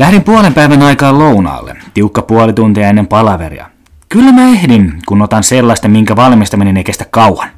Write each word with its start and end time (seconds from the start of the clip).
Lähdin 0.00 0.24
puolen 0.24 0.54
päivän 0.54 0.82
aikaan 0.82 1.18
lounaalle, 1.18 1.76
tiukka 1.94 2.22
puoli 2.22 2.52
tuntia 2.52 2.88
ennen 2.88 3.06
palaveria. 3.06 3.66
Kyllä 4.08 4.32
mä 4.32 4.48
ehdin, 4.48 4.92
kun 5.06 5.22
otan 5.22 5.42
sellaista, 5.42 5.88
minkä 5.88 6.16
valmistaminen 6.16 6.76
ei 6.76 6.84
kestä 6.84 7.04
kauan. 7.10 7.48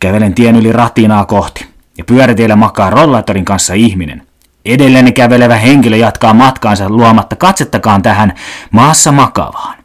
Kävelen 0.00 0.34
tien 0.34 0.56
yli 0.56 0.72
ratinaa 0.72 1.24
kohti, 1.24 1.66
ja 1.98 2.04
pyörätiellä 2.04 2.56
makaa 2.56 2.90
rollaattorin 2.90 3.44
kanssa 3.44 3.74
ihminen. 3.74 4.26
Edelleen 4.64 5.14
kävelevä 5.14 5.56
henkilö 5.56 5.96
jatkaa 5.96 6.34
matkaansa 6.34 6.88
luomatta 6.88 7.36
katsettakaan 7.36 8.02
tähän 8.02 8.34
maassa 8.70 9.12
makavaan. 9.12 9.76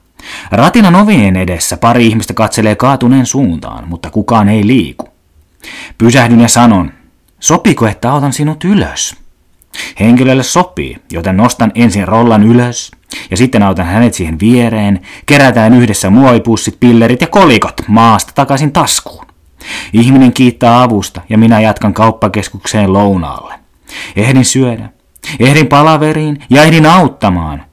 Ratinan 0.52 0.96
ovien 0.96 1.36
edessä 1.36 1.78
pari 1.78 2.08
ihmistä 2.08 2.34
katselee 2.34 2.76
kaatuneen 2.76 3.26
suuntaan, 3.26 3.88
mutta 3.88 4.10
kukaan 4.10 4.50
ei 4.50 4.68
liiku. 4.68 5.10
Pysähdyn 5.98 6.42
ja 6.42 6.48
sanon, 6.48 6.92
sopiko 7.40 7.88
että 7.88 8.12
autan 8.12 8.34
sinut 8.34 8.64
ylös? 8.64 9.29
Henkilölle 10.00 10.44
sopii, 10.44 10.98
joten 11.12 11.38
nostan 11.38 11.72
ensin 11.76 12.08
rollan 12.08 12.44
ylös 12.44 12.92
ja 13.32 13.38
sitten 13.38 13.64
autan 13.64 13.86
hänet 13.86 14.14
siihen 14.14 14.40
viereen, 14.40 15.02
kerätään 15.26 15.74
yhdessä 15.74 16.10
muovipussit, 16.10 16.80
pillerit 16.80 17.22
ja 17.22 17.28
kolikot 17.28 17.82
maasta 17.88 18.32
takaisin 18.36 18.72
taskuun. 18.72 19.26
Ihminen 19.94 20.34
kiittää 20.34 20.84
avusta 20.84 21.22
ja 21.30 21.38
minä 21.38 21.62
jatkan 21.62 21.94
kauppakeskukseen 21.94 22.94
lounaalle. 22.94 23.54
Ehdin 24.16 24.46
syödä, 24.46 24.90
ehdin 25.40 25.68
palaveriin 25.68 26.44
ja 26.50 26.64
ehdin 26.64 26.86
auttamaan. 26.86 27.64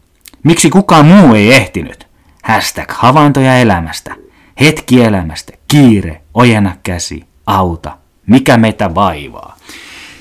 Miksi 0.42 0.70
kukaan 0.70 1.07
muu 1.07 1.35
ei 1.35 1.53
ehtinyt? 1.53 2.07
Hashtag 2.42 2.91
havaintoja 2.92 3.57
elämästä, 3.57 4.15
hetki 4.61 5.03
elämästä, 5.03 5.53
kiire, 5.69 6.23
ojena 6.35 6.77
käsi, 6.83 7.25
auta, 7.47 7.98
mikä 8.27 8.57
meitä 8.57 8.95
vaivaa. 8.95 9.57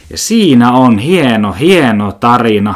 Ja 0.09 0.17
siinä 0.17 0.72
on 0.72 1.00
hieno, 1.00 1.52
hieno 1.52 2.11
tarina 2.11 2.75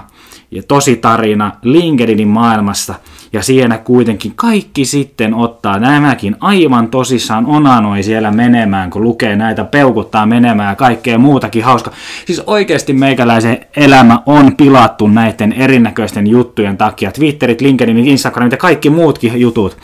ja 0.51 0.63
tosi 0.63 0.95
tarina 0.95 1.51
LinkedInin 1.63 2.27
maailmassa. 2.27 2.95
Ja 3.33 3.41
siinä 3.43 3.77
kuitenkin 3.77 4.33
kaikki 4.35 4.85
sitten 4.85 5.33
ottaa 5.33 5.79
nämäkin 5.79 6.35
aivan 6.39 6.87
tosissaan 6.87 7.45
onanoi 7.45 8.03
siellä 8.03 8.31
menemään, 8.31 8.89
kun 8.89 9.03
lukee 9.03 9.35
näitä, 9.35 9.63
peukuttaa 9.63 10.25
menemään 10.25 10.69
ja 10.69 10.75
kaikkea 10.75 11.17
muutakin 11.17 11.63
hauska. 11.63 11.91
Siis 12.25 12.41
oikeasti 12.47 12.93
meikäläisen 12.93 13.65
elämä 13.75 14.19
on 14.25 14.55
pilattu 14.55 15.07
näiden 15.07 15.53
erinäköisten 15.53 16.27
juttujen 16.27 16.77
takia. 16.77 17.11
Twitterit, 17.11 17.61
LinkedInit, 17.61 18.07
Instagramit 18.07 18.51
ja 18.51 18.57
kaikki 18.57 18.89
muutkin 18.89 19.41
jutut. 19.41 19.77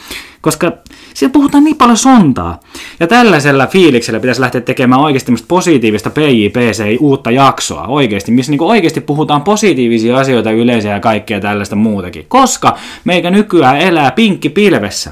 Koska 0.46 0.72
siellä 1.14 1.34
puhutaan 1.34 1.64
niin 1.64 1.76
paljon 1.76 1.98
sontaa. 1.98 2.60
Ja 3.00 3.08
tällaisella 3.08 3.68
fiiliksellä 3.68 4.20
pitäisi 4.20 4.42
lähteä 4.42 4.62
tekemään 4.62 5.02
oikeasti 5.02 5.32
positiivista 5.48 6.10
PJPC 6.10 6.98
uutta 7.00 7.32
jaksoa 7.32 7.88
oikeasti, 7.88 8.32
missä 8.32 8.52
niin 8.52 8.62
oikeasti 8.62 9.02
puhutaan 9.02 9.42
positiivisia 9.42 10.18
asioita 10.18 10.52
yleisiä 10.52 10.94
ja 10.94 11.00
kaikkea 11.00 11.40
tällaista 11.40 11.76
muutakin. 11.76 12.26
Koska 12.28 12.78
meikä 13.04 13.32
nykyään 13.32 13.78
elää 13.78 14.12
pinkki 14.12 14.50
pilvessä. 14.50 15.12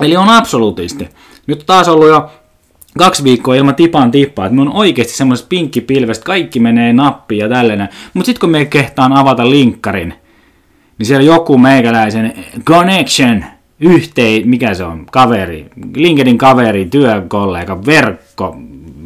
Eli 0.00 0.16
on 0.16 0.28
absoluutisti. 0.28 1.08
Nyt 1.46 1.62
taas 1.66 1.88
ollut 1.88 2.08
jo 2.08 2.30
kaksi 2.98 3.24
viikkoa 3.24 3.54
ilman 3.54 3.74
tipan 3.74 4.10
tippaa, 4.10 4.46
että 4.46 4.56
me 4.56 4.62
on 4.62 4.72
oikeasti 4.72 5.12
semmoisesta 5.12 5.48
pinkkipilvestä, 5.48 6.24
kaikki 6.24 6.60
menee 6.60 6.92
nappiin 6.92 7.38
ja 7.38 7.48
tällainen. 7.48 7.88
Mutta 8.14 8.26
sitten 8.26 8.40
kun 8.40 8.50
me 8.50 8.64
kehtaan 8.64 9.12
avata 9.12 9.50
linkkarin, 9.50 10.14
niin 10.98 11.06
siellä 11.06 11.24
joku 11.24 11.58
meikäläisen 11.58 12.44
connection 12.64 13.44
yhtei, 13.82 14.42
mikä 14.44 14.74
se 14.74 14.84
on, 14.84 15.06
kaveri, 15.06 15.66
LinkedIn 15.94 16.38
kaveri, 16.38 16.84
työkollega, 16.84 17.86
verkko, 17.86 18.56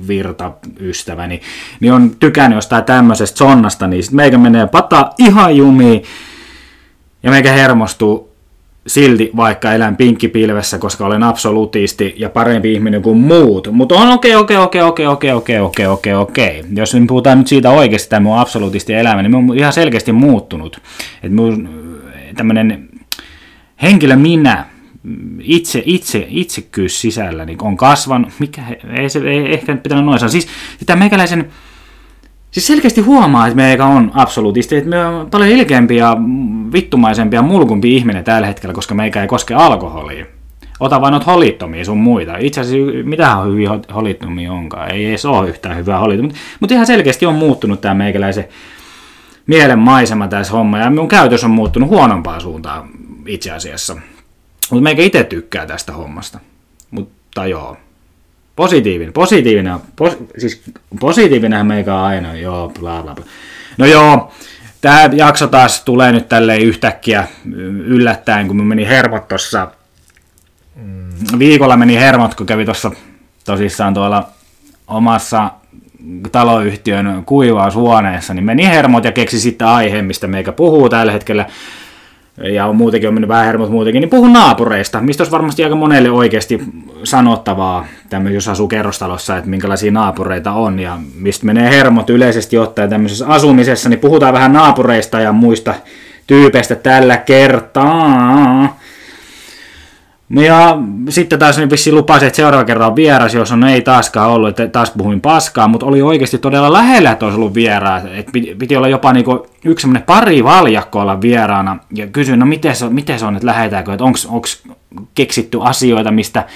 virtaystäväni, 0.09 1.41
niin 1.81 1.93
on 1.93 2.11
tykännyt 2.21 2.57
jostain 2.57 2.85
tämmöisestä 2.85 3.39
sonnasta, 3.39 3.87
niin 3.87 4.03
sitten 4.03 4.17
meikä 4.17 4.39
menee 4.39 4.67
pata 4.67 5.11
ihan 5.19 5.57
jumiin 5.57 6.03
ja 7.23 7.31
meikä 7.31 7.53
hermostuu 7.53 8.37
silti, 8.87 9.31
vaikka 9.37 9.73
elän 9.73 9.97
pinkkipilvessä, 9.97 10.79
koska 10.79 11.07
olen 11.07 11.23
absoluutisti 11.23 12.15
ja 12.17 12.31
parempi 12.31 12.73
ihminen 12.73 13.03
kuin 13.03 13.19
muut. 13.19 13.69
Mutta 13.73 13.95
on 13.95 14.09
okei, 14.09 14.37
okay, 14.37 14.57
okei, 14.57 14.83
okay, 14.83 14.89
okei, 14.89 15.07
okay, 15.07 15.33
okei, 15.33 15.59
okei, 15.61 15.87
okei, 15.87 15.87
okei, 15.87 16.15
okei. 16.15 16.65
Jos 16.75 16.95
me 16.95 17.07
puhutaan 17.07 17.39
nyt 17.39 17.47
siitä 17.47 17.71
oikeasti, 17.71 18.11
tämä 18.11 18.21
mun 18.21 18.39
absoluutisti 18.39 18.95
elämä, 18.95 19.23
niin 19.23 19.31
mä 19.31 19.37
oon 19.37 19.59
ihan 19.59 19.73
selkeästi 19.73 20.13
muuttunut. 20.13 20.81
Että 21.23 21.37
mun 21.37 21.69
tämmöinen 22.37 22.86
henkilö 23.83 24.17
minä, 24.17 24.65
itse, 25.41 25.83
itse, 25.87 26.27
itsekkyys 26.31 27.01
sisällä 27.01 27.45
niin 27.45 27.63
on 27.63 27.77
kasvanut, 27.77 28.33
mikä 28.39 28.63
ei 28.97 29.11
se 29.11 29.19
ei 29.19 29.55
ehkä 29.55 29.73
nyt 29.73 29.83
pitänyt 29.83 30.05
noin 30.05 30.19
sanoa. 30.19 30.31
Siis 30.31 30.49
tämä 30.87 30.99
meikäläisen, 30.99 31.49
siis 32.51 32.67
selkeästi 32.67 33.01
huomaa, 33.01 33.47
että 33.47 33.57
meikä 33.57 33.85
on 33.85 34.11
absoluutisti, 34.15 34.77
että 34.77 34.91
me 34.91 35.07
on 35.07 35.31
paljon 35.31 35.51
ilkeämpi 35.51 35.97
ja 35.97 36.17
vittumaisempi 36.73 37.37
ja 37.37 37.43
mulkumpi 37.43 37.97
ihminen 37.97 38.25
tällä 38.25 38.47
hetkellä, 38.47 38.75
koska 38.75 38.95
meikä 38.95 39.23
ei 39.23 39.29
koske 39.29 39.55
alkoholia. 39.55 40.27
Ota 40.81 41.01
vain 41.01 41.13
noita 41.13 41.31
holittomia 41.31 41.85
sun 41.85 41.99
muita. 41.99 42.37
Itse 42.39 42.61
asiassa 42.61 43.05
mitähän 43.05 43.47
hyviä 43.47 43.71
holittomia 43.95 44.53
onkaan. 44.53 44.93
Ei 44.93 45.07
edes 45.07 45.25
ole 45.25 45.49
yhtään 45.49 45.77
hyvää 45.77 45.99
holittomia. 45.99 46.37
Mutta 46.61 46.75
ihan 46.75 46.87
selkeästi 46.87 47.27
on 47.27 47.35
muuttunut 47.35 47.81
tämä 47.81 47.95
meikäläisen 47.95 48.45
mielen 49.47 49.79
maisema 49.79 50.29
tässä 50.29 50.53
homma. 50.53 50.79
Ja 50.79 50.91
mun 50.91 51.09
käytös 51.09 51.45
on 51.45 51.51
muuttunut 51.51 51.89
huonompaan 51.89 52.41
suuntaan 52.41 52.89
itse 53.27 53.51
asiassa. 53.51 53.97
Mutta 54.71 54.83
meikä 54.83 55.03
itse 55.03 55.25
tykkää 55.25 55.67
tästä 55.67 55.93
hommasta. 55.93 56.39
Mutta 56.91 57.47
joo. 57.47 57.77
Positiivinen, 58.57 59.13
positiivinen, 59.13 59.79
pos, 59.97 60.17
siis 60.39 60.63
positiivinen 61.01 61.67
meikä 61.67 61.95
on 61.95 62.01
aina, 62.01 62.35
joo, 62.35 62.73
bla 62.81 63.03
bla 63.03 63.15
bla. 63.15 63.25
No 63.79 63.87
joo, 63.87 64.33
tämä 64.81 65.11
jakso 65.13 65.47
taas 65.47 65.81
tulee 65.85 66.13
nyt 66.13 66.29
tälleen 66.29 66.63
yhtäkkiä 66.63 67.29
yllättäen, 67.87 68.47
kun 68.47 68.67
meni 68.67 68.87
hermot 68.87 69.29
tuossa, 69.29 69.71
mm, 70.77 71.39
viikolla 71.39 71.77
meni 71.77 71.97
hermot, 71.97 72.35
kun 72.35 72.47
kävi 72.47 72.65
tuossa 72.65 72.91
tosissaan 73.45 73.95
tuolla 73.95 74.29
omassa 74.89 75.51
taloyhtiön 76.33 77.23
kuivaushuoneessa, 77.27 78.35
niin 78.35 78.45
meni 78.45 78.67
hermot 78.67 79.05
ja 79.05 79.13
keksi 79.13 79.41
sitten 79.41 79.69
aiheen, 79.69 80.05
mistä 80.05 80.27
meikä 80.27 80.53
puhuu 80.53 80.89
tällä 80.89 81.13
hetkellä 81.13 81.47
ja 82.43 82.67
on 82.67 82.77
muutenkin 82.77 83.09
on 83.09 83.15
mennyt 83.15 83.29
vähän 83.29 83.45
hermot 83.47 83.71
muutenkin, 83.71 84.01
niin 84.01 84.11
puhun 84.11 84.33
naapureista, 84.33 85.01
mistä 85.01 85.21
olisi 85.23 85.33
varmasti 85.33 85.65
aika 85.65 85.77
monelle 85.77 86.11
oikeasti 86.11 86.61
sanottavaa, 87.05 87.87
tämmöinen, 88.11 88.35
jos 88.35 88.49
asuu 88.49 88.69
kerrostalossa, 88.69 89.37
että 89.37 89.51
minkälaisia 89.51 89.93
naapureita 89.93 90.53
on 90.53 90.79
ja 90.79 90.99
mistä 91.15 91.47
menee 91.47 91.71
hermot 91.71 92.11
yleisesti 92.11 92.59
ottaen 92.59 92.91
tämmöisessä 92.91 93.27
asumisessa, 93.27 93.89
niin 93.89 94.01
puhutaan 94.01 94.35
vähän 94.35 94.53
naapureista 94.53 95.21
ja 95.21 95.33
muista 95.33 95.75
tyypeistä 96.27 96.75
tällä 96.75 97.17
kertaa. 97.17 98.77
No 100.29 100.43
ja 100.43 100.79
sitten 101.09 101.39
taas 101.39 101.59
niin 101.59 101.71
vissiin 101.71 101.97
lupasi, 101.97 102.27
että 102.27 102.37
seuraava 102.37 102.65
kerran 102.65 102.89
on 102.89 102.97
vieras, 102.97 103.35
jos 103.35 103.53
on 103.53 103.65
ei 103.65 103.83
taaskaan 103.83 104.31
ollut, 104.31 104.49
että 104.49 104.69
taas 104.69 104.91
puhuin 104.91 105.21
paskaa, 105.21 105.69
mutta 105.69 105.87
oli 105.87 106.03
oikeasti 106.03 106.39
todella 106.39 106.73
lähellä, 106.73 107.11
että 107.11 107.25
olisi 107.25 107.39
ollut 107.39 107.55
vieraa. 107.55 108.01
Että 108.15 108.33
piti 108.59 108.77
olla 108.77 108.89
jopa 108.89 109.13
niinku 109.13 109.47
yksi 109.65 109.83
semmoinen 109.83 110.03
pari 110.03 110.45
valjakko 110.45 111.01
olla 111.01 111.21
vieraana. 111.21 111.79
Ja 111.95 112.07
kysyin, 112.07 112.39
no 112.39 112.47
miten 112.47 112.77
se, 112.77 112.89
miten 112.89 113.19
se 113.19 113.25
on, 113.25 113.37
että 113.37 113.47
lähetäänkö, 113.47 113.93
että 113.93 114.05
onko 114.05 114.49
keksitty 115.15 115.59
asioita, 115.61 116.11
mistä 116.11 116.47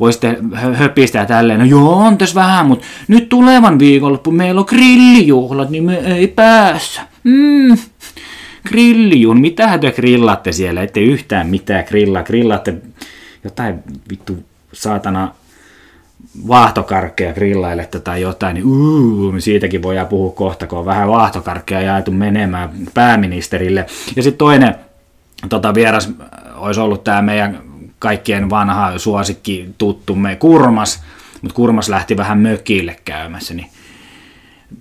voisitte 0.00 0.38
höpistä 0.72 1.18
ja 1.18 1.26
tälleen. 1.26 1.60
No 1.60 1.66
joo, 1.66 1.94
on 1.94 2.18
tässä 2.18 2.34
vähän, 2.34 2.66
mutta 2.66 2.86
nyt 3.08 3.28
tulevan 3.28 3.78
viikonloppu 3.78 4.30
meillä 4.30 4.60
on 4.60 4.66
grillijuhlat, 4.68 5.70
niin 5.70 5.84
me 5.84 5.96
ei 5.96 6.28
päässä. 6.28 7.00
Mm. 7.24 7.76
Grillijuhlat, 8.68 9.40
mitä 9.40 9.78
te 9.78 9.92
grillatte 9.92 10.52
siellä? 10.52 10.82
Ette 10.82 11.00
yhtään 11.00 11.46
mitään 11.46 11.84
grillaa. 11.88 12.22
Grillatte 12.22 12.74
jotain 13.44 13.82
vittu 14.10 14.38
saatana 14.72 15.34
vaahtokarkkeja 16.48 17.32
grillailette 17.32 18.00
tai 18.00 18.20
jotain, 18.20 18.54
niin 18.54 18.66
uu, 18.66 19.40
siitäkin 19.40 19.82
voidaan 19.82 20.06
puhua 20.06 20.32
kohta, 20.32 20.66
kun 20.66 20.78
on 20.78 20.84
vähän 20.84 21.08
vaahtokarkkeja 21.08 21.80
jaettu 21.80 22.10
menemään 22.10 22.70
pääministerille. 22.94 23.86
Ja 24.16 24.22
sitten 24.22 24.38
toinen 24.38 24.74
tota, 25.48 25.74
vieras 25.74 26.10
olisi 26.56 26.80
ollut 26.80 27.04
tämä 27.04 27.22
meidän 27.22 27.62
kaikkien 27.98 28.50
vanha 28.50 28.98
suosikki 28.98 29.68
tuttumme 29.78 30.36
Kurmas, 30.36 31.02
mutta 31.42 31.54
Kurmas 31.54 31.88
lähti 31.88 32.16
vähän 32.16 32.38
mökille 32.38 32.96
käymässä, 33.04 33.54
niin 33.54 33.70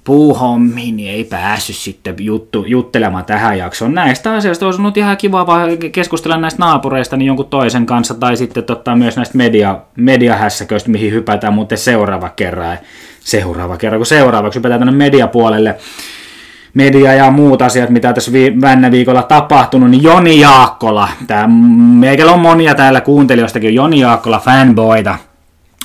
puuhommiin, 0.03 0.97
niin 0.97 1.13
ei 1.13 1.23
päässyt 1.23 1.75
sitten 1.75 2.15
juttu, 2.19 2.65
juttelemaan 2.67 3.25
tähän 3.25 3.57
jaksoon. 3.57 3.93
Näistä 3.93 4.33
asioista 4.33 4.65
olisi 4.65 4.81
ollut 4.81 4.97
ihan 4.97 5.17
kiva 5.17 5.45
keskustella 5.91 6.37
näistä 6.37 6.59
naapureista 6.59 7.17
niin 7.17 7.27
jonkun 7.27 7.45
toisen 7.45 7.85
kanssa, 7.85 8.13
tai 8.13 8.37
sitten 8.37 8.63
totta, 8.63 8.95
myös 8.95 9.15
näistä 9.15 9.37
media, 9.37 9.79
mediahässäköistä, 9.95 10.89
mihin 10.89 11.13
hypätään 11.13 11.53
muuten 11.53 11.77
seuraava 11.77 12.29
kerran. 12.29 12.77
Seuraava 13.19 13.77
kerran, 13.77 13.99
kun 13.99 14.05
seuraavaksi 14.05 14.59
hypätään 14.59 14.79
tänne 14.79 14.93
mediapuolelle 14.93 15.75
media 16.73 17.13
ja 17.13 17.31
muut 17.31 17.61
asiat, 17.61 17.89
mitä 17.89 18.13
tässä 18.13 18.31
vi- 18.31 18.55
viikolla 18.91 19.23
tapahtunut, 19.23 19.89
niin 19.89 20.03
Joni 20.03 20.39
Jaakkola, 20.39 21.09
tämä, 21.27 21.47
meikällä 21.99 22.31
on 22.31 22.39
monia 22.39 22.75
täällä 22.75 23.01
kuuntelijoistakin, 23.01 23.75
Joni 23.75 23.99
Jaakkola 23.99 24.39
fanboita, 24.39 25.17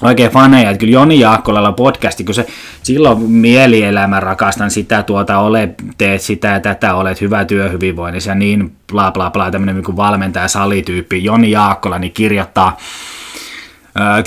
oikein 0.02 0.30
faneja, 0.30 0.70
että 0.70 0.80
kyllä 0.80 0.92
Joni 0.92 1.20
Jaakkolalla 1.20 1.72
podcasti, 1.72 2.24
kun 2.24 2.34
se 2.34 2.46
silloin 2.82 3.22
mielielämä 3.22 4.20
rakastan 4.20 4.70
sitä, 4.70 5.02
tuota, 5.02 5.38
ole, 5.38 5.74
teet 5.98 6.20
sitä 6.20 6.48
ja 6.48 6.60
tätä, 6.60 6.94
olet 6.94 7.20
hyvä 7.20 7.44
työhyvinvoinnissa 7.44 8.30
ja 8.30 8.34
niin 8.34 8.72
bla 8.92 9.10
bla 9.10 9.30
bla, 9.30 9.50
tämmöinen 9.50 9.74
niin 9.74 9.96
valmentaja 9.96 10.48
salityyppi, 10.48 11.24
Joni 11.24 11.50
Jaakkola, 11.50 11.98
niin 11.98 12.12
kirjoittaa 12.12 12.76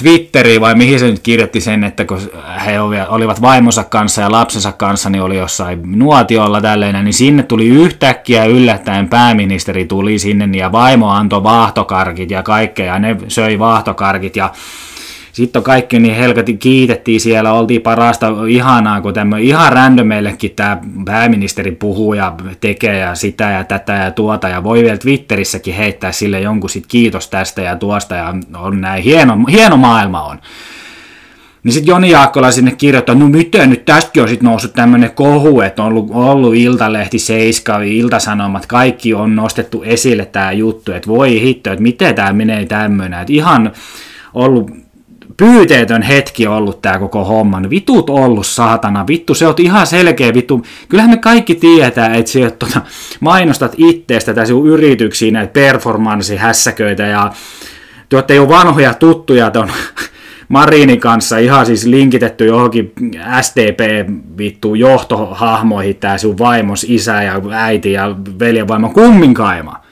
Twitteriin 0.02 0.62
vai 0.62 0.76
mihin 0.76 1.00
se 1.00 1.06
nyt 1.06 1.20
kirjoitti 1.20 1.62
sen, 1.62 1.84
että 1.84 2.06
kun 2.06 2.20
he 2.66 2.80
olivat 3.10 3.42
vaimonsa 3.42 3.84
kanssa 3.84 4.22
ja 4.22 4.32
lapsensa 4.32 4.72
kanssa, 4.72 5.10
niin 5.10 5.22
oli 5.22 5.38
jossain 5.38 5.82
nuotiolla 6.00 6.62
tälleen, 6.62 7.06
niin 7.06 7.14
sinne 7.14 7.44
tuli 7.44 7.68
yhtäkkiä 7.68 8.46
yllättäen 8.46 9.10
pääministeri 9.10 9.86
tuli 9.86 10.20
sinne 10.20 10.58
ja 10.58 10.72
vaimo 10.72 11.10
antoi 11.10 11.44
vaahtokarkit 11.44 12.32
ja 12.32 12.44
kaikkea 12.44 12.86
ja 12.86 13.00
ne 13.00 13.18
söi 13.28 13.60
vaahtokarkit 13.60 14.36
ja 14.36 14.52
sitten 15.38 15.64
kaikki 15.64 16.00
niin 16.00 16.16
helkati 16.16 16.58
kiitettiin 16.58 17.20
siellä, 17.20 17.54
oltiin 17.54 17.82
parasta, 17.82 18.28
ihanaa, 18.50 19.02
kun 19.02 19.14
tämmöinen 19.14 19.48
ihan 19.48 19.74
randomeillekin 19.74 20.52
tämä 20.56 20.78
pääministeri 21.06 21.72
puhuu 21.72 22.14
ja 22.14 22.36
tekee 22.60 22.98
ja 22.98 23.16
sitä 23.16 23.52
ja 23.52 23.64
tätä 23.64 23.94
ja 23.94 24.12
tuota, 24.12 24.48
ja 24.50 24.64
voi 24.64 24.84
vielä 24.84 24.98
Twitterissäkin 24.98 25.74
heittää 25.74 26.12
sille 26.12 26.40
jonkun 26.40 26.70
sit 26.70 26.88
kiitos 26.88 27.30
tästä 27.30 27.62
ja 27.62 27.76
tuosta, 27.76 28.16
ja 28.16 28.36
on 28.56 28.82
näin, 28.82 29.04
hieno, 29.04 29.38
hieno 29.52 29.78
maailma 29.78 30.24
on. 30.24 30.38
Niin 31.64 31.74
sitten 31.74 31.92
Joni 31.92 32.10
Jaakkola 32.10 32.52
sinne 32.52 32.72
kirjoittaa, 32.72 33.16
no 33.16 33.28
miten 33.28 33.70
nyt 33.70 33.86
tästäkin 33.86 34.24
on 34.24 34.30
sitten 34.30 34.50
noussut 34.50 34.74
tämmöinen 34.74 35.12
kohu, 35.12 35.62
että 35.62 35.84
on 35.84 35.88
ollut, 35.88 36.08
ollut 36.12 36.56
Iltalehti, 36.56 37.20
Seiska, 37.20 37.82
Iltasanomat, 37.82 38.66
kaikki 38.66 39.14
on 39.14 39.36
nostettu 39.36 39.84
esille 39.84 40.26
tämä 40.26 40.52
juttu, 40.52 40.92
että 40.92 41.08
voi 41.08 41.42
hitto, 41.42 41.72
että 41.72 41.84
miten 41.84 42.16
tämä 42.16 42.34
menee 42.34 42.66
tämmöinen, 42.66 43.20
että 43.20 43.34
ihan 43.34 43.72
ollut 44.34 44.87
pyyteetön 45.38 46.02
hetki 46.02 46.48
ollut 46.48 46.82
tämä 46.82 47.00
koko 47.00 47.26
homma. 47.26 47.60
No 47.60 47.70
vitut 47.70 48.10
ollut 48.10 48.48
saatana, 48.48 49.08
vittu, 49.08 49.36
se 49.36 49.48
on 49.48 49.54
ihan 49.60 49.88
selkeä 49.88 50.34
vittu. 50.34 50.66
Kyllähän 50.90 51.12
me 51.12 51.18
kaikki 51.18 51.56
tietää, 51.56 52.14
että 52.14 52.32
sä 52.32 52.52
tuota, 52.60 52.82
mainostat 53.20 53.74
itteestä 53.78 54.34
tässä 54.34 54.54
yrityksiin 54.66 55.34
näitä 55.34 55.54
performanssihässäköitä 55.54 57.04
ja 57.04 57.32
te 58.10 58.16
olette 58.16 58.36
jo 58.36 58.50
vanhoja 58.50 58.94
tuttuja 58.94 59.52
ton 59.52 59.70
Marinin 60.50 61.00
kanssa 61.00 61.38
ihan 61.38 61.66
siis 61.66 61.86
linkitetty 61.86 62.46
johonkin 62.46 62.94
STP 63.42 64.10
vittu 64.38 64.76
johtohahmoihin 64.76 65.96
tää 65.96 66.18
sun 66.18 66.38
vaimos, 66.38 66.86
isä 66.90 67.24
ja 67.24 67.42
äiti 67.52 67.92
ja 67.92 68.16
veljenvaimo 68.40 68.90
kumminkaima. 68.90 69.87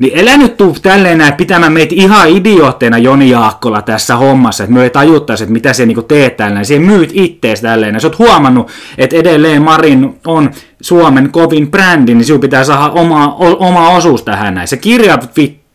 Niin 0.00 0.18
elä 0.18 0.36
nyt 0.36 0.56
tuu 0.56 0.76
tälleen 0.82 1.18
näin 1.18 1.34
pitämään 1.34 1.72
meitä 1.72 1.94
ihan 1.94 2.28
idiootteina 2.28 2.98
Joni 2.98 3.30
Jaakkola 3.30 3.82
tässä 3.82 4.16
hommassa, 4.16 4.64
että 4.64 4.74
me 4.74 4.82
ei 4.82 4.90
tajuttaisi, 4.90 5.44
että 5.44 5.52
mitä 5.52 5.72
se 5.72 5.86
niinku 5.86 6.02
teet 6.02 6.36
tällä. 6.36 6.64
Se 6.64 6.78
myyt 6.78 7.10
ittees 7.14 7.60
tälleen. 7.60 8.00
Sä 8.00 8.06
oot 8.06 8.18
huomannut, 8.18 8.70
että 8.98 9.16
edelleen 9.16 9.62
Marin 9.62 10.18
on 10.26 10.50
Suomen 10.80 11.32
kovin 11.32 11.70
brändi, 11.70 12.14
niin 12.14 12.24
sinun 12.24 12.40
pitää 12.40 12.64
saada 12.64 12.90
oma, 12.90 13.34
oma 13.38 13.90
osuus 13.90 14.22
tähän 14.22 14.54
näin. 14.54 14.68
Se 14.68 14.76
kirja 14.76 15.18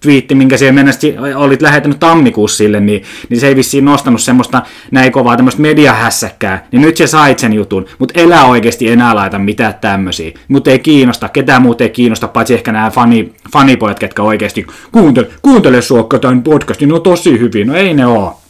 twiitti, 0.06 0.36
minkä 0.36 0.58
siellä 0.58 0.74
mennessä 0.74 1.08
olit 1.36 1.62
lähettänyt 1.62 2.00
tammikuussa 2.00 2.58
sille, 2.58 2.80
niin, 2.80 3.04
niin 3.30 3.40
se 3.40 3.48
ei 3.48 3.56
vissiin 3.56 3.86
nostanut 3.86 4.22
semmoista 4.22 4.62
näin 4.92 5.12
kovaa 5.12 5.36
tämmöistä 5.36 5.62
mediahässäkkää, 5.62 6.68
niin 6.72 6.82
nyt 6.82 6.98
se 6.98 7.08
sait 7.08 7.40
sen 7.40 7.54
jutun, 7.54 7.86
mutta 8.00 8.20
elää 8.20 8.46
oikeasti 8.46 8.92
enää 8.92 9.16
laita 9.16 9.40
mitään 9.40 9.76
tämmöisiä. 9.82 10.32
Mutta 10.48 10.72
ei 10.72 10.80
kiinnosta, 10.80 11.30
ketään 11.30 11.62
muuta 11.62 11.84
ei 11.84 11.90
kiinnosta, 11.90 12.28
paitsi 12.28 12.54
ehkä 12.54 12.72
nämä 12.72 12.90
fani, 12.90 13.34
fanipojat, 13.54 14.00
ketkä 14.00 14.24
oikeasti 14.24 14.68
kuuntele, 14.92 15.28
kuuntele 15.42 15.82
suokka 15.82 16.20
tämän 16.20 16.44
podcastin, 16.44 16.90
ne 16.90 16.96
on 16.96 17.02
tosi 17.02 17.40
hyvin, 17.40 17.68
no 17.68 17.76
ei 17.76 17.94
ne 17.94 18.08
oo. 18.08 18.42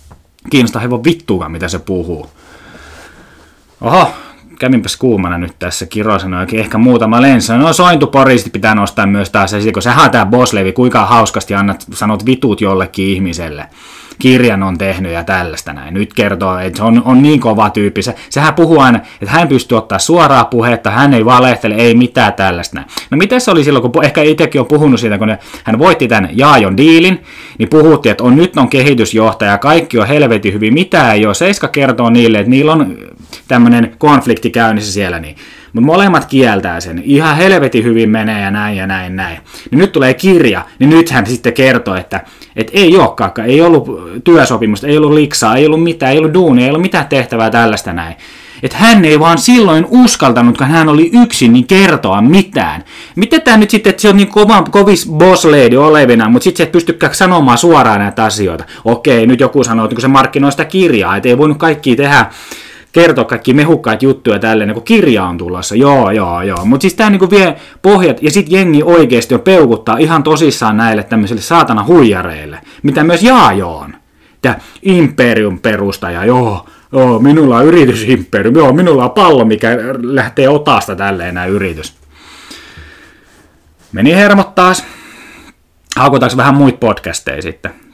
Kiinnosta 0.50 0.80
hevon 0.80 1.04
vittuakaan, 1.04 1.52
mitä 1.52 1.68
se 1.68 1.80
puhuu. 1.80 2.30
Oho, 3.82 4.12
kävinpäs 4.60 4.98
kuumana 4.98 5.38
nyt 5.38 5.60
tässä 5.60 5.86
kirosana 5.86 6.40
oikein 6.40 6.60
ehkä 6.60 6.78
muutama 6.78 7.22
lensa. 7.22 7.58
No 7.58 7.74
sointuporisti 7.74 8.50
pitää 8.50 8.76
nostaa 8.76 9.06
myös 9.06 9.30
taas 9.30 9.54
esille, 9.54 9.74
kun 9.74 9.82
sähän 9.82 10.12
tää 10.12 10.26
Boslevi, 10.26 10.72
kuinka 10.72 11.06
hauskasti 11.06 11.56
annat, 11.56 11.86
sanot 11.94 12.26
vitut 12.26 12.62
jollekin 12.62 13.06
ihmiselle. 13.06 13.68
Kirjan 14.20 14.64
on 14.64 14.78
tehnyt 14.78 15.12
ja 15.12 15.24
tällaista 15.24 15.74
näin. 15.74 15.94
Nyt 15.94 16.14
kertoo, 16.14 16.58
että 16.60 16.78
se 16.78 16.84
on, 16.84 17.02
on 17.06 17.24
niin 17.24 17.40
kova 17.40 17.70
tyyppi. 17.70 18.02
Se, 18.02 18.16
sehän 18.30 18.54
puhuu 18.54 18.80
aina, 18.80 19.00
että 19.22 19.36
hän 19.36 19.48
pystyy 19.48 19.78
ottaa 19.78 20.00
suoraa 20.00 20.46
puhetta, 20.46 20.92
hän 20.92 21.14
ei 21.14 21.26
valehtele, 21.26 21.76
ei 21.76 21.96
mitään 21.96 22.34
tällaista 22.34 22.76
näin. 22.76 22.88
No 23.12 23.18
miten 23.18 23.42
se 23.42 23.52
oli 23.52 23.64
silloin, 23.64 23.92
kun 23.92 24.06
ehkä 24.06 24.22
itsekin 24.22 24.62
on 24.62 24.68
puhunut 24.68 25.00
siitä, 25.00 25.18
kun 25.18 25.28
ne, 25.28 25.40
hän 25.64 25.80
voitti 25.80 26.08
tämän 26.08 26.30
Jaajon 26.34 26.78
diilin, 26.78 27.24
niin 27.58 27.70
puhuttiin, 27.70 28.12
että 28.12 28.24
on, 28.24 28.36
nyt 28.36 28.58
on 28.58 28.70
kehitysjohtaja, 28.70 29.58
kaikki 29.58 30.00
on 30.00 30.08
helvetin 30.08 30.54
hyvin, 30.54 30.74
mitä 30.74 31.14
ei 31.14 31.26
ole. 31.26 31.34
Seiska 31.34 31.68
kertoo 31.68 32.10
niille, 32.10 32.40
että 32.40 32.50
niillä 32.50 32.72
on 32.72 32.98
tämmöinen 33.48 33.96
konflikti 33.98 34.50
käynnissä 34.50 34.94
siellä, 34.94 35.20
niin 35.20 35.36
mutta 35.76 35.86
molemmat 35.86 36.26
kieltää 36.26 36.80
sen. 36.80 37.02
Ihan 37.06 37.38
helvetin 37.38 37.84
hyvin 37.84 38.10
menee 38.10 38.42
ja 38.42 38.52
näin 38.52 38.78
ja 38.78 38.88
näin 38.88 39.16
näin. 39.16 39.38
Niin 39.72 39.80
nyt 39.80 39.92
tulee 39.92 40.14
kirja, 40.14 40.66
niin 40.80 40.90
nyt 40.90 41.10
hän 41.10 41.26
sitten 41.26 41.54
kertoo, 41.54 41.96
että, 41.96 42.22
että 42.56 42.72
ei 42.76 42.98
olekaan, 42.98 43.32
ei 43.46 43.62
ollut 43.62 43.90
työsopimusta, 44.24 44.88
ei 44.88 44.98
ollut 44.98 45.14
liksaa, 45.14 45.56
ei 45.56 45.66
ollut 45.66 45.84
mitään, 45.84 46.12
ei 46.12 46.18
ollut 46.18 46.34
duunia, 46.34 46.66
ei 46.66 46.70
ollut 46.70 46.82
mitään 46.82 47.08
tehtävää 47.08 47.50
tällaista 47.50 47.94
näin. 47.94 48.16
Että 48.64 48.78
hän 48.78 49.06
ei 49.06 49.20
vaan 49.20 49.38
silloin 49.38 49.86
uskaltanut, 49.90 50.58
kun 50.58 50.68
hän 50.68 50.90
oli 50.90 51.10
yksin, 51.14 51.54
niin 51.54 51.68
kertoa 51.68 52.22
mitään. 52.22 52.84
Miten 53.16 53.42
tämä 53.42 53.58
nyt 53.58 53.70
sitten, 53.70 53.90
että 53.90 54.02
se 54.02 54.10
on 54.10 54.18
niin 54.18 54.28
kova, 54.28 54.64
kovis 54.64 55.10
boss 55.10 55.46
lady 55.46 55.78
olevina, 55.78 56.30
mutta 56.30 56.44
sitten 56.44 56.58
se 56.58 56.64
et 56.64 56.72
pystykään 56.72 57.16
sanomaan 57.16 57.58
suoraan 57.58 58.00
näitä 58.00 58.24
asioita. 58.24 58.64
Okei, 58.86 59.28
nyt 59.28 59.40
joku 59.40 59.64
sanoo, 59.64 59.86
että 59.86 59.96
kun 59.96 60.02
se 60.02 60.08
markkinoi 60.08 60.52
sitä 60.52 60.66
kirjaa, 60.66 61.16
että 61.16 61.30
ei 61.30 61.38
voinut 61.38 61.58
kaikki 61.58 61.96
tehdä 61.96 62.26
kertoa 62.96 63.26
kaikki 63.26 63.54
mehukkaat 63.54 64.04
juttuja 64.04 64.40
tälleen, 64.40 64.74
kun 64.74 64.84
kirja 64.84 65.24
on 65.24 65.38
tulossa. 65.38 65.76
Joo, 65.76 66.12
joo, 66.12 66.42
joo. 66.42 66.66
Mutta 66.66 66.82
siis 66.82 66.94
tämä 66.94 67.10
niinku 67.10 67.30
vie 67.30 67.56
pohjat, 67.82 68.24
ja 68.24 68.32
sitten 68.32 68.58
jengi 68.58 68.84
oikeasti 68.84 69.36
on 69.36 69.42
peukuttaa 69.42 69.98
ihan 69.98 70.24
tosissaan 70.24 70.78
näille 70.78 71.04
tämmöisille 71.04 71.42
saatana 71.42 71.84
huijareille, 71.84 72.60
mitä 72.84 73.04
myös 73.04 73.24
Jaajo 73.24 73.78
on. 73.78 73.96
Tämä 74.42 74.56
Imperium 74.82 75.60
perustaja, 75.60 76.26
joo, 76.26 76.66
joo, 76.92 77.20
minulla 77.20 77.58
on 77.58 77.66
yritysimperium, 77.66 78.56
joo, 78.56 78.74
minulla 78.74 79.04
on 79.04 79.12
pallo, 79.12 79.46
mikä 79.46 79.78
lähtee 80.04 80.50
otasta 80.50 80.96
tälleen 80.96 81.34
nämä 81.34 81.46
yritys. 81.46 81.94
Meni 83.92 84.16
hermot 84.16 84.56
taas. 84.56 84.86
Haukutaanko 85.96 86.38
vähän 86.38 86.56
muita 86.56 86.78
podcasteja 86.78 87.42
sitten? 87.42 87.85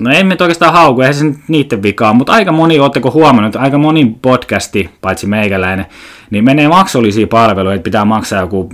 No 0.00 0.10
ei 0.10 0.24
nyt 0.24 0.40
oikeastaan 0.40 0.72
hauku, 0.72 1.00
eihän 1.00 1.14
se 1.14 1.24
niiden 1.48 1.82
vikaa, 1.82 2.12
mutta 2.12 2.32
aika 2.32 2.52
moni, 2.52 2.80
ootteko 2.80 3.10
huomannut, 3.10 3.56
aika 3.56 3.78
moni 3.78 4.16
podcasti, 4.22 4.90
paitsi 5.00 5.26
meikäläinen, 5.26 5.86
niin 6.30 6.44
menee 6.44 6.68
maksullisia 6.68 7.26
palveluja, 7.26 7.74
että 7.74 7.84
pitää 7.84 8.04
maksaa 8.04 8.40
joku 8.40 8.68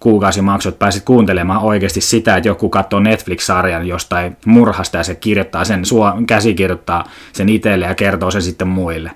kuukausimaksu, 0.00 0.68
että 0.68 0.78
pääsit 0.78 1.04
kuuntelemaan 1.04 1.62
oikeasti 1.62 2.00
sitä, 2.00 2.36
että 2.36 2.48
joku 2.48 2.68
katsoo 2.68 3.00
Netflix-sarjan 3.00 3.86
jostain 3.86 4.36
murhasta 4.46 4.96
ja 4.96 5.04
se 5.04 5.14
kirjoittaa 5.14 5.64
sen, 5.64 5.84
sua, 5.84 6.16
käsikirjoittaa 6.26 7.04
sen 7.32 7.48
itselle 7.48 7.86
ja 7.86 7.94
kertoo 7.94 8.30
sen 8.30 8.42
sitten 8.42 8.68
muille. 8.68 9.10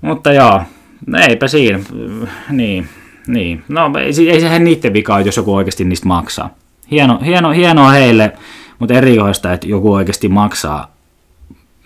Mutta 0.00 0.32
joo, 0.32 0.62
no 1.06 1.18
eipä 1.28 1.48
siinä, 1.48 1.80
niin, 2.50 2.88
niin. 3.26 3.64
No 3.68 3.90
ei, 3.98 4.30
ei 4.30 4.40
sehän 4.40 4.64
niiden 4.64 4.92
vikaa, 4.92 5.20
jos 5.20 5.36
joku 5.36 5.54
oikeasti 5.54 5.84
niistä 5.84 6.08
maksaa. 6.08 6.54
Hieno, 6.90 7.20
hieno, 7.24 7.50
hienoa 7.50 7.90
heille, 7.90 8.32
mutta 8.78 8.94
erikoista, 8.94 9.52
että 9.52 9.66
joku 9.66 9.92
oikeasti 9.92 10.28
maksaa 10.28 10.94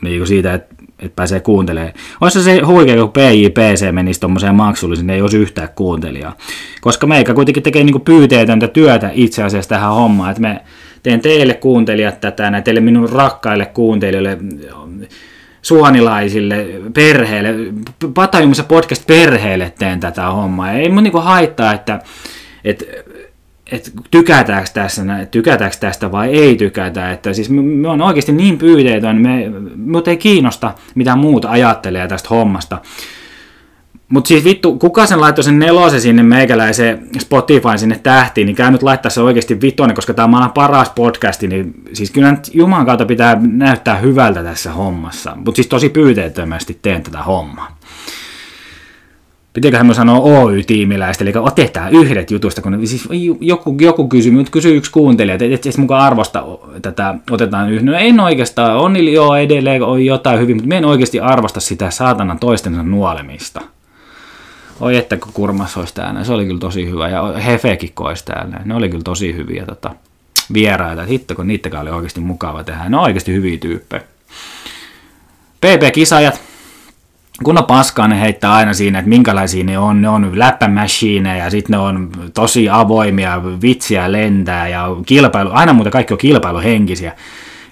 niin 0.02 0.26
siitä, 0.26 0.54
että, 0.54 0.74
että 0.98 1.16
pääsee 1.16 1.40
kuuntelemaan. 1.40 1.92
Olisi 2.20 2.42
se 2.42 2.60
huikea, 2.60 2.96
kun 2.96 3.12
PJPC 3.12 3.92
menisi 3.92 4.20
tuommoiseen 4.20 4.54
maksulliseen, 4.54 5.06
niin 5.06 5.14
ei 5.14 5.22
olisi 5.22 5.38
yhtään 5.38 5.68
kuuntelijaa. 5.74 6.36
Koska 6.80 7.06
meikä 7.06 7.34
kuitenkin 7.34 7.62
tekee 7.62 7.84
niin 7.84 8.00
pyyteetöntä 8.00 8.68
työtä 8.68 9.10
itse 9.14 9.42
asiassa 9.42 9.68
tähän 9.68 9.92
hommaan, 9.92 10.30
että 10.30 10.40
me 10.40 10.60
teen 11.02 11.20
teille 11.20 11.54
kuuntelijat 11.54 12.20
tätä, 12.20 12.50
näin 12.50 12.64
teille 12.64 12.80
minun 12.80 13.08
rakkaille 13.08 13.66
kuuntelijoille, 13.66 14.38
suonilaisille, 15.62 16.66
perheelle, 16.94 17.54
Patajumissa 18.14 18.62
podcast-perheelle 18.62 19.72
teen 19.78 20.00
tätä 20.00 20.26
hommaa. 20.26 20.72
Ei 20.72 20.88
mun 20.88 21.02
niinku 21.02 21.20
haittaa, 21.20 21.74
että, 21.74 22.00
että 22.64 22.84
että 23.72 23.90
tykätäänkö 24.10 24.70
tässä, 24.74 25.02
tykätäänkö 25.30 25.76
tästä 25.80 26.12
vai 26.12 26.28
ei 26.28 26.56
tykätä. 26.56 27.12
Että 27.12 27.32
siis 27.32 27.50
me, 27.50 27.62
me 27.62 27.88
on 27.88 28.02
oikeasti 28.02 28.32
niin 28.32 28.58
pyyteetön, 28.58 29.16
me, 29.16 29.52
me 29.76 30.02
ei 30.06 30.16
kiinnosta 30.16 30.74
mitä 30.94 31.16
muuta 31.16 31.50
ajattelee 31.50 32.08
tästä 32.08 32.28
hommasta. 32.28 32.78
Mutta 34.08 34.28
siis 34.28 34.44
vittu, 34.44 34.78
kuka 34.78 35.06
sen 35.06 35.20
laittoi 35.20 35.44
sen 35.44 35.58
nelosen 35.58 36.00
sinne 36.00 36.22
meikäläiseen 36.22 37.08
Spotify 37.18 37.78
sinne 37.78 38.00
tähtiin, 38.02 38.46
niin 38.46 38.56
käy 38.56 38.70
nyt 38.70 38.82
laittaa 38.82 39.10
se 39.10 39.20
oikeasti 39.20 39.60
vitonen, 39.60 39.94
koska 39.94 40.14
tämä 40.14 40.44
on 40.44 40.52
paras 40.52 40.90
podcasti, 40.90 41.48
niin 41.48 41.74
siis 41.92 42.10
kyllä 42.10 42.30
nyt 42.30 42.50
Jumalan 42.54 42.86
kautta 42.86 43.06
pitää 43.06 43.40
näyttää 43.40 43.96
hyvältä 43.96 44.42
tässä 44.42 44.72
hommassa. 44.72 45.36
Mutta 45.36 45.56
siis 45.56 45.66
tosi 45.66 45.88
pyyteettömästi 45.88 46.78
teen 46.82 47.02
tätä 47.02 47.22
hommaa 47.22 47.77
Pitäiköhän 49.58 49.86
me 49.86 49.94
sanoa 49.94 50.20
Oy-tiimiläistä, 50.20 51.24
eli 51.24 51.32
otetaan 51.36 51.92
yhdet 51.92 52.30
jutusta, 52.30 52.62
kun 52.62 52.80
siis 52.84 53.08
joku, 53.40 53.76
joku 53.80 54.08
kysyy, 54.08 54.32
mutta 54.32 54.50
kysyy 54.50 54.76
yksi 54.76 54.90
kuuntelija, 54.90 55.34
että 55.34 55.44
et, 55.44 55.66
et 55.66 55.76
mukaan 55.76 56.02
arvosta 56.02 56.44
tätä, 56.82 57.14
otetaan 57.30 57.70
yhden. 57.70 57.86
No 57.86 57.98
en 57.98 58.20
oikeastaan, 58.20 58.76
on 58.76 59.12
joo 59.12 59.36
edelleen 59.36 59.82
on 59.82 60.04
jotain 60.04 60.40
hyvin, 60.40 60.56
mutta 60.56 60.68
me 60.68 60.76
en 60.76 60.84
oikeasti 60.84 61.20
arvosta 61.20 61.60
sitä 61.60 61.90
saatanan 61.90 62.38
toistensa 62.38 62.82
nuolemista. 62.82 63.60
Oi 64.80 64.96
että 64.96 65.16
kun 65.16 65.32
Kurmas 65.32 65.76
olisi 65.76 65.94
täällä, 65.94 66.24
se 66.24 66.32
oli 66.32 66.46
kyllä 66.46 66.60
tosi 66.60 66.90
hyvä, 66.90 67.08
ja 67.08 67.32
Hefekin 67.32 67.92
olisi 68.00 68.24
täällä, 68.24 68.60
ne 68.64 68.74
oli 68.74 68.88
kyllä 68.88 69.04
tosi 69.04 69.36
hyviä 69.36 69.66
tota, 69.66 69.90
vieraita, 70.52 71.02
hitto 71.02 71.34
kun 71.34 71.46
niittäkään 71.46 71.82
oli 71.82 71.90
oikeasti 71.90 72.20
mukava 72.20 72.64
tehdä, 72.64 72.88
ne 72.88 72.96
on 72.96 73.02
oikeasti 73.02 73.32
hyviä 73.32 73.58
tyyppejä. 73.58 74.02
PP-kisajat, 75.60 76.47
kun 77.44 77.58
on 77.58 77.64
paskaa, 77.64 78.08
ne 78.08 78.20
heittää 78.20 78.52
aina 78.52 78.74
siinä, 78.74 78.98
että 78.98 79.08
minkälaisia 79.08 79.64
ne 79.64 79.78
on. 79.78 80.02
Ne 80.02 80.08
on 80.08 80.38
läppämäshiineja 80.38 81.44
ja 81.44 81.50
sitten 81.50 81.72
ne 81.72 81.78
on 81.78 82.10
tosi 82.34 82.68
avoimia, 82.68 83.42
vitsiä 83.62 84.12
lentää 84.12 84.68
ja 84.68 84.88
kilpailu, 85.06 85.50
aina 85.52 85.72
muuten 85.72 85.92
kaikki 85.92 86.14
on 86.14 86.18
kilpailuhenkisiä. 86.18 87.12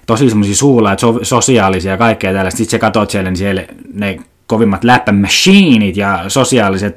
Tosi 0.07 0.29
semmoisia 0.29 0.57
suulaat, 0.57 0.99
so, 0.99 1.19
sosiaalisia 1.23 1.91
ja 1.91 1.99
kaikkea 1.99 2.33
tällaista. 2.33 2.59
Sitten 2.59 2.71
sä 2.71 2.79
katsot 2.79 3.11
siellä, 3.11 3.31
niin 3.31 3.37
siellä 3.37 3.65
ne 3.95 4.19
kovimmat 4.47 4.85
läppämäshiinit 4.85 5.97
ja 5.97 6.25
sosiaaliset 6.29 6.97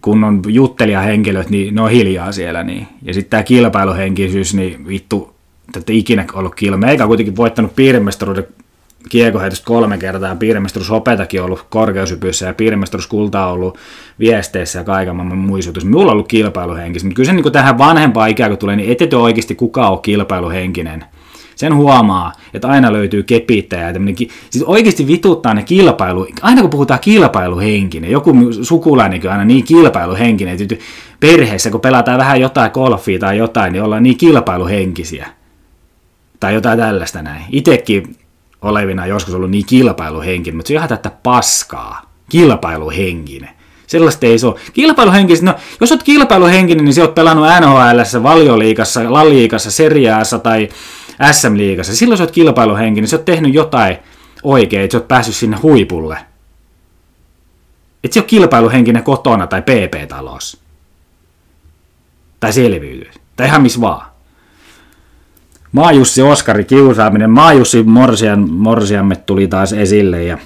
kun 0.00 0.24
on 0.24 0.42
juttelijahenkilöt, 0.48 1.50
niin 1.50 1.74
ne 1.74 1.80
on 1.80 1.90
hiljaa 1.90 2.32
siellä. 2.32 2.62
Niin. 2.62 2.86
Ja 3.02 3.14
sitten 3.14 3.30
tämä 3.30 3.42
kilpailuhenkisyys, 3.42 4.54
niin 4.54 4.88
vittu, 4.88 5.34
että 5.76 5.92
ikinä 5.92 6.24
ollut 6.32 6.54
kilme, 6.54 6.90
eikä 6.90 7.06
kuitenkin 7.06 7.36
voittanut 7.36 7.76
piirimestaruuden 7.76 8.46
kiekoheitosta 9.08 9.66
kolme 9.66 9.98
kertaa, 9.98 10.36
piirimestaruus 10.36 10.90
opetakin 10.90 11.42
ollut 11.42 11.66
korkeushypyssä 11.70 12.46
ja 12.46 12.54
piirimestaruus 12.54 13.06
kulta 13.06 13.46
on 13.46 13.52
ollut 13.52 13.78
viesteissä 14.18 14.78
ja 14.78 14.84
kaiken 14.84 15.16
maailman 15.16 15.38
muistutus. 15.38 15.84
Minulla 15.84 16.04
on 16.04 16.12
ollut 16.12 16.28
kilpailuhenkistä, 16.28 17.06
mutta 17.06 17.16
kyllä 17.16 17.26
se 17.26 17.32
niin 17.32 17.52
tähän 17.52 17.78
vanhempaan 17.78 18.30
ikään 18.30 18.50
kuin 18.50 18.58
tulee, 18.58 18.76
niin 18.76 18.92
ette 18.92 19.16
oikeasti 19.16 19.54
kukaan 19.54 19.92
ole 19.92 19.98
kilpailuhenkinen. 20.02 21.04
Sen 21.56 21.76
huomaa, 21.76 22.32
että 22.54 22.68
aina 22.68 22.92
löytyy 22.92 23.22
kepittäjä. 23.22 23.94
Siis 24.50 24.64
oikeasti 24.64 25.06
vituttaa 25.06 25.54
ne 25.54 25.62
kilpailu, 25.62 26.26
aina 26.42 26.60
kun 26.60 26.70
puhutaan 26.70 27.00
kilpailuhenkinen, 27.00 28.10
joku 28.10 28.34
sukulainen 28.62 29.30
aina 29.30 29.44
niin 29.44 29.64
kilpailuhenkinen, 29.64 30.56
että 30.60 30.84
perheessä 31.20 31.70
kun 31.70 31.80
pelataan 31.80 32.18
vähän 32.18 32.40
jotain 32.40 32.70
golfia 32.74 33.18
tai 33.18 33.38
jotain, 33.38 33.72
niin 33.72 33.82
ollaan 33.82 34.02
niin 34.02 34.16
kilpailuhenkisiä. 34.16 35.26
Tai 36.40 36.54
jotain 36.54 36.78
tällaista 36.78 37.22
näin. 37.22 37.44
Itekin 37.52 38.16
olevina 38.62 39.06
joskus 39.06 39.34
ollut 39.34 39.50
niin 39.50 39.66
kilpailuhenkinen, 39.66 40.56
mutta 40.56 40.68
se 40.68 40.74
on 40.74 40.76
ihan 40.76 40.88
tätä 40.88 41.10
paskaa. 41.22 42.02
Kilpailuhenkinen. 42.28 43.50
Sellaista 43.86 44.26
ei 44.26 44.38
se 44.38 44.46
ole. 44.46 44.60
Kilpailuhenkinen, 44.72 45.44
no 45.44 45.54
jos 45.80 45.92
olet 45.92 46.02
kilpailuhenkinen, 46.02 46.84
niin 46.84 46.94
sä 46.94 47.02
oot 47.02 47.14
pelannut 47.14 47.46
NHL, 47.60 48.22
valioliikassa, 48.22 49.12
laliikassa, 49.12 49.70
seriaassa 49.70 50.38
tai 50.38 50.68
SM-liigassa. 51.32 51.96
Silloin 51.96 52.18
sä 52.18 52.24
oot 52.24 52.30
kilpailuhenkinen, 52.30 53.08
sä 53.08 53.16
oot 53.16 53.24
tehnyt 53.24 53.54
jotain 53.54 53.96
oikein, 54.42 54.82
että 54.82 54.92
sä 54.92 54.98
oot 54.98 55.08
päässyt 55.08 55.34
sinne 55.34 55.56
huipulle. 55.56 56.18
Et 58.04 58.12
se 58.12 58.20
ole 58.20 58.26
kilpailuhenkinen 58.26 59.02
kotona 59.02 59.46
tai 59.46 59.62
PP-talossa. 59.62 60.58
Tai 62.40 62.52
selviytyy. 62.52 63.10
Tai 63.36 63.46
ihan 63.46 63.62
missä 63.62 63.80
vaan. 63.80 64.07
Maajussi 65.72 66.22
Oskari 66.22 66.64
kiusaaminen. 66.64 67.30
Maajussi 67.30 67.82
Morsian, 67.82 68.50
Morsiamme 68.50 69.16
tuli 69.16 69.48
taas 69.48 69.72
esille 69.72 70.24
ja 70.24 70.38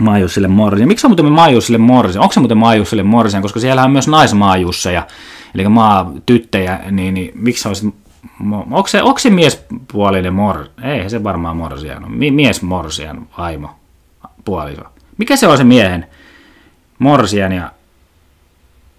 Maajussille 0.00 0.48
Morsian. 0.48 0.88
Miksi 0.88 1.06
on 1.06 1.10
muuten 1.10 1.32
Maajussille 1.32 1.78
Morsian? 1.78 2.22
Onko 2.22 2.32
se 2.32 2.40
muuten 2.40 2.58
Maajussille 2.58 3.02
Morsian? 3.02 3.42
Koska 3.42 3.60
siellä 3.60 3.84
on 3.84 3.90
myös 3.90 4.08
naismaajusseja, 4.08 5.06
eli 5.54 5.68
maa 5.68 6.12
tyttejä, 6.26 6.80
niin, 6.90 7.14
niin 7.14 7.32
miksi 7.34 7.68
olisi 7.68 7.94
Onko 8.52 8.86
se, 8.86 9.02
onko 9.02 9.18
se 9.18 9.30
miespuolinen 9.30 10.34
mor... 10.34 10.64
Ei 10.82 11.10
se 11.10 11.24
varmaan 11.24 11.56
morsian 11.56 12.04
on. 12.04 12.12
Mies 12.12 12.62
morsian 12.62 13.26
vaimo 13.38 13.70
puoliso. 14.44 14.82
Mikä 15.18 15.36
se 15.36 15.46
on 15.46 15.58
se 15.58 15.64
miehen? 15.64 16.06
Morsian 16.98 17.52
ja 17.52 17.72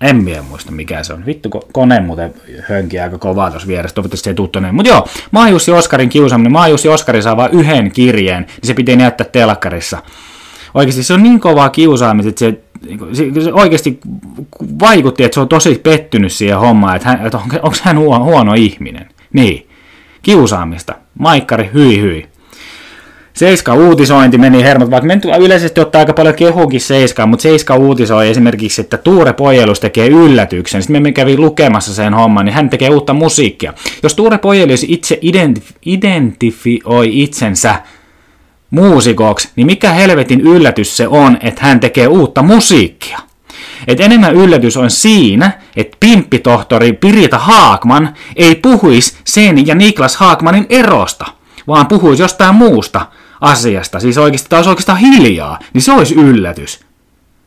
en 0.02 0.24
minä 0.24 0.42
muista 0.42 0.72
mikä 0.72 1.04
se 1.04 1.14
on. 1.14 1.26
Vittu, 1.26 1.50
kone 1.50 2.00
muuten 2.00 2.34
hönki 2.70 3.00
aika 3.00 3.18
kovaa 3.18 3.52
tuossa 3.52 3.68
vieressä. 3.68 3.96
Toivottavasti 3.96 4.24
se 4.24 4.30
ei 4.30 4.36
tuttuneen. 4.36 4.76
Mutta 4.76 4.90
joo, 4.90 5.08
Maajussi 5.32 5.72
Oskarin 5.72 6.10
kiusaaminen. 6.10 6.52
Maajussi 6.52 6.90
Oskari 6.90 7.22
saa 7.22 7.38
vain 7.38 7.52
yhden 7.52 7.92
kirjeen, 7.92 8.44
niin 8.44 8.68
se 8.68 8.74
pitää 8.74 8.96
näyttää 8.96 9.28
telkkarissa. 9.32 9.98
Oikeasti 10.74 11.04
se 11.04 11.14
on 11.14 11.24
niin 11.24 11.40
kovaa 11.40 11.70
kiusaamista, 11.70 12.30
että 12.30 12.40
se, 12.40 12.60
se, 13.14 13.44
se 13.44 13.54
oikeasti 13.54 14.00
vaikutti, 14.80 15.24
että 15.24 15.36
se 15.36 15.40
on 15.40 15.48
tosi 15.48 15.80
pettynyt 15.84 16.32
siihen 16.32 16.60
hommaan, 16.60 16.96
että, 16.96 17.10
hän, 17.10 17.26
että 17.26 17.38
onko 17.38 17.78
hän 17.84 18.00
huono, 18.00 18.26
huono 18.26 18.54
ihminen. 18.54 19.10
Niin, 19.34 19.68
kiusaamista. 20.22 20.96
Maikkari, 21.20 21.70
hyi 21.74 22.02
hyi. 22.02 22.28
Seiska 23.36 23.74
uutisointi 23.74 24.38
meni 24.38 24.64
hermot, 24.64 24.92
vaikka 24.92 25.08
me 25.08 25.20
yleisesti 25.40 25.82
ottaa 25.82 26.00
aika 26.00 26.14
paljon 26.14 26.36
kehukin 26.36 26.82
Seiskaa, 26.82 27.26
mutta 27.26 27.44
Seiska 27.44 27.76
uutisoi 27.76 28.30
esimerkiksi, 28.30 28.82
että 28.82 28.98
Tuure 28.98 29.34
Pojelus 29.34 29.80
tekee 29.80 30.08
yllätyksen. 30.08 30.82
Sitten 30.82 31.04
me 31.04 31.12
kävi 31.12 31.38
lukemassa 31.38 31.94
sen 31.94 32.14
homman, 32.14 32.46
niin 32.46 32.54
hän 32.54 32.70
tekee 32.70 32.90
uutta 32.90 33.14
musiikkia. 33.14 33.74
Jos 34.04 34.16
Tuure 34.16 34.38
Pojelus 34.38 34.86
itse 34.88 35.20
identif- 35.26 35.76
identifioi 35.86 37.24
itsensä 37.24 37.76
muusikoksi, 38.70 39.50
niin 39.56 39.68
mikä 39.68 39.92
helvetin 39.92 40.42
yllätys 40.42 40.98
se 40.98 41.08
on, 41.08 41.38
että 41.42 41.66
hän 41.66 41.80
tekee 41.80 42.08
uutta 42.08 42.44
musiikkia? 42.44 43.20
Et 43.88 44.00
enemmän 44.00 44.36
yllätys 44.36 44.78
on 44.78 44.92
siinä, 44.92 45.52
että 45.76 45.98
pimppitohtori 46.00 46.94
Pirita 46.94 47.38
Haakman 47.38 48.14
ei 48.36 48.56
puhuisi 48.56 49.18
sen 49.24 49.68
ja 49.68 49.76
Niklas 49.76 50.16
Haakmanin 50.16 50.66
erosta, 50.70 51.26
vaan 51.68 51.88
puhuisi 51.88 52.24
jostain 52.24 52.56
muusta 52.56 53.06
asiasta, 53.46 54.00
siis 54.00 54.18
oikeasti 54.18 54.50
taas 54.50 54.68
oikeastaan 54.68 54.98
hiljaa, 54.98 55.60
niin 55.74 55.82
se 55.82 55.92
olisi 55.92 56.16
yllätys. 56.16 56.80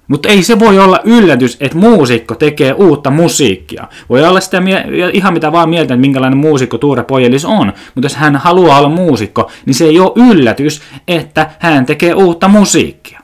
Mutta 0.08 0.28
ei 0.28 0.42
se 0.42 0.58
voi 0.58 0.78
olla 0.78 1.00
yllätys, 1.04 1.56
että 1.60 1.78
muusikko 1.78 2.34
tekee 2.34 2.72
uutta 2.72 3.10
musiikkia. 3.10 3.88
Voi 4.08 4.26
olla 4.26 4.40
sitä 4.40 4.60
mie- 4.60 4.86
ihan 5.12 5.32
mitä 5.32 5.52
vaan 5.52 5.68
mieltä, 5.68 5.94
että 5.94 6.00
minkälainen 6.00 6.38
muusikko 6.38 6.78
Tuure 6.78 7.02
Pojelis 7.02 7.44
on. 7.44 7.66
Mutta 7.66 8.04
jos 8.04 8.16
hän 8.16 8.36
haluaa 8.36 8.78
olla 8.78 8.88
muusikko, 8.88 9.50
niin 9.66 9.74
se 9.74 9.84
ei 9.84 10.00
ole 10.00 10.30
yllätys, 10.30 10.82
että 11.08 11.50
hän 11.58 11.86
tekee 11.86 12.14
uutta 12.14 12.48
musiikkia. 12.48 13.20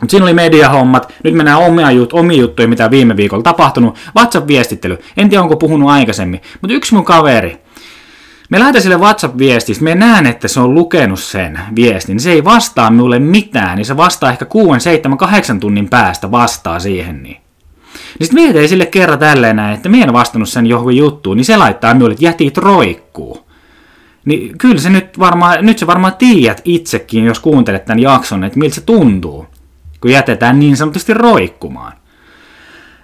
Mutta 0.00 0.10
siinä 0.10 0.24
oli 0.24 0.34
mediahommat, 0.34 1.12
nyt 1.24 1.34
mennään 1.34 1.60
omia, 1.60 1.90
jut, 1.90 2.12
omia 2.12 2.38
juttuja, 2.38 2.68
mitä 2.68 2.90
viime 2.90 3.16
viikolla 3.16 3.42
tapahtunut. 3.42 3.98
WhatsApp-viestittely, 4.16 4.98
en 5.16 5.28
tiedä 5.28 5.42
onko 5.42 5.56
puhunut 5.56 5.90
aikaisemmin, 5.90 6.40
mutta 6.60 6.74
yksi 6.74 6.94
mun 6.94 7.04
kaveri, 7.04 7.61
me 8.52 8.58
lähetän 8.58 8.82
sille 8.82 8.96
WhatsApp-viestistä, 8.96 9.84
me 9.84 9.94
näen, 9.94 10.26
että 10.26 10.48
se 10.48 10.60
on 10.60 10.74
lukenut 10.74 11.20
sen 11.20 11.60
viestin, 11.76 12.20
se 12.20 12.32
ei 12.32 12.44
vastaa 12.44 12.90
minulle 12.90 13.18
mitään, 13.18 13.76
niin 13.76 13.86
se 13.86 13.96
vastaa 13.96 14.30
ehkä 14.30 14.44
6, 14.44 14.80
7, 14.80 15.18
8 15.18 15.60
tunnin 15.60 15.88
päästä 15.88 16.30
vastaa 16.30 16.80
siihen. 16.80 17.22
Niin. 17.22 17.36
Niin 18.18 18.26
sitten 18.26 18.44
mietin 18.44 18.68
sille 18.68 18.86
kerran 18.86 19.18
tälleen 19.18 19.56
näin, 19.56 19.74
että 19.74 19.88
minä 19.88 20.04
en 20.04 20.12
vastannut 20.12 20.48
sen 20.48 20.66
johonkin 20.66 20.96
juttuun, 20.96 21.36
niin 21.36 21.44
se 21.44 21.56
laittaa 21.56 21.94
minulle, 21.94 22.12
että 22.12 22.24
jätit 22.24 22.58
roikkuu. 22.58 23.48
Niin 24.24 24.58
kyllä 24.58 24.80
se 24.80 24.90
nyt 24.90 25.18
varmaan, 25.18 25.66
nyt 25.66 25.78
se 25.78 25.86
varmaan 25.86 26.16
tiedät 26.16 26.60
itsekin, 26.64 27.24
jos 27.24 27.40
kuuntelet 27.40 27.84
tämän 27.84 27.98
jakson, 27.98 28.44
että 28.44 28.58
miltä 28.58 28.74
se 28.74 28.80
tuntuu, 28.80 29.46
kun 30.00 30.10
jätetään 30.10 30.58
niin 30.58 30.76
sanotusti 30.76 31.14
roikkumaan. 31.14 31.92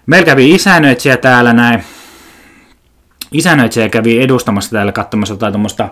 Meillä 0.06 0.26
kävi 0.26 0.54
isännöitsijä 0.54 1.16
täällä 1.16 1.52
näin, 1.52 1.82
isännöitsijä 3.32 3.88
kävi 3.88 4.22
edustamassa 4.22 4.70
täällä 4.70 4.92
katsomassa 4.92 5.34
jotain 5.34 5.52
tuommoista 5.52 5.88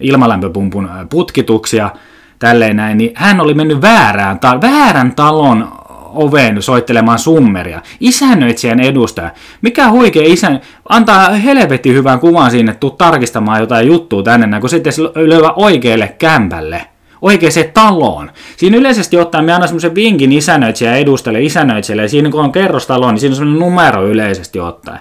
ilmalämpöpumpun 0.00 0.88
äh, 0.88 1.08
putkituksia, 1.10 1.90
tälleen 2.38 2.76
näin, 2.76 2.98
niin 2.98 3.12
hän 3.14 3.40
oli 3.40 3.54
mennyt 3.54 3.82
väärään, 3.82 4.38
ta- 4.38 4.60
väärän 4.60 5.14
talon 5.14 5.68
oveen 6.14 6.62
soittelemaan 6.62 7.18
summeria. 7.18 7.82
Isännöitsijän 8.00 8.80
edustaja. 8.80 9.30
Mikä 9.62 9.90
huikea 9.90 10.22
isän... 10.26 10.60
Antaa 10.88 11.30
helvetin 11.30 11.94
hyvän 11.94 12.20
kuvan 12.20 12.50
siinä, 12.50 12.72
että 12.72 12.80
tuu 12.80 12.90
tarkistamaan 12.90 13.60
jotain 13.60 13.86
juttua 13.86 14.22
tänne, 14.22 14.60
kun 14.60 14.70
sitten 14.70 14.92
löyvä 15.14 15.52
oikealle 15.56 16.14
kämpälle. 16.18 16.84
Oikeaan 17.22 17.52
taloon. 17.74 18.30
Siinä 18.56 18.76
yleisesti 18.76 19.18
ottaen 19.18 19.44
me 19.44 19.52
anna 19.52 19.66
semmoisen 19.66 19.94
vinkin 19.94 20.32
isännöitsijä 20.32 20.96
edustajalle, 20.96 21.42
isännöitsijälle, 21.42 22.02
ja 22.02 22.08
siinä 22.08 22.30
kun 22.30 22.40
on 22.40 22.52
kerrostalo, 22.52 23.10
niin 23.10 23.20
siinä 23.20 23.32
on 23.32 23.36
semmoinen 23.36 23.60
numero 23.60 24.06
yleisesti 24.06 24.60
ottaen 24.60 25.00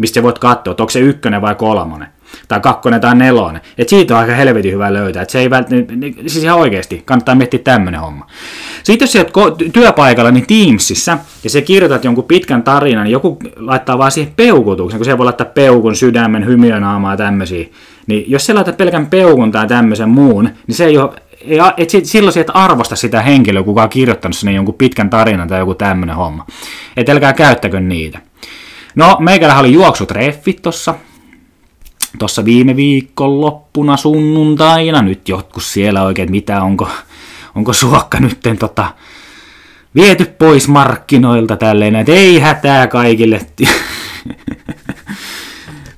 mistä 0.00 0.14
sä 0.14 0.22
voit 0.22 0.38
katsoa, 0.38 0.70
että 0.70 0.82
onko 0.82 0.90
se 0.90 1.00
ykkönen 1.00 1.42
vai 1.42 1.54
kolmonen, 1.54 2.08
tai 2.48 2.60
kakkonen 2.60 3.00
tai 3.00 3.14
nelonen. 3.14 3.60
Et 3.78 3.88
siitä 3.88 4.14
on 4.14 4.20
aika 4.20 4.32
helvetin 4.34 4.72
hyvä 4.72 4.92
löytää. 4.92 5.22
Et 5.22 5.30
se 5.30 5.38
ei 5.38 5.50
välttämättä, 5.50 5.94
siis 6.26 6.44
ihan 6.44 6.58
oikeasti, 6.58 7.02
kannattaa 7.04 7.34
miettiä 7.34 7.60
tämmöinen 7.64 8.00
homma. 8.00 8.26
Sitten 8.82 9.06
jos 9.06 9.12
sä 9.12 9.24
oot 9.36 9.62
työpaikalla, 9.72 10.30
niin 10.30 10.46
Teamsissa, 10.46 11.18
ja 11.44 11.50
se 11.50 11.62
kirjoitat 11.62 12.04
jonkun 12.04 12.24
pitkän 12.24 12.62
tarinan, 12.62 13.04
niin 13.04 13.12
joku 13.12 13.38
laittaa 13.56 13.98
vaan 13.98 14.10
siihen 14.10 14.32
peukutuksen, 14.36 14.98
kun 14.98 15.04
se 15.04 15.18
voi 15.18 15.24
laittaa 15.24 15.46
peukun, 15.46 15.96
sydämen, 15.96 16.46
hymiönaamaa 16.46 17.12
ja 17.12 17.16
tämmöisiä. 17.16 17.66
Niin 18.06 18.24
jos 18.30 18.46
sä 18.46 18.54
laitat 18.54 18.76
pelkän 18.76 19.06
peukun 19.06 19.52
tai 19.52 19.66
tämmöisen 19.66 20.08
muun, 20.08 20.50
niin 20.66 20.74
se 20.74 20.84
ei 20.84 20.98
ole 20.98 21.10
et 21.76 21.90
silloin 22.04 22.38
et 22.38 22.50
arvosta 22.54 22.96
sitä 22.96 23.22
henkilöä, 23.22 23.62
kuka 23.62 23.82
on 23.82 23.88
kirjoittanut 23.88 24.36
sinne 24.36 24.52
jonkun 24.52 24.74
pitkän 24.74 25.10
tarinan 25.10 25.48
tai 25.48 25.58
joku 25.58 25.74
tämmöinen 25.74 26.16
homma. 26.16 26.46
Et 26.96 27.08
älkää 27.08 27.32
käyttäkö 27.32 27.80
niitä. 27.80 28.18
No, 28.94 29.16
meikällä 29.20 29.58
oli 29.58 29.72
juoksutreffit 29.72 30.62
tossa, 30.62 30.94
tossa 32.18 32.44
viime 32.44 32.76
viikon 32.76 33.40
loppuna 33.40 33.96
sunnuntaina. 33.96 35.02
Nyt 35.02 35.28
jotkut 35.28 35.62
siellä 35.62 36.02
oikein, 36.02 36.30
mitä 36.30 36.62
onko, 36.62 36.88
onko 37.54 37.72
suokka 37.72 38.20
nytten 38.20 38.58
tota, 38.58 38.94
viety 39.94 40.24
pois 40.24 40.68
markkinoilta 40.68 41.56
tälleen, 41.56 41.96
että 41.96 42.12
ei 42.12 42.38
hätää 42.38 42.86
kaikille 42.86 43.40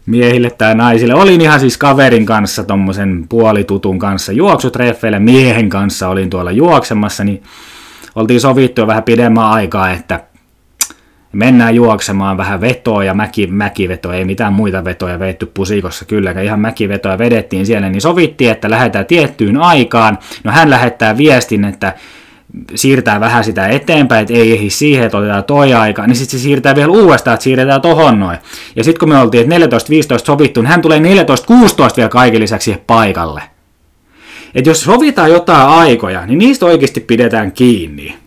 miehille 0.07 0.51
tai 0.51 0.75
naisille. 0.75 1.15
Olin 1.15 1.41
ihan 1.41 1.61
siis 1.61 1.79
kaverin 1.79 2.27
kanssa, 2.27 2.65
tommosen 2.65 3.27
puolitutun 3.29 3.99
kanssa 3.99 4.33
juoksutreffeillä, 4.33 5.19
miehen 5.19 5.69
kanssa 5.69 6.09
olin 6.09 6.31
tuolla 6.31 6.51
juoksemassa, 6.51 7.25
niin 7.25 7.43
oltiin 8.15 8.41
sovittu 8.41 8.87
vähän 8.87 9.03
pidemmän 9.03 9.45
aikaa, 9.45 9.91
että 9.91 10.21
mennään 11.33 11.75
juoksemaan 11.75 12.37
vähän 12.37 12.61
vetoa 12.61 13.05
ja 13.05 13.15
mäki, 13.15 13.47
mäkivetoa, 13.47 14.15
ei 14.15 14.25
mitään 14.25 14.53
muita 14.53 14.85
vetoja 14.85 15.19
veetty 15.19 15.47
pusikossa 15.47 16.05
kylläkään, 16.05 16.45
ihan 16.45 16.61
mäkivetoja 16.61 17.19
vedettiin 17.19 17.67
siellä, 17.67 17.89
niin 17.89 18.01
sovittiin, 18.01 18.51
että 18.51 18.71
lähdetään 18.71 19.07
tiettyyn 19.07 19.57
aikaan. 19.57 20.19
No 20.45 20.53
hän 20.53 20.71
lähettää 20.71 21.17
viestin, 21.17 21.65
että 21.65 21.95
siirtää 22.75 23.21
vähän 23.21 23.45
sitä 23.45 23.69
eteenpäin, 23.69 24.23
että 24.23 24.35
ei 24.35 24.53
ehdi 24.53 24.71
siihen, 24.71 25.05
että 25.05 25.19
otetaan 25.19 25.45
toi 25.45 25.75
aika, 25.75 26.07
niin 26.07 26.17
sitten 26.17 26.39
se 26.39 26.43
siirtää 26.43 26.75
vielä 26.75 26.93
uudestaan, 26.93 27.35
että 27.35 27.45
siirretään 27.45 27.81
tohon 27.81 28.21
noin. 28.21 28.39
Ja 28.77 28.85
sitten 28.85 29.01
kun 29.01 29.09
me 29.09 29.19
oltiin, 29.19 29.53
että 29.53 29.77
14-15 30.17 30.25
sovittu, 30.25 30.63
niin 30.63 30.71
hän 30.71 30.83
tulee 30.83 30.99
14-16 30.99 31.03
vielä 31.97 32.09
kaiken 32.09 32.41
lisäksi 32.41 32.77
paikalle. 32.87 33.43
Että 34.55 34.71
jos 34.71 34.81
sovitaan 34.81 35.31
jotain 35.31 35.69
aikoja, 35.69 36.27
niin 36.27 36.39
niistä 36.39 36.67
oikeasti 36.67 37.01
pidetään 37.01 37.53
kiinni. 37.53 38.22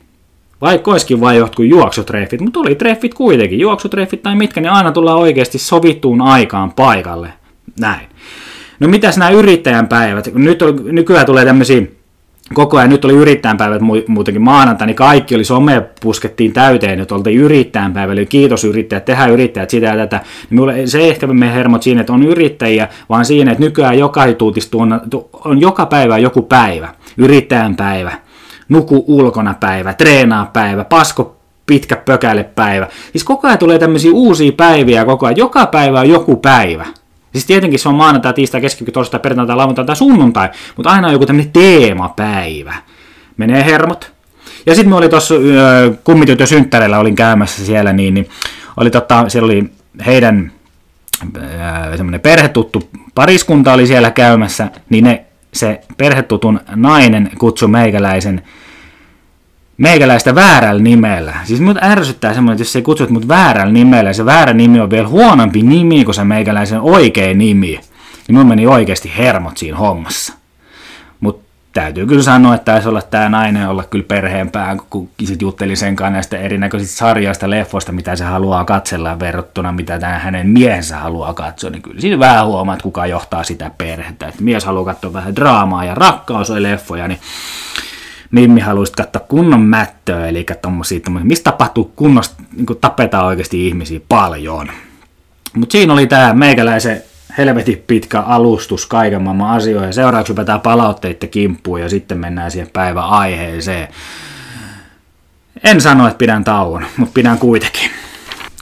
Vaikka 0.62 0.92
olisikin 0.92 1.22
vain 1.22 1.38
jotkut 1.38 1.66
juoksutreffit, 1.66 2.42
mutta 2.42 2.60
oli 2.60 2.76
treffit 2.76 3.14
kuitenkin, 3.14 3.60
juoksutreffit 3.60 4.24
tai 4.24 4.36
mitkä, 4.36 4.62
niin 4.62 4.72
aina 4.72 4.92
tullaan 4.92 5.18
oikeasti 5.18 5.58
sovittuun 5.58 6.22
aikaan 6.22 6.74
paikalle. 6.74 7.34
Näin. 7.80 8.08
No 8.80 8.88
mitäs 8.88 9.18
nämä 9.18 9.32
yrittäjän 9.32 9.88
päivät? 9.88 10.34
Nyt 10.34 10.62
on, 10.62 10.80
nykyään 10.86 11.26
tulee 11.26 11.46
tämmöisiä 11.46 11.82
koko 12.54 12.78
ajan, 12.78 12.90
nyt 12.90 13.06
oli 13.06 13.14
yrittäjänpäivät 13.14 13.82
muutenkin 14.08 14.42
maanantai, 14.42 14.88
niin 14.88 14.96
kaikki 14.96 15.36
oli 15.36 15.44
some 15.44 15.90
puskettiin 16.02 16.54
täyteen, 16.54 17.00
että 17.00 17.16
oltiin 17.16 17.40
yrittäjänpäivä, 17.40 18.14
eli 18.14 18.26
kiitos 18.26 18.64
yrittäjät, 18.64 19.06
tehdään 19.06 19.32
yrittäjät 19.32 19.70
sitä 19.70 19.86
ja 19.86 19.98
tätä. 19.98 20.22
Niin 20.50 20.90
se 20.90 21.08
ehkä 21.08 21.28
me 21.28 21.54
hermot 21.54 21.84
siinä, 21.84 22.02
että 22.02 22.14
on 22.14 22.24
yrittäjiä, 22.24 22.88
vaan 23.10 23.26
siinä, 23.26 23.52
että 23.52 23.64
nykyään 23.64 24.00
joka 24.00 24.24
on, 24.74 25.02
on 25.46 25.62
joka 25.62 25.86
päivä 25.86 26.18
joku 26.18 26.42
päivä, 26.42 26.90
yrittäjänpäivä, 27.18 28.12
nuku 28.70 29.06
ulkona 29.08 29.54
päivä, 29.60 29.94
treenaa 29.94 30.46
päivä, 30.54 30.84
pasko 30.84 31.36
pitkä 31.66 31.96
pökäle 31.96 32.44
päivä. 32.44 32.88
Siis 33.12 33.24
koko 33.24 33.48
ajan 33.48 33.60
tulee 33.60 33.80
tämmöisiä 33.80 34.12
uusia 34.14 34.52
päiviä 34.52 35.06
koko 35.06 35.26
ajan, 35.26 35.38
joka 35.38 35.66
päivä 35.66 36.00
on 36.00 36.10
joku 36.10 36.36
päivä. 36.36 36.86
Siis 37.32 37.46
tietenkin 37.46 37.80
se 37.80 37.90
on 37.90 37.96
maanantai, 37.96 38.34
tiistai, 38.34 38.62
keskiviikko, 38.62 38.92
torstai, 38.92 39.20
perjantai, 39.20 39.56
lauantai 39.56 39.86
tai 39.86 39.96
sunnuntai, 39.96 40.50
mutta 40.76 40.90
aina 40.90 41.08
on 41.08 41.14
joku 41.14 41.26
tämmöinen 41.26 41.52
teemapäivä. 41.52 42.74
Menee 43.38 43.66
hermot. 43.66 44.12
Ja 44.66 44.76
sitten 44.76 44.90
me 44.90 44.96
oli 44.96 45.10
tuossa 45.10 45.36
kummitytö 46.04 46.46
synttäreillä, 46.46 47.00
olin 47.00 47.16
käymässä 47.16 47.66
siellä, 47.66 47.94
niin, 47.94 48.14
niin 48.14 48.30
oli 48.78 48.90
totta, 48.90 49.30
siellä 49.30 49.46
oli 49.46 49.70
heidän 50.06 50.52
semmoinen 51.98 52.22
perhetuttu 52.22 52.90
pariskunta 53.16 53.74
oli 53.74 53.88
siellä 53.88 54.12
käymässä, 54.12 54.70
niin 54.90 55.04
ne, 55.04 55.26
se 55.54 55.82
perhetutun 55.98 56.60
nainen 56.76 57.32
kutsui 57.38 57.70
meikäläisen 57.70 58.42
meikäläistä 59.78 60.36
väärällä 60.36 60.82
nimellä. 60.82 61.34
Siis 61.44 61.62
mut 61.62 61.78
ärsyttää 61.84 62.34
semmoinen, 62.34 62.56
että 62.56 62.62
jos 62.62 62.74
se 62.74 62.82
kutsut 62.82 63.10
mut 63.10 63.28
väärällä 63.28 63.74
nimellä, 63.74 64.10
ja 64.10 64.14
se 64.14 64.26
väärä 64.26 64.54
nimi 64.54 64.80
on 64.80 64.90
vielä 64.90 65.08
huonompi 65.08 65.62
nimi 65.62 66.06
kuin 66.06 66.16
se 66.16 66.24
meikäläisen 66.24 66.82
oikea 66.82 67.34
nimi, 67.34 67.80
niin 68.28 68.36
mun 68.38 68.48
meni 68.48 68.68
oikeasti 68.68 69.12
hermot 69.18 69.58
siinä 69.58 69.78
hommassa. 69.78 70.34
Mutta 71.20 71.46
täytyy 71.74 72.06
kyllä 72.06 72.24
sanoa, 72.24 72.56
että 72.56 72.72
taisi 72.72 72.90
olla 72.90 73.02
tämä 73.02 73.30
nainen 73.30 73.70
olla 73.70 73.84
kyllä 73.84 74.06
perheenpää, 74.08 74.78
kun 74.90 75.10
sit 75.24 75.42
jutteli 75.42 75.76
sen 75.76 75.96
kanssa 75.96 76.12
näistä 76.12 76.38
erinäköisistä 76.38 76.98
sarjoista, 76.98 77.50
leffoista, 77.50 77.92
mitä 77.92 78.16
se 78.16 78.24
haluaa 78.24 78.66
katsella 78.66 79.20
verrattuna, 79.20 79.72
mitä 79.72 80.00
tämä 80.00 80.20
hänen 80.20 80.48
miehensä 80.48 80.98
haluaa 80.98 81.34
katsoa, 81.34 81.70
niin 81.70 81.82
kyllä 81.82 82.02
siinä 82.02 82.20
vähän 82.20 82.46
huomaa, 82.46 82.76
että 82.76 82.84
kuka 82.84 83.06
johtaa 83.06 83.44
sitä 83.44 83.72
perhettä. 83.78 84.28
Että 84.28 84.44
mies 84.44 84.66
haluaa 84.66 84.86
katsoa 84.86 85.14
vähän 85.14 85.36
draamaa 85.36 85.86
ja 85.86 85.96
rakkaus 85.96 86.50
leffoja, 86.50 87.08
niin 87.08 87.20
Mimmi 88.36 88.62
haluaisi 88.62 88.94
katsoa 88.94 89.22
kunnon 89.28 89.62
mättöä, 89.62 90.28
eli 90.28 90.46
tommosia, 90.62 91.00
tommosia 91.00 91.26
mistä 91.26 91.44
tapahtuu 91.44 91.92
kunnosta, 91.96 92.44
niin 92.54 92.66
tapetaan 92.82 93.26
oikeasti 93.26 93.68
ihmisiä 93.68 94.00
paljon. 94.10 94.72
Mutta 95.54 95.72
siinä 95.72 95.94
oli 95.94 96.08
tämä 96.08 96.34
meikäläisen 96.34 97.04
helvetin 97.38 97.84
pitkä 97.88 98.22
alustus 98.22 98.86
kaiken 98.86 99.22
maailman 99.22 99.50
asioihin. 99.50 99.94
Seuraavaksi 99.94 100.34
hypätään 100.34 100.62
palautteiden 100.62 101.30
kimppuun 101.30 101.82
ja 101.82 101.90
sitten 101.90 102.18
mennään 102.18 102.52
siihen 102.52 102.70
päivän 102.74 103.04
aiheeseen. 103.04 103.88
En 105.64 105.82
sano, 105.82 106.08
että 106.08 106.18
pidän 106.18 106.44
tauon, 106.44 106.86
mutta 106.98 107.14
pidän 107.14 107.38
kuitenkin. 107.38 107.90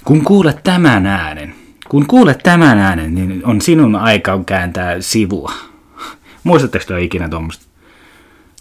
Kun 0.03 0.23
kuulet 0.23 0.63
tämän 0.63 1.05
äänen, 1.05 1.55
kun 1.89 2.07
kuulet 2.07 2.39
tämän 2.43 2.77
äänen, 2.77 3.15
niin 3.15 3.41
on 3.45 3.61
sinun 3.61 3.95
aika 3.95 4.39
kääntää 4.45 4.95
sivua. 4.99 5.51
Muistatteko 6.43 6.95
ikinä 6.95 7.29
tuommoista? 7.29 7.72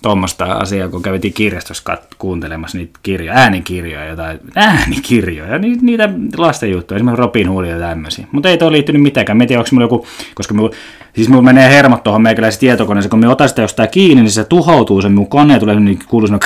Tuommoista 0.03 0.45
asiaa, 0.45 0.89
kun 0.89 1.03
kävitin 1.03 1.33
kirjastossa 1.33 1.95
kat- 1.95 2.15
kuuntelemassa 2.19 2.79
niitä 2.79 2.99
kirjoja, 3.03 3.33
äänikirjoja, 3.39 4.07
jotain, 4.07 4.41
äänikirjoja, 4.55 5.59
ni, 5.59 5.77
niitä 5.81 6.09
lasten 6.37 6.71
juttuja, 6.71 6.97
esimerkiksi 6.97 7.23
Robin 7.23 7.49
Hood 7.49 7.65
ja 7.65 7.79
tämmöisiä. 7.79 8.27
Mutta 8.33 8.49
ei 8.49 8.59
toi 8.59 8.73
liittynyt 8.73 9.03
mitenkään. 9.03 9.37
Mä 9.37 9.45
en 9.45 9.49
tiedä, 9.49 9.61
onko 9.61 9.69
mulla 9.73 9.85
joku, 9.85 10.07
koska 10.35 10.55
mulla, 10.55 10.71
siis 11.15 11.29
mulla 11.29 11.43
menee 11.43 11.71
hermot 11.71 12.03
tuohon 12.03 12.23
meikäläisen 12.23 12.61
tietokoneeseen, 12.61 13.11
kun 13.11 13.19
me 13.19 13.29
otan 13.29 13.49
sitä 13.49 13.63
jostain 13.63 13.89
kiinni, 13.89 14.23
niin 14.23 14.31
se 14.31 14.45
tuhoutuu, 14.45 15.03
se 15.03 15.09
mun 15.09 15.29
kone 15.29 15.59
tulee, 15.59 15.81
niin 15.81 15.99
kuuluu 16.09 16.27
sinne, 16.27 16.39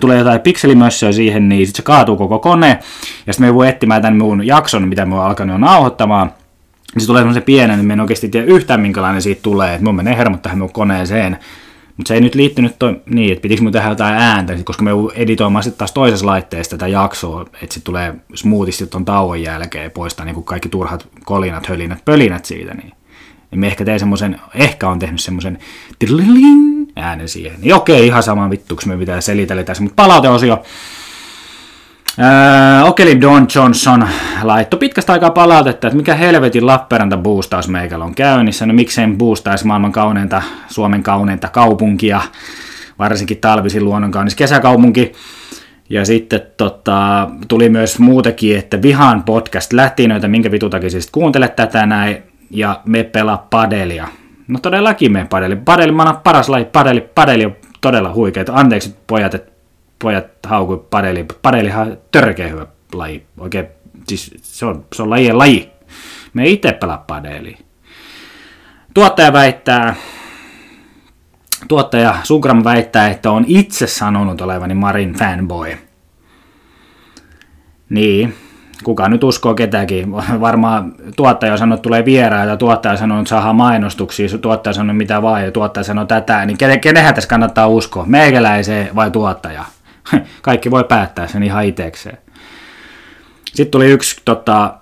tulee 0.00 0.18
jotain 0.18 0.40
pikselimössöä 0.40 1.12
siihen, 1.12 1.48
niin 1.48 1.66
sitten 1.66 1.76
se 1.76 1.82
kaatuu 1.82 2.16
koko 2.16 2.38
kone, 2.38 2.78
ja 3.26 3.32
sitten 3.32 3.48
me 3.48 3.54
voi 3.54 3.68
etsimään 3.68 4.02
tämän 4.02 4.18
mun 4.18 4.46
jakson, 4.46 4.88
mitä 4.88 5.06
mä 5.06 5.14
oon 5.14 5.26
alkanut 5.26 5.60
nauhoittamaan, 5.60 6.32
niin 6.94 7.00
se 7.00 7.06
tulee 7.06 7.20
semmoisen 7.20 7.42
pienen, 7.42 7.76
niin 7.76 7.86
mä 7.86 7.92
en 7.92 8.00
oikeasti 8.00 8.28
tiedä 8.28 8.46
yhtään 8.46 8.80
minkälainen 8.80 9.22
siitä 9.22 9.42
tulee, 9.42 9.72
että 9.72 9.84
mun 9.84 9.94
menee 9.94 10.16
hermot 10.16 10.42
tähän 10.42 10.58
mun 10.58 10.72
koneeseen, 10.72 11.38
mutta 11.96 12.08
se 12.08 12.14
ei 12.14 12.20
nyt 12.20 12.34
liittynyt 12.34 12.78
toi, 12.78 13.00
niin, 13.06 13.32
että 13.32 13.42
pitikö 13.42 13.62
mun 13.62 13.72
tehdä 13.72 13.88
jotain 13.88 14.14
ääntä, 14.14 14.56
koska 14.64 14.82
me 14.82 14.90
editoimaan 15.14 15.62
sitten 15.62 15.78
taas 15.78 15.92
toisessa 15.92 16.26
laitteessa 16.26 16.70
tätä 16.70 16.88
jaksoa, 16.88 17.42
että 17.42 17.58
sitten 17.60 17.82
tulee 17.82 18.14
smoothisti 18.34 18.86
tuon 18.86 19.04
tauon 19.04 19.42
jälkeen 19.42 19.90
poistaa 19.90 20.26
niin 20.26 20.44
kaikki 20.44 20.68
turhat 20.68 21.08
kolinat, 21.24 21.68
hölinät, 21.68 22.04
pölinät 22.04 22.44
siitä, 22.44 22.74
niin, 22.74 22.92
niin 23.50 23.60
me 23.60 23.66
ehkä 23.66 23.84
tein 23.84 23.98
semmoisen, 23.98 24.40
ehkä 24.54 24.88
on 24.88 24.98
tehnyt 24.98 25.20
semmoisen 25.20 25.58
äänen 26.96 27.28
siihen. 27.28 27.60
Niin 27.60 27.74
okei, 27.74 28.06
ihan 28.06 28.22
sama 28.22 28.50
vittu, 28.50 28.76
kun 28.76 28.88
me 28.88 28.98
pitää 28.98 29.20
selitellä 29.20 29.64
tässä, 29.64 29.82
mutta 29.82 30.02
palauteosio. 30.02 30.62
Öö, 32.18 32.84
Okeli 32.84 33.20
Don 33.20 33.46
Johnson 33.54 34.08
laittoi 34.42 34.78
pitkästä 34.78 35.12
aikaa 35.12 35.30
palautetta, 35.30 35.86
että 35.86 35.96
mikä 35.96 36.14
helvetin 36.14 36.66
Lappeenranta 36.66 37.16
boostaus 37.16 37.68
meikällä 37.68 38.04
on 38.04 38.14
käynnissä. 38.14 38.66
No 38.66 38.74
miksei 38.74 39.06
boostaisi 39.06 39.66
maailman 39.66 39.92
kauneinta, 39.92 40.42
Suomen 40.68 41.02
kauneinta 41.02 41.48
kaupunkia, 41.48 42.20
varsinkin 42.98 43.38
talvisin 43.38 43.84
luonnon 43.84 44.10
kaunis 44.10 44.34
kesäkaupunki. 44.34 45.12
Ja 45.90 46.04
sitten 46.04 46.42
tota, 46.56 47.30
tuli 47.48 47.68
myös 47.68 47.98
muutakin, 47.98 48.58
että 48.58 48.82
vihaan 48.82 49.22
podcast 49.22 49.72
lähtinoita, 49.72 50.28
minkä 50.28 50.50
vitutakin 50.50 50.90
siis 50.90 51.10
kuuntelet 51.10 51.56
tätä 51.56 51.86
näin, 51.86 52.22
ja 52.50 52.80
me 52.84 53.04
pelaa 53.04 53.46
padelia. 53.50 54.08
No 54.48 54.58
todellakin 54.58 55.12
me 55.12 55.26
padeli. 55.30 55.56
Padeli, 55.56 55.92
mä 55.92 56.20
paras 56.24 56.48
laji, 56.48 56.64
padeli, 56.64 57.00
padeli 57.00 57.44
on 57.44 57.56
todella 57.80 58.12
huikea. 58.14 58.44
Anteeksi 58.52 58.96
pojat, 59.06 59.34
että 59.34 59.51
pojat 60.02 60.26
haukui 60.46 60.84
padeli. 60.90 61.26
Padelihan 61.42 61.98
törkeä 62.10 62.48
hyvä 62.48 62.66
laji. 62.92 63.26
Oikein, 63.38 63.66
siis 64.08 64.34
se 64.42 64.66
on, 64.66 64.84
se 64.94 65.02
on 65.02 65.10
lajien 65.10 65.38
laji. 65.38 65.70
Me 66.34 66.42
ei 66.42 66.52
itse 66.52 66.72
pelaa 66.72 67.04
padeli. 67.06 67.56
Tuottaja 68.94 69.32
väittää, 69.32 69.94
tuottaja 71.68 72.16
Sugram 72.22 72.64
väittää, 72.64 73.08
että 73.08 73.30
on 73.30 73.44
itse 73.48 73.86
sanonut 73.86 74.40
olevani 74.40 74.74
Marin 74.74 75.12
fanboy. 75.14 75.76
Niin, 77.90 78.34
kuka 78.84 79.08
nyt 79.08 79.24
uskoo 79.24 79.54
ketäkin. 79.54 80.12
Varmaan 80.40 80.94
tuottaja 81.16 81.56
sanoo, 81.56 81.74
että 81.74 81.82
tulee 81.82 82.04
vieraita, 82.04 82.56
tuottaja 82.56 82.96
sanoo, 82.96 83.18
että 83.18 83.28
saadaan 83.28 83.56
mainostuksia, 83.56 84.38
tuottaja 84.38 84.74
sanoo 84.74 84.94
mitä 84.94 85.22
vaan, 85.22 85.44
ja 85.44 85.50
tuottaja 85.50 85.84
sanoo 85.84 86.04
tätä, 86.04 86.46
niin 86.46 86.58
kenenhän 86.80 87.14
tässä 87.14 87.28
kannattaa 87.30 87.68
uskoa, 87.68 88.04
meikäläiseen 88.06 88.94
vai 88.94 89.10
tuottaja? 89.10 89.64
Kaikki 90.42 90.70
voi 90.70 90.84
päättää 90.84 91.26
sen 91.26 91.42
ihan 91.42 91.64
itsekseen. 91.64 92.18
Sitten 93.46 93.70
tuli 93.70 93.90
yksi 93.90 94.16
tota, 94.24 94.74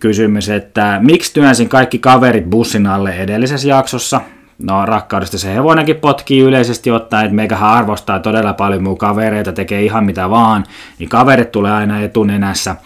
kysymys, 0.00 0.48
että 0.48 1.00
miksi 1.02 1.34
työnsin 1.34 1.68
kaikki 1.68 1.98
kaverit 1.98 2.50
bussin 2.50 2.86
alle 2.86 3.16
edellisessä 3.16 3.68
jaksossa? 3.68 4.20
No 4.58 4.86
rakkaudesta 4.86 5.38
se 5.38 5.54
hevonenkin 5.54 5.96
potkii 5.96 6.40
yleisesti 6.40 6.90
ottaen, 6.90 7.24
että 7.24 7.34
meikähän 7.36 7.70
arvostaa 7.70 8.20
todella 8.20 8.52
paljon 8.52 8.82
mun 8.82 8.98
kavereita, 8.98 9.52
tekee 9.52 9.82
ihan 9.82 10.04
mitä 10.04 10.30
vaan, 10.30 10.64
niin 10.98 11.08
kaverit 11.08 11.52
tulee 11.52 11.72
aina 11.72 12.00
etunenässä. 12.00 12.76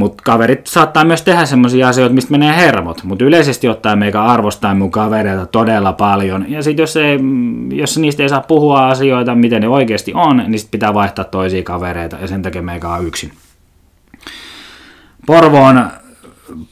Mutta 0.00 0.22
kaverit 0.22 0.66
saattaa 0.66 1.04
myös 1.04 1.22
tehdä 1.22 1.46
semmoisia 1.46 1.88
asioita, 1.88 2.14
mistä 2.14 2.30
menee 2.30 2.56
hermot. 2.56 3.04
Mutta 3.04 3.24
yleisesti 3.24 3.68
ottaen 3.68 3.98
meikä 3.98 4.22
arvostaa 4.22 4.74
mun 4.74 4.90
kavereita 4.90 5.46
todella 5.46 5.92
paljon. 5.92 6.44
Ja 6.48 6.62
sitten 6.62 6.82
jos, 6.82 6.96
ei, 6.96 7.18
jos 7.72 7.98
niistä 7.98 8.22
ei 8.22 8.28
saa 8.28 8.40
puhua 8.40 8.88
asioita, 8.88 9.34
miten 9.34 9.62
ne 9.62 9.68
oikeasti 9.68 10.12
on, 10.14 10.36
niin 10.36 10.58
sitten 10.58 10.70
pitää 10.70 10.94
vaihtaa 10.94 11.24
toisia 11.24 11.62
kavereita. 11.62 12.16
Ja 12.20 12.26
sen 12.26 12.42
takia 12.42 12.62
meikä 12.62 12.88
on 12.88 13.06
yksin. 13.06 13.32
Porvoon 15.26 15.90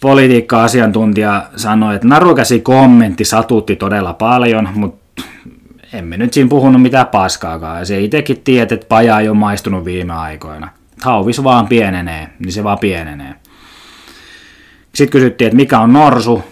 politiikka-asiantuntija 0.01 1.43
sanoi, 1.57 1.95
että 1.95 2.09
narukäsi 2.09 2.61
kommentti 2.61 3.25
satutti 3.25 3.77
todella 3.77 4.13
paljon, 4.13 4.69
mutta 4.75 5.23
emme 5.93 6.17
nyt 6.17 6.33
siinä 6.33 6.49
puhunut 6.49 6.83
mitään 6.83 7.07
paskaakaan. 7.07 7.79
Ja 7.79 7.85
se 7.85 8.01
itsekin 8.01 8.41
tiedät, 8.45 8.73
että 8.73 8.87
paja 8.89 9.21
ei 9.21 9.29
ole 9.29 9.37
maistunut 9.37 9.85
viime 9.85 10.13
aikoina 10.13 10.78
hauvis 11.03 11.45
vaan 11.45 11.69
pienenee, 11.69 12.29
niin 12.39 12.53
se 12.53 12.65
vaan 12.65 12.79
pienenee. 12.79 13.35
Sitten 14.95 15.13
kysyttiin, 15.13 15.47
että 15.47 15.57
mikä 15.57 15.81
on 15.81 15.93
norsu. 15.93 16.45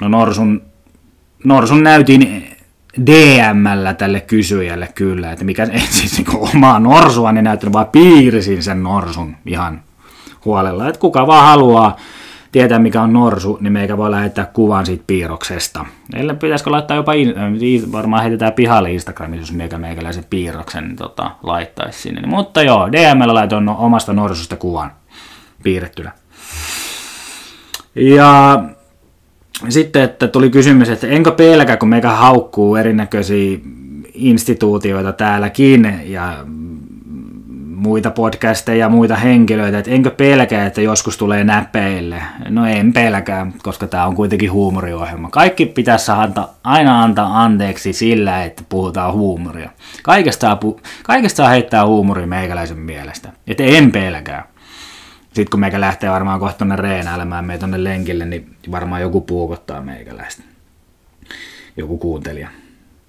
No 0.00 0.08
norsun, 0.08 0.62
norsun 1.44 1.82
näytin 1.82 2.52
DMllä 3.06 3.94
tälle 3.94 4.20
kysyjälle 4.20 4.88
kyllä, 4.94 5.32
että 5.32 5.44
mikä 5.44 5.66
siis 5.90 6.18
niin 6.18 6.36
omaa 6.54 6.80
norsua, 6.80 7.32
niin 7.32 7.44
näyttänyt 7.44 7.72
vaan 7.72 7.86
piirisin 7.86 8.62
sen 8.62 8.82
norsun 8.82 9.36
ihan 9.46 9.82
huolella. 10.44 10.88
Että 10.88 11.00
kuka 11.00 11.26
vaan 11.26 11.46
haluaa 11.46 11.96
tietää, 12.52 12.78
mikä 12.78 13.02
on 13.02 13.12
norsu, 13.12 13.58
niin 13.60 13.72
meikä 13.72 13.96
voi 13.96 14.10
lähettää 14.10 14.44
kuvan 14.44 14.86
siitä 14.86 15.04
piirroksesta. 15.06 15.84
Eli 16.14 16.34
pitäisikö 16.34 16.70
laittaa 16.70 16.96
jopa, 16.96 17.12
varmaan 17.92 18.22
heitetään 18.22 18.52
pihalle 18.52 18.92
Instagramissa, 18.92 19.42
jos 19.42 19.52
meikä 19.52 19.78
meikäläisen 19.78 20.24
piirroksen 20.30 20.84
niin 20.84 20.96
tota, 20.96 21.30
laittaisi 21.42 22.02
sinne. 22.02 22.22
Mutta 22.26 22.62
joo, 22.62 22.92
DMllä 22.92 23.34
laitoin 23.34 23.68
omasta 23.68 24.12
norsusta 24.12 24.56
kuvan 24.56 24.92
piirrettynä. 25.62 26.12
Ja 27.94 28.62
sitten, 29.68 30.02
että 30.02 30.28
tuli 30.28 30.50
kysymys, 30.50 30.88
että 30.88 31.06
enkö 31.06 31.32
pelkä, 31.32 31.76
kun 31.76 31.88
meikä 31.88 32.10
haukkuu 32.10 32.76
erinäköisiä 32.76 33.58
instituutioita 34.14 35.12
täälläkin 35.12 36.00
ja 36.04 36.46
muita 37.82 38.10
podcasteja 38.10 38.78
ja 38.78 38.88
muita 38.88 39.16
henkilöitä, 39.16 39.78
että 39.78 39.90
enkö 39.90 40.10
pelkää, 40.10 40.66
että 40.66 40.80
joskus 40.80 41.18
tulee 41.18 41.44
näpeille. 41.44 42.22
No 42.48 42.66
en 42.66 42.92
pelkää, 42.92 43.46
koska 43.62 43.86
tämä 43.86 44.06
on 44.06 44.14
kuitenkin 44.14 44.52
huumoriohjelma. 44.52 45.30
Kaikki 45.30 45.66
pitäisi 45.66 46.04
saada, 46.04 46.48
aina 46.64 47.02
antaa 47.02 47.44
anteeksi 47.44 47.92
sillä, 47.92 48.44
että 48.44 48.62
puhutaan 48.68 49.12
huumoria. 49.12 49.70
Kaikesta 50.02 50.58
kaikesta 51.02 51.48
heittää 51.48 51.86
huumori 51.86 52.26
meikäläisen 52.26 52.78
mielestä. 52.78 53.28
Että 53.46 53.62
en 53.62 53.92
pelkää. 53.92 54.46
Sitten 55.24 55.50
kun 55.50 55.60
meikä 55.60 55.80
lähtee 55.80 56.10
varmaan 56.10 56.40
kohta 56.40 56.58
tuonne 56.58 56.76
reenailemaan 56.76 57.44
meitä 57.44 57.60
tuonne 57.60 57.84
lenkille, 57.84 58.24
niin 58.24 58.56
varmaan 58.70 59.02
joku 59.02 59.20
puukottaa 59.20 59.80
meikäläistä. 59.80 60.42
Joku 61.76 61.98
kuuntelija 61.98 62.48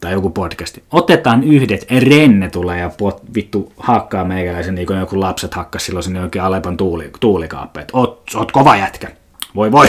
tai 0.03 0.11
joku 0.11 0.29
podcasti. 0.29 0.83
Otetaan 0.91 1.43
yhdet, 1.43 1.85
Renne 1.91 2.49
tulee 2.49 2.79
ja 2.79 2.89
pot, 2.97 3.21
vittu 3.35 3.73
hakkaa 3.77 4.25
meikäläisen 4.25 4.75
niin 4.75 4.87
kuin 4.87 4.99
joku 4.99 5.19
lapset 5.19 5.53
hakkas 5.53 5.85
silloin 5.85 6.03
sinne 6.03 6.21
oikein 6.21 6.45
Alepan 6.45 6.77
tuuli, 6.77 7.11
tuulikaappe. 7.19 7.85
Oot, 7.93 8.23
oot 8.35 8.51
kova 8.51 8.75
jätkä. 8.75 9.07
Voi 9.55 9.71
voi. 9.71 9.87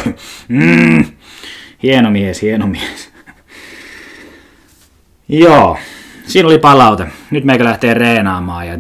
Mm. 0.49 1.05
Hieno 1.83 2.11
mies, 2.11 2.43
hieno 2.43 2.67
mies. 2.67 3.11
Joo, 5.29 5.79
siinä 6.27 6.49
oli 6.49 6.59
palaute. 6.59 7.07
Nyt 7.31 7.45
meikä 7.45 7.65
lähtee 7.65 7.95
reenaamaan 7.95 8.69
ja 8.69 8.79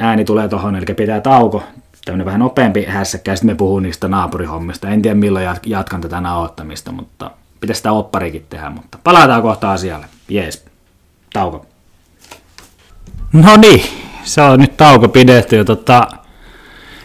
ääni 0.00 0.24
tulee 0.24 0.48
tohon, 0.48 0.76
eli 0.76 0.84
pitää 0.96 1.20
tauko. 1.20 1.62
Tämmönen 2.04 2.26
vähän 2.26 2.40
nopeampi 2.40 2.84
hässäkkä, 2.84 3.36
sitten 3.36 3.50
me 3.50 3.54
puhun 3.54 3.82
niistä 3.82 4.08
naapurihommista. 4.08 4.88
En 4.88 5.02
tiedä 5.02 5.14
milloin 5.14 5.46
jatkan 5.66 6.00
tätä 6.00 6.20
nauhoittamista, 6.20 6.92
mutta 6.92 7.30
pitäisi 7.60 7.78
sitä 7.78 7.92
opparikin 7.92 8.46
tehdä, 8.50 8.70
mutta 8.70 8.98
palataan 9.04 9.42
kohta 9.42 9.72
asialle. 9.72 10.06
Jees, 10.28 10.64
tauko. 11.32 11.66
No 13.32 13.56
niin, 13.56 13.82
se 14.22 14.42
on 14.42 14.60
nyt 14.60 14.76
tauko 14.76 15.08
pidetty 15.08 15.56
ja 15.56 15.64
tota, 15.64 16.08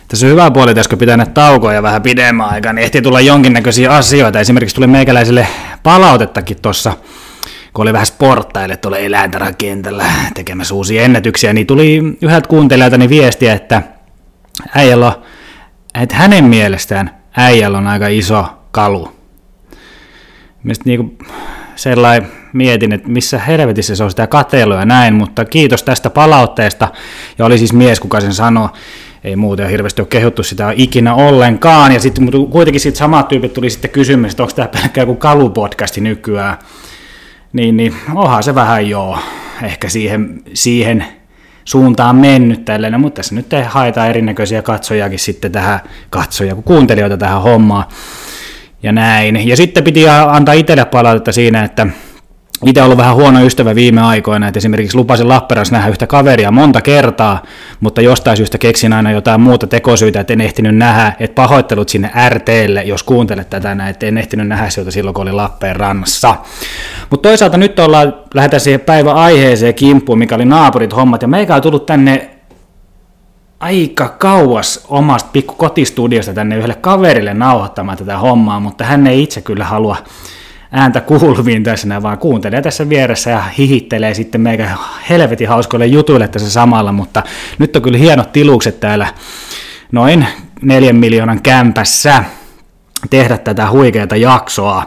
tässä 0.08 0.26
on 0.26 0.32
hyvä 0.32 0.52
puoli, 0.52 0.72
että 0.72 0.98
pitää 0.98 1.18
näitä 1.18 1.32
taukoja 1.32 1.84
vähän 1.84 2.02
pidemmän 2.02 2.50
aikaa, 2.50 2.74
niin 2.74 2.84
ehtii 2.84 3.02
tulla 3.02 3.22
jonkinnäköisiä 3.22 3.92
asioita. 3.92 4.40
Esimerkiksi 4.40 4.76
tuli 4.76 4.88
meikäläiselle 4.88 5.48
palautettakin 5.84 6.62
tuossa, 6.62 6.94
kun 7.74 7.84
oli 7.84 7.94
vähän 7.94 8.06
sporttaille 8.06 8.78
tuolla 8.78 8.98
eläintarhakentällä 8.98 10.06
tekemässä 10.34 10.76
uusia 10.76 11.04
ennätyksiä, 11.04 11.54
niin 11.54 11.68
tuli 11.68 11.98
yhdeltä 12.22 12.48
kuuntelijalta 12.48 12.98
niin 12.98 13.10
viestiä, 13.10 13.54
että 13.54 13.82
äijällä 14.76 15.14
että 15.94 16.16
hänen 16.16 16.46
mielestään 16.46 17.22
äijällä 17.38 17.78
on 17.78 17.88
aika 17.88 18.08
iso 18.08 18.46
kalu. 18.72 19.12
Mielestäni 20.64 20.98
niin 20.98 21.18
sellainen 21.76 22.32
mietin, 22.54 22.94
että 22.94 23.10
missä 23.10 23.40
helvetissä 23.40 23.96
se 23.96 24.04
on 24.04 24.10
sitä 24.10 24.28
kateilua 24.28 24.80
ja 24.80 24.86
näin, 24.86 25.14
mutta 25.14 25.46
kiitos 25.46 25.84
tästä 25.84 26.10
palautteesta. 26.10 26.88
Ja 27.38 27.46
oli 27.46 27.58
siis 27.58 27.74
mies, 27.74 28.00
kuka 28.00 28.22
sen 28.22 28.34
sanoi, 28.34 28.70
ei 29.24 29.36
muuten 29.36 29.70
hirveästi 29.70 30.02
ole 30.02 30.08
kehuttu 30.08 30.44
sitä 30.44 30.74
ikinä 30.76 31.16
ollenkaan. 31.16 31.92
Ja 31.92 32.00
sitten 32.00 32.32
kuitenkin 32.50 32.82
sitten 32.82 33.00
samat 33.00 33.28
tyypit 33.28 33.54
tuli 33.54 33.70
sitten 33.70 33.92
kysymys, 33.92 34.32
että 34.32 34.44
onko 34.44 34.56
tämä 34.56 34.68
pelkkä 34.68 35.02
joku 35.02 35.16
kalupodcasti 35.16 36.02
nykyään. 36.02 36.58
Niin, 37.54 37.78
niin 37.78 37.96
onhan 38.16 38.44
se 38.44 38.56
vähän 38.56 38.90
joo, 38.90 39.20
ehkä 39.64 39.90
siihen, 39.90 40.42
siihen 40.54 41.06
suuntaan 41.66 42.16
mennyt 42.16 42.66
tällainen, 42.66 43.02
mutta 43.02 43.16
tässä 43.16 43.36
nyt 43.36 43.46
haetaan 43.68 44.10
erinäköisiä 44.10 44.62
katsojakin 44.62 45.20
sitten 45.20 45.52
tähän, 45.52 45.80
katsoja, 46.10 46.56
kuuntelijoita 46.56 47.18
tähän 47.18 47.42
hommaan 47.42 47.86
ja 48.84 48.92
näin. 48.92 49.48
Ja 49.48 49.58
sitten 49.58 49.84
piti 49.84 50.10
antaa 50.10 50.54
itselle 50.54 50.86
palautetta 50.86 51.32
siinä, 51.32 51.64
että 51.64 51.88
itse 52.66 52.82
ollut 52.82 52.98
vähän 52.98 53.16
huono 53.16 53.46
ystävä 53.46 53.76
viime 53.76 54.02
aikoina, 54.02 54.48
että 54.48 54.58
esimerkiksi 54.58 54.98
lupasin 54.98 55.30
Lappeenrannassa 55.30 55.76
nähdä 55.76 55.90
yhtä 55.90 56.08
kaveria 56.08 56.52
monta 56.52 56.82
kertaa, 56.82 57.44
mutta 57.80 58.02
jostain 58.02 58.38
syystä 58.38 58.58
keksin 58.58 58.94
aina 58.94 59.12
jotain 59.12 59.42
muuta 59.42 59.68
tekosyitä, 59.68 60.20
että 60.20 60.34
en 60.34 60.42
ehtinyt 60.42 60.76
nähdä, 60.76 61.14
että 61.20 61.36
pahoittelut 61.36 61.90
sinne 61.90 62.12
RTlle, 62.30 62.84
jos 62.84 63.04
kuuntelet 63.04 63.50
tätä 63.50 63.76
näin, 63.76 63.90
että 63.90 64.06
en 64.06 64.18
ehtinyt 64.18 64.48
nähdä 64.48 64.70
sieltä 64.70 64.92
silloin, 64.92 65.14
kun 65.14 65.22
oli 65.22 65.32
Lappeenrannassa. 65.32 66.36
Mutta 67.10 67.30
toisaalta 67.30 67.58
nyt 67.58 67.80
ollaan, 67.80 68.14
lähdetään 68.34 68.62
siihen 68.62 68.80
päivän 68.80 69.16
aiheeseen 69.16 69.76
kimppuun, 69.76 70.20
mikä 70.20 70.36
oli 70.36 70.46
naapurit 70.46 70.96
hommat, 70.96 71.22
ja 71.22 71.28
meikä 71.28 71.56
on 71.56 71.62
tullut 71.62 71.86
tänne 71.86 72.30
aika 73.60 74.10
kauas 74.10 74.86
omasta 74.90 75.30
pikku 75.34 75.56
kotistudiosta 75.56 76.34
tänne 76.34 76.58
yhdelle 76.58 76.76
kaverille 76.76 77.34
nauhoittamaan 77.34 77.98
tätä 77.98 78.18
hommaa, 78.18 78.60
mutta 78.60 78.84
hän 78.84 79.08
ei 79.08 79.24
itse 79.24 79.42
kyllä 79.42 79.66
halua 79.66 79.98
ääntä 80.72 81.02
kuuluviin 81.02 81.64
tässä, 81.64 82.02
vaan 82.02 82.18
kuuntelee 82.18 82.62
tässä 82.62 82.90
vieressä 82.90 83.30
ja 83.30 83.42
hihittelee 83.58 84.14
sitten 84.14 84.42
meikä 84.42 84.70
helvetin 85.10 85.50
hauskoille 85.50 85.86
jutuille 85.86 86.28
tässä 86.28 86.50
samalla, 86.50 86.92
mutta 86.92 87.24
nyt 87.60 87.76
on 87.76 87.82
kyllä 87.82 87.98
hienot 87.98 88.32
tilukset 88.32 88.80
täällä 88.80 89.08
noin 89.92 90.28
neljän 90.62 90.96
miljoonan 90.96 91.42
kämpässä 91.42 92.24
tehdä 93.10 93.38
tätä 93.38 93.70
huikeata 93.70 94.16
jaksoa. 94.16 94.84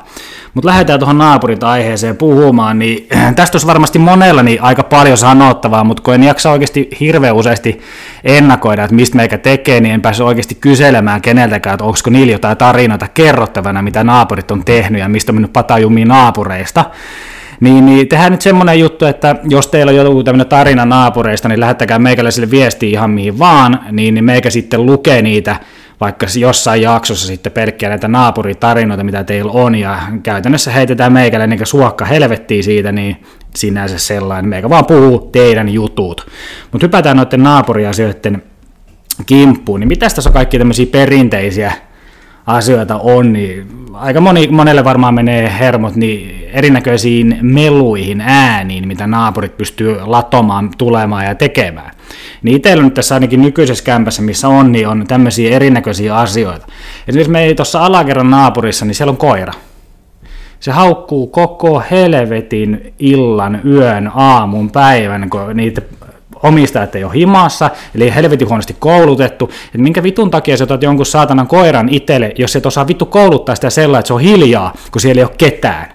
Mutta 0.55 0.69
lähdetään 0.69 1.01
tuohon 1.01 1.19
naapurit 1.19 1.63
aiheeseen 1.63 2.17
puhumaan, 2.17 2.79
niin 2.79 3.09
tästä 3.37 3.57
olisi 3.57 3.67
varmasti 3.67 3.99
monella 3.99 4.43
niin 4.43 4.63
aika 4.63 4.83
paljon 4.83 5.17
sanottavaa, 5.17 5.85
mutta 5.85 6.03
kun 6.03 6.15
en 6.15 6.25
jaksa 6.25 6.51
oikeasti 6.51 6.89
hirveän 7.01 7.35
useasti 7.35 7.81
ennakoida, 8.25 8.85
että 8.85 8.97
mistä 8.97 9.17
meikä 9.17 9.39
tekee, 9.39 9.81
niin 9.81 9.95
en 9.95 10.03
pääse 10.03 10.25
oikeasti 10.25 10.55
kyselemään 10.55 11.21
keneltäkään, 11.21 11.75
että 11.75 11.85
onko 11.85 12.11
niillä 12.11 12.33
jotain 12.33 12.57
tarinoita 12.57 13.09
kerrottavana, 13.09 13.83
mitä 13.83 14.05
naapurit 14.05 14.51
on 14.51 14.65
tehnyt 14.65 15.01
ja 15.01 15.09
mistä 15.09 15.33
on 15.33 15.37
mennyt 15.37 15.53
patajumiin 15.53 16.09
naapureista. 16.09 16.85
Niin, 17.61 17.87
niin 17.87 18.09
tehdään 18.09 18.33
nyt 18.33 18.43
semmoinen 18.43 18.81
juttu, 18.81 19.05
että 19.05 19.37
jos 19.49 19.67
teillä 19.67 19.91
on 19.91 19.97
joku 19.97 20.23
tämmöinen 20.23 20.47
tarina 20.47 20.85
naapureista, 20.85 21.49
niin 21.49 21.61
lähettäkää 21.61 21.99
meikäläiselle 21.99 22.51
viestiä 22.51 22.89
ihan 22.89 23.11
mihin 23.11 23.39
vaan, 23.39 23.81
niin, 23.91 24.15
niin 24.15 24.25
meikä 24.25 24.51
sitten 24.51 24.87
lukee 24.87 25.23
niitä 25.23 25.57
vaikka 26.01 26.27
jossain 26.39 26.83
jaksossa 26.83 27.27
sitten 27.27 27.53
pelkkiä 27.53 27.89
näitä 27.89 28.09
naapuritarinoita, 28.09 29.05
mitä 29.05 29.25
teillä 29.25 29.53
on, 29.53 29.75
ja 29.75 29.99
käytännössä 30.23 30.71
heitetään 30.71 31.13
meikälle 31.13 31.47
niin 31.47 31.67
suokka 31.67 32.05
helvettiä 32.05 32.63
siitä, 32.63 32.93
niin 32.93 33.17
sinänsä 33.57 33.99
sellainen, 33.99 34.49
meikä 34.49 34.71
vaan 34.71 34.87
puhuu 34.87 35.19
teidän 35.19 35.69
jutut. 35.69 36.27
Mutta 36.73 36.85
hypätään 36.85 37.17
noiden 37.17 37.43
naapuriasioiden 37.43 38.43
kimppuun, 39.27 39.81
niin 39.81 39.89
mitä 39.89 40.09
tässä 40.09 40.31
on 40.31 40.35
kaikki 40.35 40.59
tämmöisiä 40.59 40.87
perinteisiä 40.87 41.73
asioita 42.47 42.97
on, 42.97 43.33
niin 43.33 43.67
aika 43.93 44.21
moni, 44.21 44.49
monelle 44.49 44.85
varmaan 44.85 45.15
menee 45.15 45.53
hermot 45.59 45.97
niin 45.97 46.49
erinäköisiin 46.53 47.39
meluihin, 47.43 48.21
ääniin, 48.21 48.89
mitä 48.89 49.07
naapurit 49.07 49.57
pystyy 49.57 49.97
latomaan, 50.05 50.71
tulemaan 50.79 51.25
ja 51.25 51.35
tekemään. 51.35 51.91
Niin 52.43 52.57
itsellä 52.57 52.85
nyt 52.85 52.95
tässä 52.95 53.15
ainakin 53.15 53.43
nykyisessä 53.43 53.85
kämpässä, 53.85 54.23
missä 54.23 54.49
on, 54.49 54.73
niin 54.73 54.89
on 54.89 55.05
tämmöisiä 55.07 55.57
erinäköisiä 55.57 56.17
asioita. 56.17 56.67
Esimerkiksi 57.09 57.33
me 57.33 57.43
ei 57.45 57.55
tuossa 57.55 57.85
alakerran 57.85 58.31
naapurissa, 58.31 58.85
niin 58.85 58.95
siellä 58.95 59.11
on 59.11 59.17
koira. 59.17 59.53
Se 60.61 60.71
haukkuu 60.71 61.27
koko 61.27 61.83
helvetin 61.91 62.95
illan, 62.99 63.61
yön, 63.65 64.11
aamun, 64.15 64.71
päivän, 64.71 65.31
kun 65.31 65.41
niitä 65.55 65.83
omistajat 66.45 66.95
ei 66.95 67.05
ole 67.05 67.15
himassa, 67.15 67.71
eli 67.95 68.15
helvetin 68.15 68.49
huonosti 68.49 68.77
koulutettu, 68.79 69.51
että 69.67 69.79
minkä 69.79 70.03
vitun 70.03 70.31
takia 70.31 70.57
sä 70.57 70.65
otat 70.65 70.83
jonkun 70.83 71.07
saatanan 71.07 71.47
koiran 71.47 71.89
itselle, 71.89 72.33
jos 72.39 72.57
et 72.57 72.67
osaa 72.67 72.87
vittu 72.87 73.07
kouluttaa 73.07 73.55
sitä 73.55 73.71
sellainen, 73.71 74.01
että 74.01 74.07
se 74.07 74.15
on 74.15 74.21
hiljaa, 74.21 74.75
kun 74.91 75.01
siellä 75.01 75.21
ei 75.21 75.25
ole 75.25 75.35
ketään. 75.39 75.93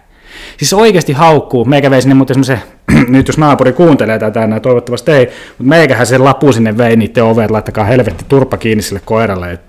Siis 0.58 0.74
oikeasti 0.74 1.14
haukkuu, 1.14 1.66
meikä 1.66 1.92
vei 1.92 2.02
sinne, 2.02 2.16
mutta 2.16 2.34
semmoisen, 2.34 2.62
nyt 3.08 3.28
jos 3.28 3.38
naapuri 3.38 3.74
kuuntelee 3.74 4.20
tätä, 4.20 4.48
niin 4.48 4.62
toivottavasti 4.62 5.12
ei, 5.12 5.26
mutta 5.26 5.70
meikähän 5.70 6.06
se 6.06 6.18
lapu 6.18 6.54
sinne 6.54 6.78
vei 6.78 6.96
niiden 6.96 7.24
ovet, 7.24 7.52
laittakaa 7.52 7.86
helvetti 7.86 8.26
turpa 8.28 8.58
kiinni 8.58 8.82
sille 8.82 9.02
koiralle, 9.06 9.60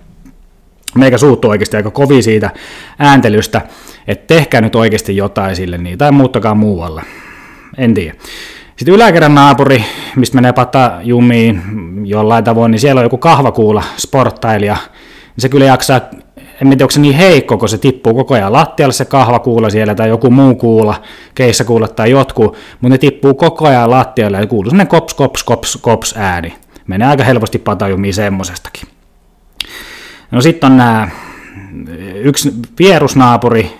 meikä 0.95 1.17
suuttuu 1.17 1.51
oikeasti 1.51 1.77
aika 1.77 1.91
kovi 1.91 2.21
siitä 2.21 2.49
ääntelystä, 2.99 3.61
että 4.07 4.35
tehkää 4.35 4.61
nyt 4.61 4.75
oikeasti 4.75 5.17
jotain 5.17 5.55
sille 5.55 5.77
niin, 5.77 5.97
tai 5.97 6.11
muuttakaa 6.11 6.55
muualle. 6.55 7.01
En 7.77 7.93
tiedä. 7.93 8.15
Sitten 8.81 8.95
yläkerran 8.95 9.35
naapuri, 9.35 9.85
mistä 10.15 10.35
menee 10.35 10.53
pata 10.53 10.91
jumiin 11.03 11.61
jollain 12.03 12.43
tavoin, 12.43 12.71
niin 12.71 12.79
siellä 12.79 12.99
on 12.99 13.05
joku 13.05 13.17
kahvakuula 13.17 13.83
sporttailija. 13.97 14.77
Se 15.37 15.49
kyllä 15.49 15.65
jaksaa, 15.65 16.01
en 16.37 16.69
tiedä 16.69 16.83
onko 16.83 16.91
se 16.91 16.99
niin 16.99 17.15
heikko, 17.15 17.57
kun 17.57 17.69
se 17.69 17.77
tippuu 17.77 18.13
koko 18.13 18.33
ajan 18.33 18.53
lattialle 18.53 18.93
se 18.93 19.05
kahvakuula 19.05 19.69
siellä 19.69 19.95
tai 19.95 20.09
joku 20.09 20.29
muu 20.29 20.55
kuula, 20.55 21.01
keissakuula 21.35 21.87
tai 21.87 22.11
jotkut, 22.11 22.57
mutta 22.71 22.89
ne 22.89 22.97
tippuu 22.97 23.33
koko 23.33 23.67
ajan 23.67 23.91
lattialle 23.91 24.37
ja 24.37 24.47
kuuluu 24.47 24.69
sellainen 24.69 24.87
kops, 24.87 25.13
kops, 25.13 25.43
kops, 25.43 25.77
kops 25.81 26.13
ääni. 26.17 26.53
Menee 26.87 27.07
aika 27.07 27.23
helposti 27.23 27.59
patajumiin 27.59 28.13
semmosestakin. 28.13 28.89
No 30.31 30.41
sitten 30.41 30.71
on 30.71 30.77
nämä 30.77 31.09
yksi 32.15 32.53
vierusnaapuri, 32.79 33.71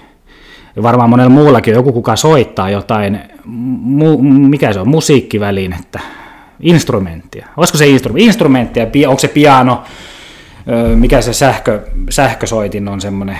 varmaan 0.83 1.09
monella 1.09 1.29
muullakin 1.29 1.73
on 1.73 1.79
joku, 1.79 1.93
kuka 1.93 2.15
soittaa 2.15 2.69
jotain, 2.69 3.19
mu, 3.45 4.21
mikä 4.21 4.73
se 4.73 4.80
on, 4.80 4.89
musiikkivälinettä, 4.89 5.99
instrumenttia. 6.60 7.47
Olisiko 7.58 7.77
se 7.77 7.88
instrumentti? 7.88 8.25
Instrumenttia, 8.25 9.10
onko 9.10 9.19
se 9.19 9.27
piano, 9.27 9.84
mikä 10.95 11.21
se 11.21 11.34
sähkö, 11.34 11.82
sähkösoitin 12.10 12.88
on 12.88 13.01
semmoinen 13.01 13.39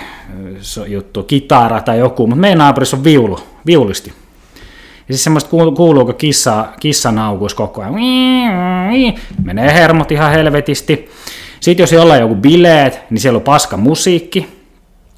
juttu, 0.88 1.24
kitara 1.24 1.82
tai 1.82 2.00
joku, 2.00 2.28
mutta 2.28 2.42
meidän 2.42 2.58
naapurissa 2.58 2.98
on 2.98 3.04
viulu, 3.04 3.40
viulisti. 3.66 4.14
Ja 5.08 5.16
siis 5.16 5.24
semmoista 5.24 5.50
kuuluu, 5.50 6.06
kun 6.06 6.16
kissa, 6.16 6.66
kissa 6.80 7.12
naukuisi 7.12 7.56
koko 7.56 7.82
ajan. 7.82 7.94
Menee 9.44 9.74
hermot 9.74 10.12
ihan 10.12 10.32
helvetisti. 10.32 11.10
Sitten 11.60 11.84
jos 11.84 11.92
jollain 11.92 12.22
joku 12.22 12.36
bileet, 12.36 13.00
niin 13.10 13.20
siellä 13.20 13.38
on 13.38 13.44
paska 13.44 13.78
musiikki, 13.78 14.61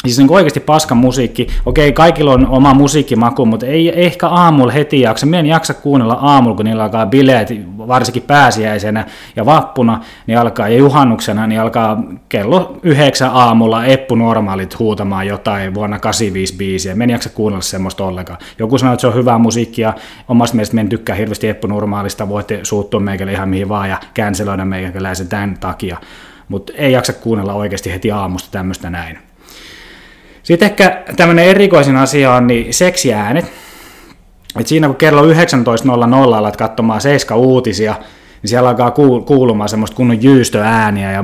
Siis 0.05 0.17
niin 0.17 0.31
oikeasti 0.31 0.59
paskan 0.59 0.97
musiikki. 0.97 1.47
Okei, 1.65 1.93
kaikilla 1.93 2.31
on 2.31 2.47
oma 2.47 2.73
musiikkimaku, 2.73 3.45
mutta 3.45 3.65
ei 3.65 4.05
ehkä 4.05 4.27
aamulla 4.27 4.71
heti 4.71 5.01
jaksa. 5.01 5.25
Mien 5.25 5.45
jaksa 5.45 5.73
kuunnella 5.73 6.13
aamulla, 6.13 6.55
kun 6.55 6.65
niillä 6.65 6.83
alkaa 6.83 7.05
bileet, 7.05 7.49
varsinkin 7.77 8.23
pääsiäisenä 8.23 9.05
ja 9.35 9.45
vappuna, 9.45 9.99
niin 10.27 10.37
alkaa, 10.37 10.69
ja 10.69 10.77
juhannuksena, 10.77 11.47
niin 11.47 11.61
alkaa 11.61 12.03
kello 12.29 12.77
yhdeksän 12.83 13.31
aamulla 13.33 13.85
Eppu 13.85 14.15
Normaalit 14.15 14.79
huutamaan 14.79 15.27
jotain 15.27 15.73
vuonna 15.73 15.99
85 15.99 16.55
biisiä. 16.57 16.95
Meni 16.95 17.13
jaksa 17.13 17.29
kuunnella 17.29 17.61
semmoista 17.61 18.05
ollenkaan. 18.05 18.39
Joku 18.59 18.77
sanoo, 18.77 18.93
että 18.93 19.01
se 19.01 19.07
on 19.07 19.15
hyvää 19.15 19.37
musiikkia. 19.37 19.93
Omasta 20.27 20.55
mielestä 20.55 20.75
meidän 20.75 20.89
tykkää 20.89 21.15
hirveästi 21.15 21.47
Eppu 21.47 21.67
Normaalista. 21.67 22.29
Voitte 22.29 22.59
suuttua 22.63 22.99
meikälle 22.99 23.31
ihan 23.31 23.49
mihin 23.49 23.69
vaan 23.69 23.89
ja 23.89 23.97
canceloida 24.15 24.65
meikäläisen 24.65 25.27
tämän 25.27 25.57
takia. 25.59 25.97
Mutta 26.47 26.73
ei 26.75 26.91
jaksa 26.91 27.13
kuunnella 27.13 27.53
oikeasti 27.53 27.91
heti 27.91 28.11
aamusta 28.11 28.51
tämmöistä 28.51 28.89
näin. 28.89 29.32
Sitten 30.43 30.65
ehkä 30.65 31.03
tämmöinen 31.15 31.45
erikoisin 31.45 31.95
asia 31.95 32.33
on 32.33 32.47
niin 32.47 32.73
seksiäänet. 32.73 33.51
Et 34.59 34.67
siinä 34.67 34.87
kun 34.87 34.95
kello 34.95 35.25
19.00 35.25 35.33
alat 36.35 36.57
katsomaan 36.57 37.01
Seiska 37.01 37.35
uutisia, 37.35 37.95
niin 38.41 38.49
siellä 38.49 38.69
alkaa 38.69 38.91
kuulumaan 39.25 39.69
semmoista 39.69 39.95
kunnon 39.95 40.23
jyystöääniä 40.23 41.11
ja 41.11 41.23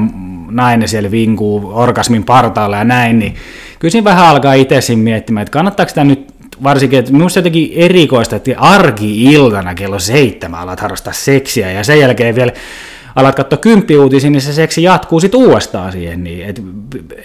nainen 0.51 0.87
siellä 0.87 1.11
vinkuu 1.11 1.71
orgasmin 1.73 2.23
partaalla 2.23 2.77
ja 2.77 2.83
näin, 2.83 3.19
niin 3.19 3.35
kyllä 3.79 3.91
siinä 3.91 4.05
vähän 4.05 4.25
alkaa 4.25 4.53
itse 4.53 4.95
miettimään, 4.95 5.41
että 5.41 5.51
kannattaako 5.51 5.89
sitä 5.89 6.03
nyt 6.03 6.33
varsinkin, 6.63 6.99
että 6.99 7.11
minusta 7.11 7.39
jotenkin 7.39 7.71
erikoista, 7.75 8.35
että 8.35 8.51
arki-iltana 8.57 9.75
kello 9.75 9.99
seitsemän 9.99 10.59
alat 10.59 10.79
harrastaa 10.79 11.13
seksiä 11.13 11.71
ja 11.71 11.83
sen 11.83 11.99
jälkeen 11.99 12.35
vielä 12.35 12.51
alat 13.15 13.35
katsoa 13.35 13.57
kymppiuutisia, 13.57 14.29
niin 14.29 14.41
se 14.41 14.53
seksi 14.53 14.83
jatkuu 14.83 15.19
sitten 15.19 15.39
uudestaan 15.39 15.91
siihen. 15.91 16.23
Niin, 16.23 16.45
et, 16.45 16.63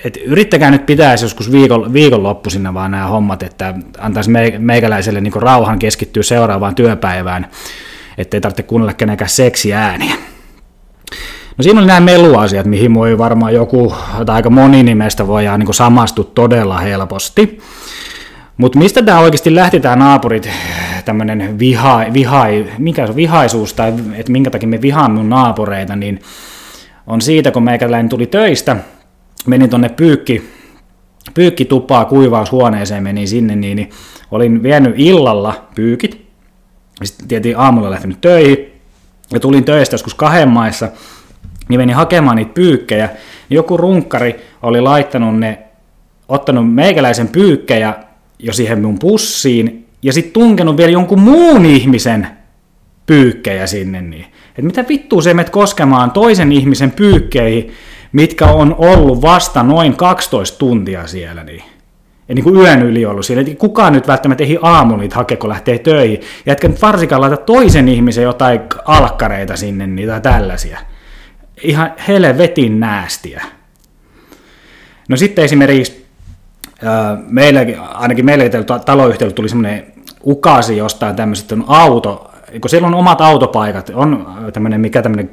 et 0.04 0.16
yrittäkää 0.16 0.70
nyt 0.70 0.86
pitää 0.86 1.16
joskus 1.22 1.52
viikon, 1.52 1.92
viikonloppuisina 1.92 2.74
vaan 2.74 2.90
nämä 2.90 3.06
hommat, 3.06 3.42
että 3.42 3.74
antaisi 3.98 4.30
meikäläiselle 4.58 5.20
niin 5.20 5.42
rauhan 5.42 5.78
keskittyä 5.78 6.22
seuraavaan 6.22 6.74
työpäivään, 6.74 7.50
ettei 8.18 8.40
tarvitse 8.40 8.62
kuunnella 8.62 8.92
kenenkään 8.92 9.28
seksiääniä. 9.28 10.14
No 11.58 11.62
siinä 11.62 11.80
oli 11.80 11.86
nämä 11.86 12.00
meluasiat, 12.00 12.66
mihin 12.66 12.94
voi 12.94 13.18
varmaan 13.18 13.54
joku, 13.54 13.94
tai 14.26 14.36
aika 14.36 14.50
moni 14.50 14.82
nimestä 14.82 15.26
voidaan 15.26 15.60
niin 15.60 15.74
samastua 15.74 16.24
todella 16.34 16.78
helposti. 16.78 17.58
Mutta 18.56 18.78
mistä 18.78 19.02
tämä 19.02 19.20
oikeasti 19.20 19.54
lähti 19.54 19.80
tämä 19.80 19.96
naapurit, 19.96 20.50
tämmöinen 21.04 21.58
viha, 21.58 22.04
viha, 22.12 22.44
mikä 22.78 23.06
se 23.06 23.10
on 23.10 23.16
vihaisuus, 23.16 23.74
tai 23.74 23.94
että 24.14 24.32
minkä 24.32 24.50
takia 24.50 24.68
me 24.68 24.82
vihaamme 24.82 25.16
mun 25.16 25.30
naapureita, 25.30 25.96
niin 25.96 26.20
on 27.06 27.20
siitä, 27.20 27.50
kun 27.50 27.62
meikäläinen 27.62 28.08
tuli 28.08 28.26
töistä, 28.26 28.76
menin 29.46 29.70
tuonne 29.70 29.88
pyykki, 29.88 30.50
pyykkitupaa 31.34 32.04
kuivaushuoneeseen, 32.04 33.02
menin 33.02 33.28
sinne, 33.28 33.56
niin, 33.56 33.76
niin 33.76 33.90
olin 34.30 34.62
vienyt 34.62 34.94
illalla 34.96 35.66
pyykit, 35.74 36.26
sitten 37.04 37.28
tietenkin 37.28 37.58
aamulla 37.58 37.90
lähtenyt 37.90 38.20
töihin, 38.20 38.72
ja 39.32 39.40
tulin 39.40 39.64
töistä 39.64 39.94
joskus 39.94 40.14
kahden 40.14 40.48
maissa, 40.48 40.88
niin 41.68 41.80
menin 41.80 41.96
hakemaan 41.96 42.36
niitä 42.36 42.54
pyykkejä, 42.54 43.08
joku 43.50 43.76
runkkari 43.76 44.40
oli 44.62 44.80
laittanut 44.80 45.38
ne, 45.38 45.58
ottanut 46.28 46.74
meikäläisen 46.74 47.28
pyykkejä 47.28 47.94
jo 48.38 48.52
siihen 48.52 48.82
mun 48.82 48.98
pussiin 48.98 49.86
ja 50.02 50.12
sitten 50.12 50.32
tunkenut 50.32 50.76
vielä 50.76 50.92
jonkun 50.92 51.20
muun 51.20 51.64
ihmisen 51.66 52.26
pyykkejä 53.06 53.66
sinne. 53.66 54.02
Niin. 54.02 54.26
Et 54.58 54.64
mitä 54.64 54.84
vittua 54.88 55.22
se 55.22 55.34
menet 55.34 55.50
koskemaan 55.50 56.10
toisen 56.10 56.52
ihmisen 56.52 56.90
pyykkeihin, 56.90 57.70
mitkä 58.12 58.46
on 58.46 58.74
ollut 58.78 59.22
vasta 59.22 59.62
noin 59.62 59.96
12 59.96 60.58
tuntia 60.58 61.06
siellä. 61.06 61.44
Niin. 61.44 61.62
Ja 62.28 62.34
niin 62.34 62.44
kuin 62.44 62.56
yön 62.56 62.82
yli 62.82 63.06
ollut 63.06 63.26
siellä. 63.26 63.44
Et 63.46 63.58
kukaan 63.58 63.92
nyt 63.92 64.08
välttämättä 64.08 64.44
ei 64.44 64.58
aamu 64.62 64.96
niitä 64.96 65.16
hakea, 65.16 65.36
kun 65.36 65.50
lähtee 65.50 65.78
töihin. 65.78 66.20
Ja 66.46 66.52
etkä 66.52 66.68
nyt 66.68 66.82
varsinkaan 66.82 67.20
laita 67.20 67.36
toisen 67.36 67.88
ihmisen 67.88 68.24
jotain 68.24 68.60
alkkareita 68.84 69.56
sinne, 69.56 69.86
niitä 69.86 70.20
tällaisia. 70.20 70.78
Ihan 71.62 71.92
helvetin 72.08 72.80
näästiä. 72.80 73.44
No 75.08 75.16
sitten 75.16 75.44
esimerkiksi 75.44 76.03
meilläkin, 77.28 77.80
ainakin 77.80 78.24
meillä 78.24 78.44
taloyhtiöllä 78.84 79.34
tuli 79.34 79.48
semmoinen 79.48 79.86
ukasi 80.26 80.76
jostain 80.76 81.16
tämmöisestä 81.16 81.54
on 81.54 81.64
auto, 81.68 82.30
kun 82.60 82.70
siellä 82.70 82.88
on 82.88 82.94
omat 82.94 83.20
autopaikat, 83.20 83.90
on 83.94 84.26
tämmöinen, 84.52 84.80
mikä 84.80 85.02
tämmöinen 85.02 85.30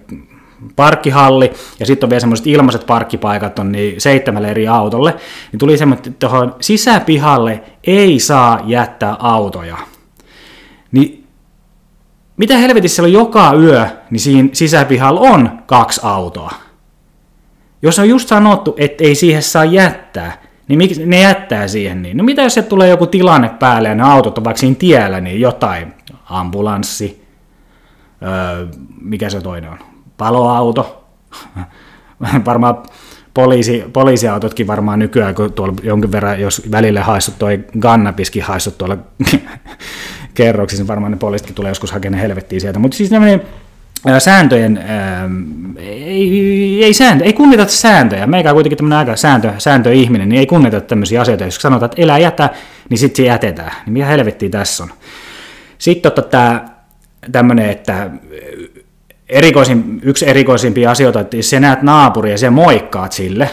parkkihalli, 0.75 1.53
ja 1.79 1.85
sitten 1.85 2.07
on 2.07 2.09
vielä 2.09 2.19
semmoiset 2.19 2.47
ilmaiset 2.47 2.85
parkkipaikat 2.85 3.59
on 3.59 3.71
niin 3.71 4.01
seitsemälle 4.01 4.51
eri 4.51 4.67
autolle, 4.67 5.15
niin 5.51 5.59
tuli 5.59 5.77
semmoinen, 5.77 6.07
että 6.07 6.27
tuohon 6.27 6.55
sisäpihalle 6.61 7.63
ei 7.83 8.19
saa 8.19 8.59
jättää 8.65 9.15
autoja. 9.19 9.77
Niin 10.91 11.27
mitä 12.37 12.57
helvetissä 12.57 12.95
siellä 12.95 13.07
on 13.07 13.13
joka 13.13 13.53
yö, 13.53 13.85
niin 14.09 14.19
siinä 14.19 14.49
sisäpihalla 14.53 15.19
on 15.19 15.59
kaksi 15.65 16.01
autoa. 16.03 16.51
Jos 17.81 17.99
on 17.99 18.09
just 18.09 18.27
sanottu, 18.27 18.75
että 18.77 19.03
ei 19.03 19.15
siihen 19.15 19.43
saa 19.43 19.65
jättää, 19.65 20.41
niin 20.67 20.77
miksi 20.77 21.05
ne 21.05 21.21
jättää 21.21 21.67
siihen 21.67 22.01
niin? 22.01 22.17
No 22.17 22.23
mitä 22.23 22.41
jos 22.41 22.53
se 22.53 22.61
tulee 22.61 22.89
joku 22.89 23.07
tilanne 23.07 23.49
päälle 23.49 23.89
ja 23.89 23.95
ne 23.95 24.03
autot 24.03 24.37
on 24.37 24.43
vaikka 24.43 24.59
siinä 24.59 24.75
tiellä, 24.75 25.21
niin 25.21 25.41
jotain, 25.41 25.93
ambulanssi, 26.29 27.27
öö, 28.23 28.67
mikä 29.01 29.29
se 29.29 29.41
toinen 29.41 29.69
on, 29.69 29.79
paloauto, 30.17 31.07
varmaan 32.45 32.83
poliisi, 33.33 33.83
poliisiautotkin 33.93 34.67
varmaan 34.67 34.99
nykyään, 34.99 35.35
kun 35.35 35.53
tuolla 35.53 35.73
jonkin 35.83 36.11
verran, 36.11 36.41
jos 36.41 36.61
välille 36.71 36.99
haissut 36.99 37.39
toi 37.39 37.59
gannapiskin 37.79 38.43
haissut 38.43 38.77
tuolla 38.77 38.97
kerroksissa, 40.33 40.83
niin 40.83 40.87
varmaan 40.87 41.11
ne 41.11 41.17
poliisitkin 41.17 41.55
tulee 41.55 41.71
joskus 41.71 41.91
hakemaan 41.91 42.21
helvettiin 42.21 42.61
sieltä. 42.61 42.79
Mutta 42.79 42.97
siis 42.97 43.09
tämmöinen 43.09 43.41
sääntöjen, 44.19 44.83
ei, 45.77 46.83
ei, 46.83 46.93
sääntö, 46.93 47.25
ei 47.25 47.33
kunniteta 47.33 47.71
sääntöjä. 47.71 48.27
Meikä 48.27 48.49
on 48.49 48.55
kuitenkin 48.55 48.77
tämmöinen 48.77 48.99
aika 48.99 49.15
sääntö, 49.15 49.53
sääntöihminen, 49.57 50.29
niin 50.29 50.39
ei 50.39 50.45
kunniteta 50.45 50.87
tämmöisiä 50.87 51.21
asioita. 51.21 51.43
Jos 51.43 51.55
sanotaan, 51.55 51.91
että 51.91 52.01
elää 52.01 52.17
jätä, 52.17 52.49
niin 52.89 52.97
sitten 52.97 53.17
se 53.17 53.27
jätetään. 53.27 53.71
Niin 53.85 53.93
mitä 53.93 54.05
helvettiä 54.05 54.49
tässä 54.49 54.83
on? 54.83 54.89
Sitten 55.77 56.11
totta 56.11 56.29
tämä 56.31 56.65
tämmöinen, 57.31 57.69
että 57.69 58.09
erikoisin, 59.29 59.99
yksi 60.03 60.29
erikoisimpia 60.29 60.91
asioita, 60.91 61.19
että 61.19 61.37
jos 61.37 61.49
sä 61.49 61.59
näet 61.59 61.81
naapuria 61.81 62.31
ja 62.31 62.37
sä 62.37 62.51
moikkaat 62.51 63.11
sille, 63.11 63.49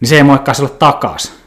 niin 0.00 0.08
se 0.08 0.16
ei 0.16 0.22
moikkaa 0.22 0.54
sille 0.54 0.68
takaisin. 0.68 1.41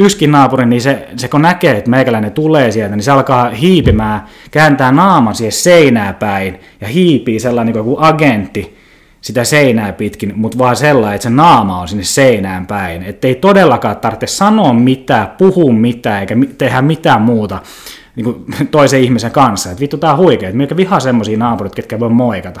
Yskin 0.00 0.32
naapuri, 0.32 0.66
niin 0.66 0.82
se, 0.82 1.08
se 1.16 1.28
kun 1.28 1.42
näkee, 1.42 1.76
että 1.76 1.90
meikäläinen 1.90 2.32
tulee 2.32 2.70
sieltä, 2.70 2.96
niin 2.96 3.04
se 3.04 3.10
alkaa 3.10 3.50
hiipimään, 3.50 4.22
kääntää 4.50 4.92
naaman 4.92 5.34
siihen 5.34 5.52
seinää 5.52 6.12
päin 6.12 6.60
ja 6.80 6.88
hiipii 6.88 7.40
sellainen 7.40 7.74
niin 7.74 7.84
kuin 7.84 7.96
agentti 7.98 8.76
sitä 9.20 9.44
seinää 9.44 9.92
pitkin, 9.92 10.32
mutta 10.36 10.58
vaan 10.58 10.76
sellainen, 10.76 11.14
että 11.14 11.22
se 11.22 11.30
naama 11.30 11.80
on 11.80 11.88
sinne 11.88 12.04
seinään 12.04 12.66
päin. 12.66 13.02
Että 13.02 13.28
ei 13.28 13.34
todellakaan 13.34 13.96
tarvitse 13.96 14.26
sanoa 14.26 14.72
mitään, 14.72 15.28
puhua 15.38 15.72
mitään 15.72 16.20
eikä 16.20 16.36
tehdä 16.58 16.82
mitään 16.82 17.22
muuta 17.22 17.62
niin 18.16 18.24
kuin 18.24 18.44
toisen 18.70 19.00
ihmisen 19.00 19.30
kanssa. 19.30 19.70
Että 19.70 19.80
vittu, 19.80 19.96
tää 19.96 20.12
on 20.12 20.18
huikea. 20.18 20.50
Että 20.62 20.76
vihaa 20.76 21.00
semmoisia 21.00 21.38
naapurit, 21.38 21.74
ketkä 21.74 22.00
voi 22.00 22.10
moikata. 22.10 22.60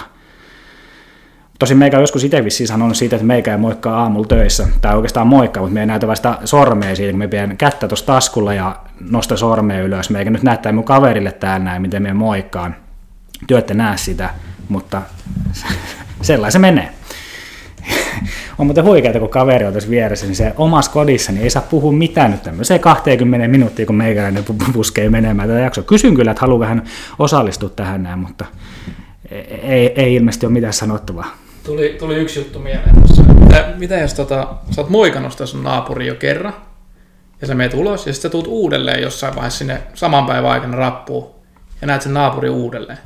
Tosin 1.58 1.78
meikä 1.78 1.96
on 1.96 2.02
joskus 2.02 2.24
itse 2.24 2.44
vissiin 2.44 2.68
sanonut 2.68 2.96
siitä, 2.96 3.16
että 3.16 3.26
meikä 3.26 3.52
ei 3.52 3.58
moikkaa 3.58 4.02
aamulla 4.02 4.26
töissä. 4.26 4.68
Tai 4.80 4.96
oikeastaan 4.96 5.26
moikkaa, 5.26 5.62
mutta 5.62 5.74
me 5.74 5.80
ei 5.80 5.86
näytä 5.86 6.06
vasta 6.06 6.38
sormea 6.44 6.96
siitä, 6.96 7.12
kun 7.12 7.18
me 7.18 7.28
pidän 7.28 7.56
kättä 7.56 7.88
tuossa 7.88 8.06
taskulla 8.06 8.54
ja 8.54 8.76
nosta 9.10 9.36
sormea 9.36 9.82
ylös. 9.82 10.10
Meikä 10.10 10.30
nyt 10.30 10.42
näyttää 10.42 10.72
mun 10.72 10.84
kaverille 10.84 11.32
täällä 11.32 11.64
näin, 11.64 11.82
miten 11.82 12.02
me 12.02 12.12
moikkaan. 12.12 12.76
Työtte 13.46 13.74
näe 13.74 13.96
sitä, 13.96 14.30
mutta 14.68 15.02
sellainen 16.22 16.52
se 16.52 16.58
menee. 16.58 16.88
on 18.58 18.66
muuten 18.66 18.84
huikeaa, 18.84 19.20
kun 19.20 19.28
kaveri 19.28 19.64
on 19.64 19.72
tässä 19.72 19.90
vieressä, 19.90 20.26
niin 20.26 20.36
se 20.36 20.54
omassa 20.56 20.90
kodissa 20.90 21.32
niin 21.32 21.42
ei 21.42 21.50
saa 21.50 21.62
puhua 21.70 21.92
mitään 21.92 22.30
nyt 22.30 22.42
tämmöiseen 22.42 22.80
20 22.80 23.48
minuuttia, 23.48 23.86
kun 23.86 23.96
meikäläinen 23.96 24.44
puskee 24.72 25.08
menemään 25.08 25.48
tätä 25.48 25.60
jaksoa. 25.60 25.84
Kysyn 25.84 26.14
kyllä, 26.14 26.30
että 26.30 26.40
haluaa 26.40 26.68
hän 26.68 26.82
osallistua 27.18 27.68
tähän 27.68 28.02
näin, 28.02 28.18
mutta 28.18 28.44
ei, 29.62 29.92
ei 30.02 30.14
ilmeisesti 30.14 30.46
ole 30.46 30.52
mitään 30.52 30.72
sanottavaa. 30.72 31.43
Tuli, 31.64 31.96
tuli 31.98 32.14
yksi 32.14 32.40
juttu 32.40 32.58
mieleen 32.58 32.94
tuossa. 32.94 33.22
Mitä, 33.22 33.72
mitä 33.76 33.98
jos 33.98 34.14
tota, 34.14 34.48
sä 34.70 34.80
oot 34.80 34.90
moikannut 34.90 35.32
sun 35.44 35.62
naapuri 35.62 36.06
jo 36.06 36.14
kerran, 36.14 36.54
ja 37.40 37.46
sä 37.46 37.54
meet 37.54 37.74
ulos, 37.74 38.06
ja 38.06 38.12
sitten 38.12 38.28
sä 38.28 38.32
tuut 38.32 38.46
uudelleen 38.46 39.02
jossain 39.02 39.34
vaiheessa 39.34 39.58
sinne 39.58 39.82
saman 39.94 40.26
päivän 40.26 40.50
aikana 40.50 40.76
rappuun, 40.76 41.30
ja 41.80 41.86
näet 41.86 42.02
sen 42.02 42.14
naapuri 42.14 42.48
uudelleen. 42.48 42.98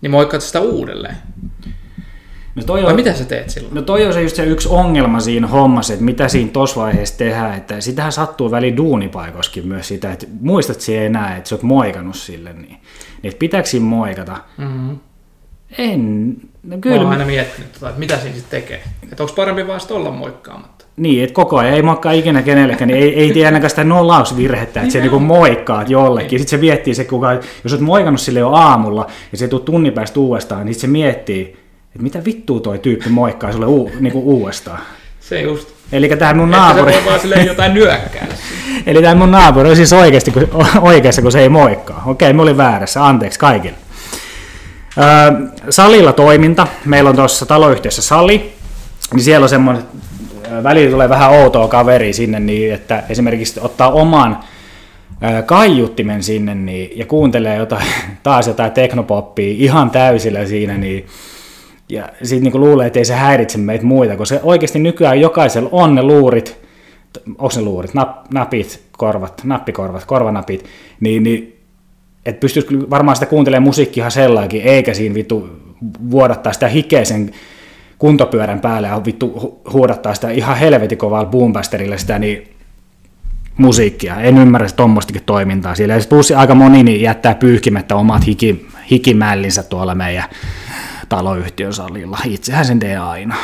Niin 0.00 0.10
moikkaat 0.10 0.42
sitä 0.42 0.60
uudelleen. 0.60 1.16
No 2.54 2.62
toi 2.62 2.82
Vai 2.82 2.90
on, 2.90 2.96
mitä 2.96 3.14
sä 3.14 3.24
teet 3.24 3.50
silloin? 3.50 3.74
No 3.74 3.82
toi 3.82 4.06
on 4.06 4.12
se 4.12 4.22
just 4.22 4.36
se 4.36 4.44
yksi 4.44 4.68
ongelma 4.68 5.20
siinä 5.20 5.46
hommassa, 5.46 5.92
että 5.92 6.04
mitä 6.04 6.28
siinä 6.28 6.50
tuossa 6.50 6.80
vaiheessa 6.80 7.18
tehdään, 7.18 7.54
että 7.54 7.80
sitähän 7.80 8.12
sattuu 8.12 8.50
väliin 8.50 8.76
duunipaikoskin 8.76 9.68
myös 9.68 9.88
sitä, 9.88 10.12
että 10.12 10.26
muistat 10.40 10.80
siihen 10.80 11.06
enää, 11.06 11.36
että 11.36 11.48
sä 11.48 11.54
oot 11.54 11.62
moikannut 11.62 12.16
sille, 12.16 12.52
niin, 12.52 12.62
niin 12.62 12.80
että 13.24 13.38
pitääkö 13.38 13.68
siinä 13.68 13.86
moikata? 13.86 14.36
Mm-hmm. 14.58 14.98
En, 15.78 16.36
no 16.62 16.78
kyllä. 16.80 16.96
Mä 16.96 17.02
oon 17.02 17.12
aina 17.12 17.24
miettinyt, 17.24 17.72
tota, 17.72 17.88
että 17.88 17.98
mitä 17.98 18.18
siinä 18.18 18.36
sitten 18.36 18.62
tekee. 18.62 18.82
Että 19.12 19.22
onko 19.22 19.34
parempi 19.34 19.66
vaan 19.66 19.80
olla 19.90 20.10
moikkaamatta? 20.10 20.84
Niin, 20.96 21.24
että 21.24 21.34
koko 21.34 21.58
ajan 21.58 21.74
ei 21.74 21.82
moikkaa 21.82 22.12
ikinä 22.12 22.42
kenellekään, 22.42 22.88
niin 22.88 23.02
ei, 23.02 23.14
ei 23.14 23.32
tiedä 23.32 23.48
ainakaan 23.48 23.70
sitä 23.70 23.84
nollausvirhettä, 23.84 24.80
että 24.80 24.92
se 24.92 25.00
niinku 25.00 25.18
moikkaat 25.18 25.90
jollekin. 25.90 26.38
Sitten 26.38 26.58
se 26.58 26.66
miettii 26.66 26.94
se, 26.94 27.04
kuka, 27.04 27.32
jos 27.64 27.72
olet 27.72 27.80
moikannut 27.80 28.20
sille 28.20 28.40
jo 28.40 28.50
aamulla 28.50 29.06
ja 29.32 29.38
se 29.38 29.48
tuu 29.48 29.60
tunnin 29.60 29.92
päästä 29.92 30.20
uudestaan, 30.20 30.66
niin 30.66 30.74
sitten 30.74 30.88
se 30.88 30.92
miettii, 30.92 31.42
että 31.86 32.02
mitä 32.02 32.24
vittua 32.24 32.60
toi 32.60 32.78
tyyppi 32.78 33.08
moikkaa 33.08 33.52
sulle 33.52 33.66
u, 33.66 33.90
niinku 34.00 34.20
uudestaan. 34.20 34.80
Se 35.20 35.40
just. 35.40 35.68
Eli 35.92 36.08
tämä 36.08 36.34
mun 36.34 36.50
naapuri... 36.50 36.94
Että 36.94 37.18
se 37.18 37.28
voi 37.28 37.36
vaan 37.36 37.46
jotain 37.46 37.74
nyökkää. 37.74 38.26
Eli 38.86 39.02
tämä 39.02 39.14
mun 39.14 39.30
naapuri 39.30 39.70
on 39.70 39.76
siis 39.76 39.92
oikeasti, 39.92 40.30
kun, 40.30 40.48
oikeassa, 40.80 41.22
kun 41.22 41.32
se 41.32 41.40
ei 41.40 41.48
moikkaa. 41.48 42.02
Okei, 42.06 42.32
mä 42.32 42.42
olin 42.42 42.56
väärässä. 42.56 43.06
Anteeksi 43.06 43.38
kaikille 43.38 43.76
salilla 45.70 46.12
toiminta. 46.12 46.66
Meillä 46.84 47.10
on 47.10 47.16
tuossa 47.16 47.46
taloyhtiössä 47.46 48.02
sali, 48.02 48.52
niin 49.14 49.22
siellä 49.22 49.44
on 49.44 49.48
semmoinen, 49.48 49.84
välillä 50.62 50.90
tulee 50.90 51.08
vähän 51.08 51.30
outoa 51.30 51.68
kaveri 51.68 52.12
sinne, 52.12 52.40
niin 52.40 52.74
että 52.74 53.02
esimerkiksi 53.08 53.60
ottaa 53.62 53.92
oman 53.92 54.38
kaiuttimen 55.46 56.22
sinne 56.22 56.54
niin, 56.54 56.98
ja 56.98 57.06
kuuntelee 57.06 57.56
jotain, 57.56 57.86
taas 58.22 58.46
jotain 58.46 58.72
teknopoppia 58.72 59.54
ihan 59.58 59.90
täysillä 59.90 60.46
siinä, 60.46 60.78
niin, 60.78 61.06
ja 61.88 62.08
sitten 62.22 62.52
niin 62.52 62.60
luulee, 62.60 62.86
että 62.86 62.98
ei 62.98 63.04
se 63.04 63.14
häiritse 63.14 63.58
meitä 63.58 63.84
muita, 63.84 64.16
koska 64.16 64.36
oikeasti 64.42 64.78
nykyään 64.78 65.20
jokaisella 65.20 65.68
on 65.72 65.94
ne 65.94 66.02
luurit, 66.02 66.56
onko 67.28 67.50
ne 67.56 67.62
luurit, 67.62 67.94
nap, 67.94 68.32
napit, 68.32 68.82
korvat, 68.92 69.40
nappikorvat, 69.44 70.04
korvanapit, 70.04 70.64
niin, 71.00 71.22
niin 71.22 71.59
että 72.26 72.40
pystyisi 72.40 72.90
varmaan 72.90 73.16
sitä 73.16 73.26
kuuntelemaan 73.26 73.68
musiikkia 73.68 74.08
ihan 74.18 74.48
eikä 74.62 74.94
siinä 74.94 75.14
vittu 75.14 75.48
vuodattaa 76.10 76.52
sitä 76.52 76.68
hikeisen 76.68 77.30
kuntopyörän 77.98 78.60
päälle 78.60 78.88
ja 78.88 79.04
vittu 79.04 79.60
huudattaa 79.72 80.14
sitä 80.14 80.30
ihan 80.30 80.56
helvetin 80.56 80.98
kovalla 80.98 81.30
boombasterilla 81.30 81.98
sitä 81.98 82.18
niin 82.18 82.56
musiikkia. 83.56 84.20
En 84.20 84.38
ymmärrä 84.38 84.68
tuommoistakin 84.76 85.22
toimintaa 85.26 85.74
siellä. 85.74 85.94
Ja 85.94 86.00
plus 86.08 86.30
aika 86.30 86.54
moni 86.54 86.82
niin 86.82 87.02
jättää 87.02 87.34
pyyhkimättä 87.34 87.96
omat 87.96 88.26
hiki, 88.26 88.66
hikimällinsä 88.90 89.62
tuolla 89.62 89.94
meidän 89.94 90.24
taloyhtiön 91.08 91.72
salilla. 91.72 92.18
Itsehän 92.24 92.64
sen 92.64 92.78
tee 92.78 92.98
aina. 92.98 93.36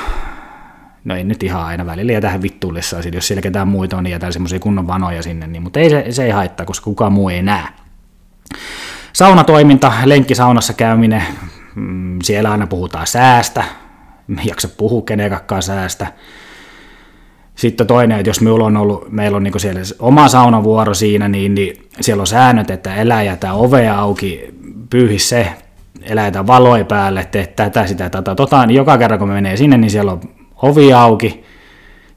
No 1.05 1.17
ei 1.17 1.25
nyt 1.25 1.43
ihan 1.43 1.65
aina 1.65 1.87
välillä 1.87 2.13
jätä 2.13 2.43
vittuillessa, 2.43 2.97
jos 3.15 3.29
siellä 3.29 3.43
ketään 3.43 3.69
muita 3.69 3.97
on, 3.97 4.05
niin 4.05 4.13
jätän 4.13 4.33
semmoisia 4.33 4.59
kunnon 4.59 4.87
vanoja 4.87 5.23
sinne, 5.23 5.47
niin, 5.47 5.63
mutta 5.63 5.81
ei 5.81 5.91
se, 5.91 6.07
se 6.11 6.25
ei 6.25 6.31
haittaa, 6.31 6.67
koska 6.67 6.85
kukaan 6.85 7.13
muu 7.13 7.29
ei 7.29 7.43
näe. 7.43 7.65
Saunatoiminta, 9.13 9.93
lenkkisaunassa 10.05 10.73
käyminen, 10.73 11.23
mm, 11.75 12.19
siellä 12.23 12.51
aina 12.51 12.67
puhutaan 12.67 13.07
säästä, 13.07 13.65
jaksa 14.45 14.69
puhua 14.69 15.03
kenenkään 15.03 15.63
säästä. 15.63 16.07
Sitten 17.55 17.87
toinen, 17.87 18.19
että 18.19 18.31
jos 18.31 18.41
meillä 18.41 18.65
on 18.65 18.77
ollut, 18.77 19.13
meillä 19.13 19.37
on 19.37 19.43
niin 19.43 19.61
siellä 19.61 19.81
oma 19.99 20.29
saunavuoro 20.29 20.95
siinä, 20.95 21.29
niin, 21.29 21.55
niin 21.55 21.89
siellä 22.01 22.21
on 22.21 22.27
säännöt, 22.27 22.71
että 22.71 22.95
elää 22.95 23.23
jätä 23.23 23.53
ovea 23.53 23.99
auki, 23.99 24.55
pyyhi 24.91 25.19
se, 25.19 25.53
elää 26.03 26.47
valoi 26.47 26.85
päälle, 26.85 27.25
tee 27.25 27.47
tätä, 27.47 27.87
sitä, 27.87 28.11
tätä, 28.11 28.35
tota, 28.35 28.67
niin 28.67 28.77
joka 28.77 28.99
kerran 28.99 29.19
kun 29.19 29.29
me 29.29 29.35
menee 29.35 29.57
sinne, 29.57 29.77
niin 29.77 29.91
siellä 29.91 30.13
on 30.13 30.21
ovi 30.63 30.93
auki, 30.93 31.45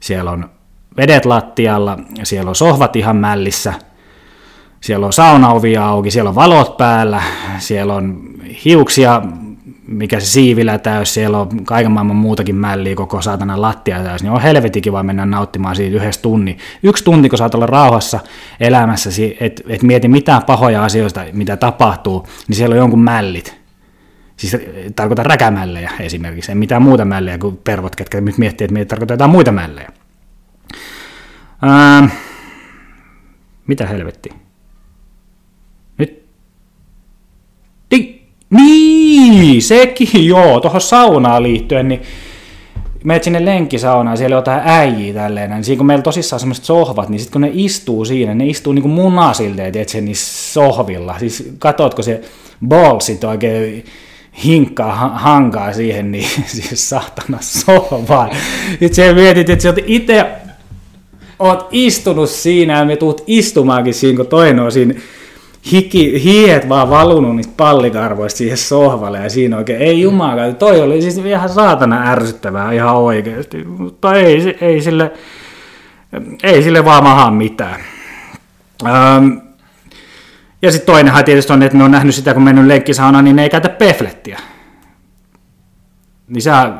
siellä 0.00 0.30
on 0.30 0.50
vedet 0.96 1.24
lattialla, 1.24 1.98
siellä 2.22 2.48
on 2.48 2.56
sohvat 2.56 2.96
ihan 2.96 3.16
mällissä– 3.16 3.74
siellä 4.80 5.06
on 5.06 5.12
saunaovia 5.12 5.86
auki, 5.86 6.10
siellä 6.10 6.28
on 6.28 6.34
valot 6.34 6.76
päällä, 6.76 7.22
siellä 7.58 7.94
on 7.94 8.20
hiuksia, 8.64 9.22
mikä 9.86 10.20
se 10.20 10.26
siivilä 10.26 10.78
täys, 10.78 11.14
siellä 11.14 11.38
on 11.38 11.64
kaiken 11.64 11.92
maailman 11.92 12.16
muutakin 12.16 12.56
mälliä, 12.56 12.94
koko 12.94 13.22
saatana 13.22 13.60
lattia 13.60 14.02
täys, 14.02 14.22
niin 14.22 14.32
on 14.32 14.40
helvetin 14.40 14.82
kiva 14.82 15.02
mennä 15.02 15.26
nauttimaan 15.26 15.76
siitä 15.76 15.96
yhdessä 15.96 16.22
tunnin. 16.22 16.58
Yksi 16.82 17.04
tunti, 17.04 17.28
kun 17.28 17.38
saat 17.38 17.54
olla 17.54 17.66
rauhassa 17.66 18.20
elämässäsi, 18.60 19.36
et, 19.40 19.62
et 19.68 19.82
mieti 19.82 20.08
mitään 20.08 20.42
pahoja 20.42 20.84
asioita, 20.84 21.24
mitä 21.32 21.56
tapahtuu, 21.56 22.26
niin 22.48 22.56
siellä 22.56 22.72
on 22.72 22.78
jonkun 22.78 23.02
mällit. 23.02 23.60
Siis 24.36 24.56
tarkoitan 24.96 25.26
räkämällejä 25.26 25.90
esimerkiksi, 26.00 26.52
ei 26.52 26.56
mitään 26.56 26.82
muuta 26.82 27.04
mällejä 27.04 27.38
kuin 27.38 27.56
pervot, 27.56 27.96
ketkä 27.96 28.20
nyt 28.20 28.38
miettii, 28.38 28.64
että 28.64 28.84
tarkoittaa 28.84 29.14
jotain 29.14 29.30
muita 29.30 29.52
mällejä. 29.52 29.88
Ää, 31.62 32.08
mitä 33.66 33.86
helvettiä? 33.86 34.34
Niin, 38.50 39.62
sekin 39.62 40.26
joo, 40.26 40.60
tuohon 40.60 40.80
saunaan 40.80 41.42
liittyen, 41.42 41.88
niin 41.88 42.02
menet 43.04 43.24
sinne 43.24 43.44
lenkkisaunaan, 43.44 44.16
siellä 44.16 44.36
on 44.36 44.38
jotain 44.38 44.62
äijiä 44.64 45.14
tälleen, 45.14 45.50
niin 45.50 45.64
siinä 45.64 45.78
kun 45.78 45.86
meillä 45.86 46.02
tosissaan 46.02 46.40
semmoiset 46.40 46.64
sohvat, 46.64 47.08
niin 47.08 47.18
sitten 47.20 47.32
kun 47.32 47.40
ne 47.40 47.50
istuu 47.52 48.04
siinä, 48.04 48.34
ne 48.34 48.46
istuu 48.46 48.72
niinku 48.72 48.88
munasilleen, 48.88 49.72
tiedätkö, 49.72 50.00
niissä 50.00 50.52
sohvilla. 50.52 51.18
Siis 51.18 51.52
katotko 51.58 52.02
se 52.02 52.20
ballsit 52.68 53.24
oikein 53.24 53.84
hinkkaa, 54.44 54.94
hankaa 55.08 55.72
siihen, 55.72 56.12
niin 56.12 56.28
siis 56.46 56.88
saatana 56.88 57.38
sohvaan. 57.40 58.30
Sä 58.92 59.12
mietit, 59.12 59.50
että 59.50 59.62
sä 59.62 59.68
oot 59.68 59.78
itse 59.86 60.26
oot 61.38 61.68
istunut 61.70 62.30
siinä 62.30 62.78
ja 62.78 62.84
me 62.84 62.96
tuut 62.96 63.24
istumaankin 63.26 63.94
siinä, 63.94 64.16
kun 64.16 64.26
toinen 64.26 64.60
on 64.60 64.72
siinä 64.72 64.94
hiki, 65.72 66.24
hiet 66.24 66.68
vaan 66.68 66.90
valunut 66.90 67.36
niistä 67.36 67.52
pallikarvoista 67.56 68.38
siihen 68.38 68.58
sohvalle 68.58 69.18
ja 69.18 69.30
siinä 69.30 69.56
oikein, 69.56 69.80
ei 69.80 70.00
jumala, 70.00 70.52
toi 70.52 70.80
oli 70.80 71.02
siis 71.02 71.18
ihan 71.18 71.48
saatana 71.48 72.10
ärsyttävää 72.10 72.72
ihan 72.72 72.96
oikeasti, 72.96 73.64
mutta 73.64 74.14
ei, 74.14 74.56
ei 74.60 74.80
sille, 74.80 75.12
ei 76.42 76.62
sille 76.62 76.84
vaan 76.84 77.04
maha 77.04 77.30
mitään. 77.30 77.80
Ähm, 78.86 79.28
ja 80.62 80.72
sitten 80.72 80.94
toinenhan 80.94 81.24
tietysti 81.24 81.52
on, 81.52 81.62
että 81.62 81.78
ne 81.78 81.84
on 81.84 81.90
nähnyt 81.90 82.14
sitä, 82.14 82.34
kun 82.34 82.42
mennyt 82.42 82.66
lenkkisaunaan, 82.66 83.24
niin 83.24 83.36
ne 83.36 83.42
ei 83.42 83.50
käytä 83.50 83.68
peflettiä. 83.68 84.40
Niin 86.28 86.42
sä, 86.42 86.72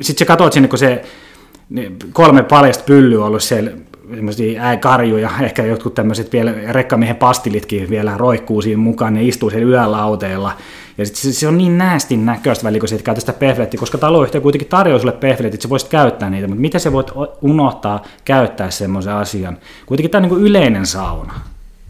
sit 0.00 0.18
sä 0.18 0.24
katsot 0.24 0.52
sinne, 0.52 0.68
kun 0.68 0.78
se 0.78 1.04
kolme 2.12 2.42
paljasta 2.42 2.84
pyllyä 2.84 3.20
on 3.20 3.26
ollut 3.26 3.42
siellä 3.42 3.70
semmoisia 4.14 4.76
karjuja, 4.76 5.30
ehkä 5.40 5.62
jotkut 5.62 5.94
tämmöiset 5.94 6.32
vielä 6.32 6.54
rekkamiehen 6.68 7.16
pastilitkin 7.16 7.90
vielä 7.90 8.16
roikkuu 8.16 8.62
siinä 8.62 8.82
mukaan, 8.82 9.14
ne 9.14 9.24
istuu 9.24 9.50
siellä 9.50 9.68
yölauteella. 9.68 10.52
Ja 10.98 11.06
sit 11.06 11.16
se, 11.16 11.32
se, 11.32 11.48
on 11.48 11.58
niin 11.58 11.78
näästin 11.78 12.26
näköistä 12.26 12.64
väliä, 12.64 12.80
kun 12.80 12.88
siitä 12.88 13.04
käytä 13.04 13.20
sitä 13.20 13.32
pehflettiä, 13.32 13.80
koska 13.80 13.98
taloyhtiö 13.98 14.40
kuitenkin 14.40 14.68
tarjoaa 14.68 14.98
sulle 14.98 15.12
pehfletit, 15.12 15.54
että 15.54 15.62
sä 15.62 15.68
voisit 15.68 15.88
käyttää 15.88 16.30
niitä, 16.30 16.48
mutta 16.48 16.60
miten 16.60 16.80
sä 16.80 16.92
voit 16.92 17.10
unohtaa 17.42 18.02
käyttää 18.24 18.70
semmoisen 18.70 19.14
asian? 19.14 19.58
Kuitenkin 19.86 20.10
tämä 20.10 20.26
on 20.26 20.32
niin 20.32 20.42
yleinen 20.42 20.86
sauna, 20.86 21.40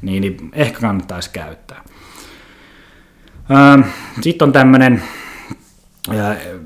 niin, 0.03 0.21
niin 0.21 0.51
ehkä 0.53 0.81
kannattaisi 0.81 1.31
käyttää. 1.31 1.85
Sitten 4.21 4.47
on 4.47 4.53
tämmöinen, 4.53 5.03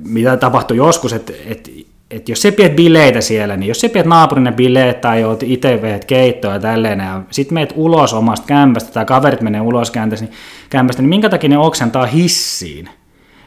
mitä 0.05 0.36
tapahtui 0.36 0.76
joskus, 0.76 1.12
että, 1.12 1.32
että 1.46 1.70
että 2.17 2.33
jos 2.33 2.43
sä 2.43 2.53
pidät 2.53 2.77
bileitä 2.77 3.21
siellä, 3.21 3.57
niin 3.57 3.69
jos 3.69 3.81
sä 3.81 3.89
pidät 3.89 4.07
naapurina 4.07 4.53
bileet 4.53 5.01
tai 5.01 5.25
oot 5.25 5.43
itse 5.43 5.83
veet 5.83 6.05
keittoa 6.05 6.53
ja 6.53 6.61
tälleen, 6.61 6.99
ja 6.99 7.23
sit 7.31 7.51
meet 7.51 7.73
ulos 7.77 8.15
omasta 8.15 8.47
kämpästä 8.47 8.93
tai 8.93 9.05
kaverit 9.05 9.41
menee 9.41 9.61
ulos 9.61 9.91
kämpästä, 9.91 10.27
niin, 10.73 10.87
niin 10.99 11.09
minkä 11.09 11.29
takia 11.29 11.51
ne 11.51 11.59
oksentaa 11.59 12.07
hissiin? 12.07 12.89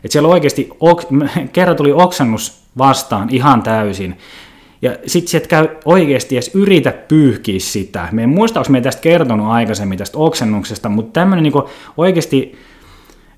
Että 0.03 0.11
siellä 0.11 0.29
oikeasti, 0.29 0.69
kerran 1.53 1.75
tuli 1.75 1.91
oksennus 1.91 2.63
vastaan 2.77 3.29
ihan 3.29 3.63
täysin, 3.63 4.17
ja 4.81 4.97
sitten 5.05 5.31
sieltä 5.31 5.47
käy 5.47 5.67
oikeasti 5.85 6.35
edes 6.35 6.51
yritä 6.55 6.91
pyyhkiä 6.91 7.59
sitä. 7.59 8.07
Me 8.11 8.23
en 8.23 8.29
muista, 8.29 8.59
onko 8.59 8.71
me 8.71 8.81
tästä 8.81 9.01
kertonut 9.01 9.47
aikaisemmin 9.47 9.97
tästä 9.97 10.17
oksennuksesta, 10.17 10.89
mutta 10.89 11.19
tämmöinen 11.19 11.43
niin 11.43 11.53
oikeasti 11.97 12.57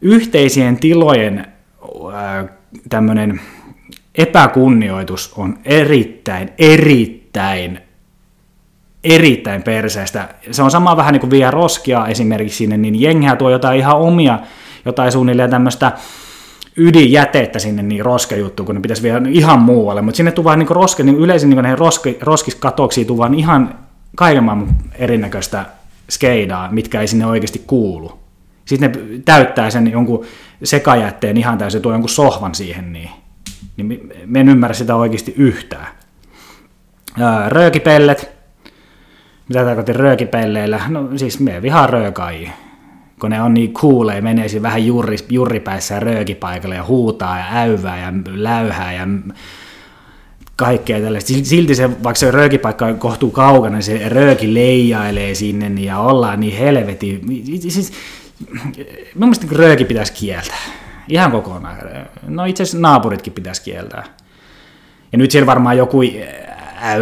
yhteisien 0.02 0.78
tilojen 0.78 1.46
tämmöinen 2.90 3.42
epäkunnioitus 4.20 5.34
on 5.38 5.57
erittäin, 5.65 6.49
erittäin, 6.57 7.80
erittäin 9.03 9.63
perseestä. 9.63 10.30
Se 10.51 10.63
on 10.63 10.72
sama 10.72 10.97
vähän 10.97 11.13
niin 11.13 11.20
kuin 11.22 11.32
vie 11.32 11.51
roskia 11.51 12.07
esimerkiksi 12.07 12.57
sinne, 12.57 12.78
niin 12.78 13.01
jengiä 13.01 13.36
tuo 13.36 13.49
jotain 13.49 13.80
ihan 13.80 13.97
omia, 13.97 14.39
jotain 14.86 15.11
suunnilleen 15.11 15.49
tämmöistä 15.49 15.91
ydinjätettä 16.78 17.59
sinne 17.59 17.84
niin 17.84 18.05
roskejuttu, 18.05 18.63
kun 18.63 18.76
ne 18.76 18.82
pitäisi 18.82 19.03
viedä 19.03 19.22
ihan 19.30 19.61
muualle, 19.61 20.01
mutta 20.01 20.17
sinne 20.17 20.32
tulee 20.32 20.57
niin 20.57 20.70
roske, 20.70 21.03
niin 21.03 21.17
yleisin 21.17 21.49
niin 21.49 21.78
roski, 21.78 22.17
roskiskatoksiin 22.22 23.07
tulee 23.07 23.30
ihan 23.36 23.76
kaiken 24.15 24.43
maailman 24.43 24.76
erinäköistä 24.93 25.65
skeidaa, 26.09 26.72
mitkä 26.72 27.01
ei 27.01 27.07
sinne 27.07 27.26
oikeasti 27.26 27.63
kuulu. 27.67 28.20
Sitten 28.65 28.91
ne 28.91 29.20
täyttää 29.26 29.70
sen 29.70 29.91
jonkun 29.91 30.26
sekajätteen 30.63 31.38
ihan 31.38 31.57
täysin, 31.57 31.82
tuo 31.82 31.91
jonkun 31.91 32.09
sohvan 32.09 32.55
siihen, 32.55 32.93
niin 32.93 33.09
niin 33.88 34.12
me 34.26 34.40
en 34.40 34.50
ymmärrä 34.50 34.74
sitä 34.74 34.96
oikeasti 34.96 35.34
yhtään. 35.38 35.88
Röökipellet. 37.48 38.32
Mitä 39.50 39.66
tarkoitin 39.66 39.96
röökipelleillä? 39.96 40.82
No 40.88 41.10
siis 41.16 41.40
me 41.40 41.62
vihaan 41.62 41.90
röökaajia. 41.90 42.52
Kun 43.20 43.30
ne 43.30 43.42
on 43.42 43.54
niin 43.54 43.74
kuulee, 43.74 44.22
menee 44.22 44.48
siinä 44.48 44.64
vähän 44.64 44.86
jurri, 44.86 45.18
jurripäissä 45.30 46.00
röökipaikalle 46.00 46.76
ja 46.76 46.86
huutaa 46.86 47.38
ja 47.38 47.46
äyvää 47.54 48.00
ja 48.00 48.14
läyhää 48.28 48.94
ja 48.94 49.08
kaikkea 50.56 51.00
tällaista. 51.00 51.34
Silti 51.44 51.76
se, 51.76 52.04
vaikka 52.04 52.20
se 52.20 52.32
röökipaikka 52.32 52.86
on 52.86 53.00
kohtuu 53.00 53.32
kaukana, 53.32 53.76
niin 53.76 53.84
se 53.84 54.10
rööki 54.10 54.54
leijailee 54.54 55.36
sinne 55.36 55.82
ja 55.82 56.00
ollaan 56.00 56.40
niin 56.40 56.58
helvetin. 56.58 57.22
Siis, 57.70 57.94
mielestä 59.16 59.48
rööki 59.52 59.86
pitäisi 59.86 60.14
kieltää. 60.14 60.89
Ihan 61.10 61.32
kokonaan. 61.32 61.78
No 62.28 62.45
itse 62.45 62.64
asiassa 62.64 62.80
naapuritkin 62.80 63.34
pitäisi 63.34 63.64
kieltää. 63.64 64.03
Ja 65.12 65.18
nyt 65.18 65.32
siellä 65.32 65.45
varmaan 65.45 65.78
joku 65.78 66.01
äh, 66.01 66.99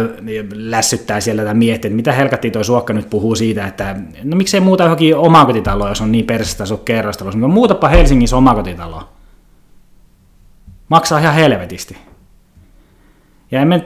lässyttää 0.52 1.20
siellä 1.20 1.44
tai 1.44 1.54
miettii, 1.54 1.88
että 1.88 1.96
mitä 1.96 2.12
helkattiin 2.12 2.52
tuo 2.52 2.64
suokka 2.64 2.92
nyt 2.92 3.10
puhuu 3.10 3.34
siitä, 3.34 3.66
että 3.66 3.96
no 4.24 4.36
miksei 4.36 4.60
muuta 4.60 4.82
johonkin 4.82 5.16
omakotitalo, 5.16 5.88
jos 5.88 6.00
on 6.00 6.12
niin 6.12 6.24
persestä 6.24 6.66
sun 6.66 6.84
kerrostalo. 6.84 7.30
No 7.30 7.48
muutapa 7.48 7.88
Helsingissä 7.88 8.36
omakotitalo. 8.36 9.08
Maksaa 10.88 11.18
ihan 11.18 11.34
helvetisti. 11.34 11.96
Ja 13.50 13.60
emme, 13.60 13.84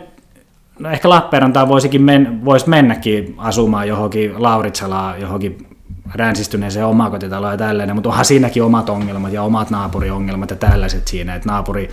no 0.78 0.90
ehkä 0.90 1.08
Lappeenrantaan 1.08 1.68
voisikin 1.68 2.02
men, 2.02 2.44
voisi 2.44 2.68
mennäkin 2.68 3.34
asumaan 3.38 3.88
johonkin 3.88 4.42
Lauritsalaan, 4.42 5.20
johonkin 5.20 5.71
ränsistyneeseen 6.14 6.86
omakotitaloon 6.86 7.52
ja 7.52 7.58
tällainen, 7.58 7.96
mutta 7.96 8.08
onhan 8.08 8.24
siinäkin 8.24 8.62
omat 8.62 8.90
ongelmat 8.90 9.32
ja 9.32 9.42
omat 9.42 9.70
naapuriongelmat 9.70 10.50
ja 10.50 10.56
tällaiset 10.56 11.08
siinä, 11.08 11.34
että 11.34 11.48
naapuri 11.48 11.88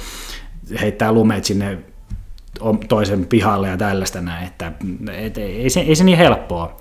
heittää 0.81 1.11
lumeet 1.11 1.45
sinne 1.45 1.77
toisen 2.87 3.25
pihalle 3.25 3.67
ja 3.67 3.77
tällaista 3.77 4.21
näin, 4.21 4.47
että 4.47 4.71
et, 5.11 5.37
ei, 5.37 5.69
se, 5.69 5.79
ei 5.79 5.95
se 5.95 6.03
niin 6.03 6.17
helppoa. 6.17 6.77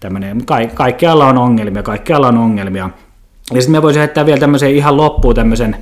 Tämmöinen, 0.00 0.46
ka, 0.46 0.56
kaikkialla 0.74 1.26
on 1.26 1.38
ongelmia, 1.38 1.82
kaikkialla 1.82 2.28
on 2.28 2.38
ongelmia. 2.38 2.90
Ja 3.54 3.60
sitten 3.60 3.72
me 3.72 3.82
voisin 3.82 4.00
heittää 4.00 4.26
vielä 4.26 4.40
tämmöisen 4.40 4.70
ihan 4.70 4.96
loppuun 4.96 5.34
tämmöisen, 5.34 5.76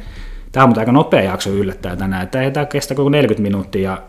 tämä 0.52 0.66
on 0.66 0.78
aika 0.78 0.92
nopea 0.92 1.22
jakso 1.22 1.50
yllättää 1.50 1.96
tänään, 1.96 2.22
että 2.22 2.50
tämä 2.50 2.66
kestä 2.66 2.94
koko 2.94 3.08
40 3.08 3.42
minuuttia 3.42 3.90
ja 3.90 4.02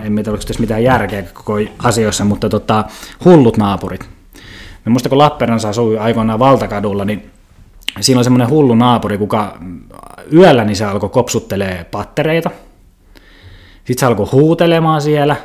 en 0.00 0.14
tiedä, 0.14 0.30
oliko 0.30 0.44
tässä 0.44 0.60
mitään 0.60 0.84
järkeä 0.84 1.22
koko 1.22 1.58
asioissa, 1.78 2.24
mutta 2.24 2.48
tota, 2.48 2.84
hullut 3.24 3.56
naapurit. 3.56 4.13
Mä 4.86 4.90
muistan, 4.90 5.10
kun 5.10 5.18
Lappeenrannassa 5.18 5.68
asui 5.68 5.98
aikoinaan 5.98 6.38
valtakadulla, 6.38 7.04
niin 7.04 7.30
siinä 8.00 8.18
oli 8.18 8.24
semmoinen 8.24 8.48
hullu 8.48 8.74
naapuri, 8.74 9.18
kuka 9.18 9.58
yöllä 10.32 10.64
niin 10.64 10.76
se 10.76 10.84
alkoi 10.84 11.08
kopsuttelee 11.08 11.84
pattereita. 11.90 12.50
Sitten 13.84 14.00
se 14.00 14.06
alkoi 14.06 14.26
huutelemaan 14.32 15.02
siellä. 15.02 15.36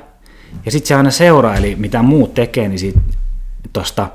Ja 0.66 0.72
sitten 0.72 0.88
se 0.88 0.96
aina 0.96 1.12
seuraili, 1.12 1.76
mitä 1.76 2.02
muut 2.02 2.34
tekee, 2.34 2.68
niin 2.68 2.80
siitä 2.80 3.00
tosta, 3.74 4.08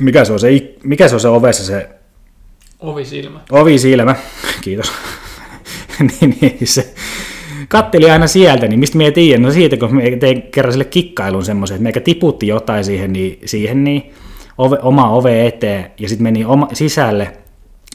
mikä 0.00 0.24
se 0.24 0.32
on 0.32 0.40
se, 0.40 0.48
mikä 0.84 1.08
se 1.08 1.14
on 1.14 1.20
se 1.20 1.28
ovessa 1.28 1.64
se... 1.64 1.88
Ovisilmä. 2.80 3.40
Ovisilmä, 3.50 4.16
kiitos. 4.60 4.92
niin, 6.20 6.38
niin, 6.40 6.58
se, 6.66 6.94
katteli 7.68 8.10
aina 8.10 8.26
sieltä, 8.26 8.68
niin 8.68 8.80
mistä 8.80 8.98
me 8.98 9.04
ei 9.04 9.12
tiedä? 9.12 9.42
No 9.42 9.50
siitä, 9.50 9.76
kun 9.76 9.96
me 9.96 10.16
tein 10.16 10.42
kerran 10.42 10.72
sille 10.72 10.84
kikkailun 10.84 11.44
semmoisen, 11.44 11.74
että 11.74 11.82
meikä 11.82 12.00
tiputti 12.00 12.46
jotain 12.46 12.84
siihen, 12.84 13.12
niin, 13.12 13.38
siihen 13.44 13.84
niin 13.84 14.12
ove, 14.58 14.78
oma 14.82 15.10
ove 15.10 15.46
eteen 15.46 15.90
ja 16.00 16.08
sitten 16.08 16.22
meni 16.22 16.44
oma, 16.44 16.68
sisälle, 16.72 17.32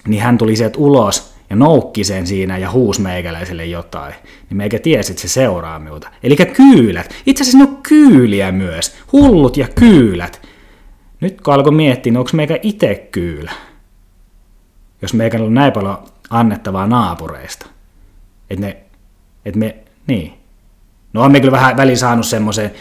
niin 0.08 0.24
hän 0.24 0.38
tuli 0.38 0.56
sieltä 0.56 0.80
ulos 0.80 1.34
ja 1.50 1.56
noukki 1.56 2.04
sen 2.04 2.28
siinä 2.28 2.58
ja 2.58 2.72
huus 2.72 3.00
meikäläiselle 3.00 3.66
jotain. 3.66 4.14
Niin 4.50 4.58
meikä 4.58 4.80
tiesi, 4.80 5.12
että 5.12 5.22
se 5.22 5.28
seuraa 5.28 5.80
minulta. 5.80 6.10
Eli 6.24 6.36
kyylät. 6.36 7.14
Itse 7.26 7.44
asiassa 7.44 7.58
ne 7.58 7.64
on 7.64 7.80
kyyliä 7.84 8.52
myös. 8.52 8.96
Hullut 9.12 9.58
ja 9.58 9.68
kyylät. 9.76 10.42
Nyt 11.20 11.42
kun 11.42 11.54
alkoi 11.54 11.72
miettiä, 11.72 12.12
niin 12.12 12.18
onko 12.18 12.30
meikä 12.34 12.60
itse 12.62 13.08
kyylä? 13.12 13.52
Jos 15.02 15.14
meikä 15.14 15.44
on 15.44 15.54
näin 15.54 15.74
paljon 15.74 15.98
annettavaa 16.30 16.88
naapureista. 16.88 17.66
Että 18.50 18.66
ne 18.66 18.83
et 19.46 19.56
me, 19.56 19.76
niin. 20.08 20.34
No 21.14 21.22
on 21.22 21.32
me 21.32 21.40
kyllä 21.40 21.52
vähän 21.52 21.78
väliin 21.78 21.98
saanut 21.98 22.26
semmoisen, 22.26 22.72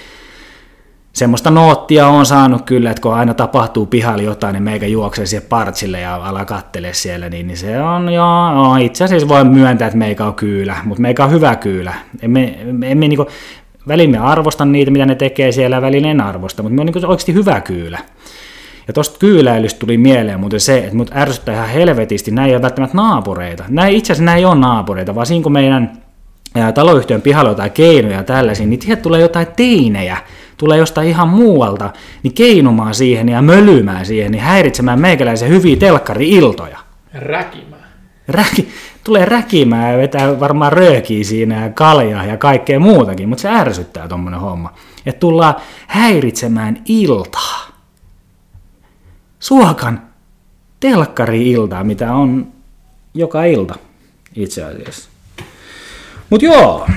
semmoista 1.13 1.51
noottia 1.51 2.07
on 2.07 2.27
saanut 2.27 2.63
kyllä, 2.63 2.91
että 2.91 3.01
kun 3.01 3.15
aina 3.15 3.35
tapahtuu 3.35 3.87
pihalla 3.87 4.23
jotain, 4.23 4.53
niin 4.53 4.63
meikä 4.63 4.87
juoksee 4.87 5.27
siihen 5.27 5.49
partsille 5.49 6.01
ja 6.01 6.15
ala 6.15 6.45
kattele 6.45 6.93
siellä, 6.93 7.29
niin, 7.29 7.47
niin 7.47 7.57
se 7.57 7.83
on 7.83 8.13
joo, 8.13 8.53
joo, 8.55 8.77
itse 8.77 9.05
asiassa 9.05 9.29
voi 9.29 9.45
myöntää, 9.45 9.87
että 9.87 9.99
meikä 9.99 10.25
on 10.25 10.35
kyylä, 10.35 10.77
mutta 10.85 11.03
meikä 11.03 11.25
on 11.25 11.31
hyvä 11.31 11.57
kyylä. 11.57 11.95
Emme, 12.23 12.59
emme 12.83 13.09
niinku, 13.09 13.27
välin 13.89 14.11
me 14.11 14.19
arvostan 14.19 14.73
niitä, 14.73 14.91
mitä 14.91 15.07
ne 15.07 15.15
tekee 15.15 15.53
siellä, 15.53 15.83
välin 15.83 16.05
en 16.05 16.21
arvosta, 16.21 16.63
mutta 16.63 16.75
me 16.75 16.81
on 16.81 16.87
niinku 16.87 17.01
oikeasti 17.07 17.35
hyvä 17.35 17.61
kyylä. 17.61 17.99
Ja 18.87 18.93
tuosta 18.93 19.19
kyyläilystä 19.19 19.81
tuli 19.81 19.97
mieleen 19.97 20.41
muuten 20.41 20.61
se, 20.61 20.79
että 20.79 20.97
mut 20.97 21.11
ärsyttää 21.15 21.55
ihan 21.55 21.69
helvetisti, 21.69 22.31
näin 22.31 22.49
ei 22.49 22.55
ole 22.55 22.63
välttämättä 22.63 22.97
naapureita. 22.97 23.65
Näin, 23.69 23.97
itse 23.97 24.13
asiassa 24.13 24.25
näin 24.25 24.39
ei 24.39 24.45
ole 24.45 24.55
naapureita, 24.55 25.15
vaan 25.15 25.27
siinä 25.27 25.43
kun 25.43 25.53
meidän 25.53 26.02
taloyhtiön 26.75 27.23
pihalla 27.23 27.51
jotain 27.51 27.71
keinoja 27.71 28.25
tällaisia, 28.25 28.67
niin 28.67 28.83
sieltä 28.83 29.03
tulee 29.03 29.21
jotain 29.21 29.47
teinejä, 29.57 30.17
tulee 30.57 30.79
jostain 30.79 31.09
ihan 31.09 31.29
muualta, 31.29 31.91
niin 32.23 32.35
keinumaan 32.35 32.95
siihen 32.95 33.29
ja 33.29 33.43
mölymään 33.43 34.07
siihen, 34.07 34.33
niin 34.33 34.43
häiritsemään 34.43 35.01
meikäläisen 35.01 35.49
hyviä 35.49 35.77
telkkari-iltoja. 35.77 36.79
Räkimään. 37.15 37.83
Räki, 38.29 38.69
tulee 39.05 39.25
räkimään 39.25 39.93
ja 39.93 39.99
vetää 39.99 40.41
varmaan 40.41 40.73
röökiä 40.73 41.25
siinä 41.25 41.63
ja 41.65 41.71
kaljaa 41.71 42.25
ja 42.25 42.37
kaikkea 42.37 42.81
muutakin, 42.81 43.29
mutta 43.29 43.43
se 43.43 43.49
ärsyttää 43.49 44.09
tuommoinen 44.09 44.41
homma. 44.41 44.75
Että 45.07 45.21
tullaan 45.21 45.55
häiritsemään 45.87 46.83
iltaa. 46.85 47.73
Suokan 49.39 50.03
telkkari-iltaa, 50.81 51.85
mitä 51.85 52.15
on 52.15 52.53
joka 53.15 53.45
ilta 53.45 53.75
itse 54.37 54.65
asiassa. 54.65 55.12
Mutta 56.33 56.47
joo, 56.47 56.89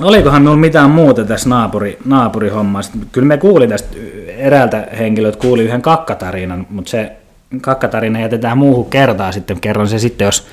olikohan 0.00 0.42
minulla 0.42 0.56
mitään 0.56 0.90
muuta 0.90 1.24
tässä 1.24 1.48
naapuri, 1.48 1.98
naapurihommassa? 2.04 2.92
Kyllä 3.12 3.26
me 3.26 3.36
kuuli 3.36 3.68
tästä 3.68 3.96
eräältä 4.36 4.86
henkilöltä, 4.98 5.38
kuuli 5.38 5.62
yhden 5.62 5.82
kakkatarinan, 5.82 6.66
mutta 6.70 6.90
se 6.90 7.12
kakkatarina 7.60 8.20
jätetään 8.20 8.58
muuhun 8.58 8.90
kertaan 8.90 9.32
sitten, 9.32 9.60
kerron 9.60 9.88
se 9.88 9.98
sitten, 9.98 10.24
jos 10.24 10.46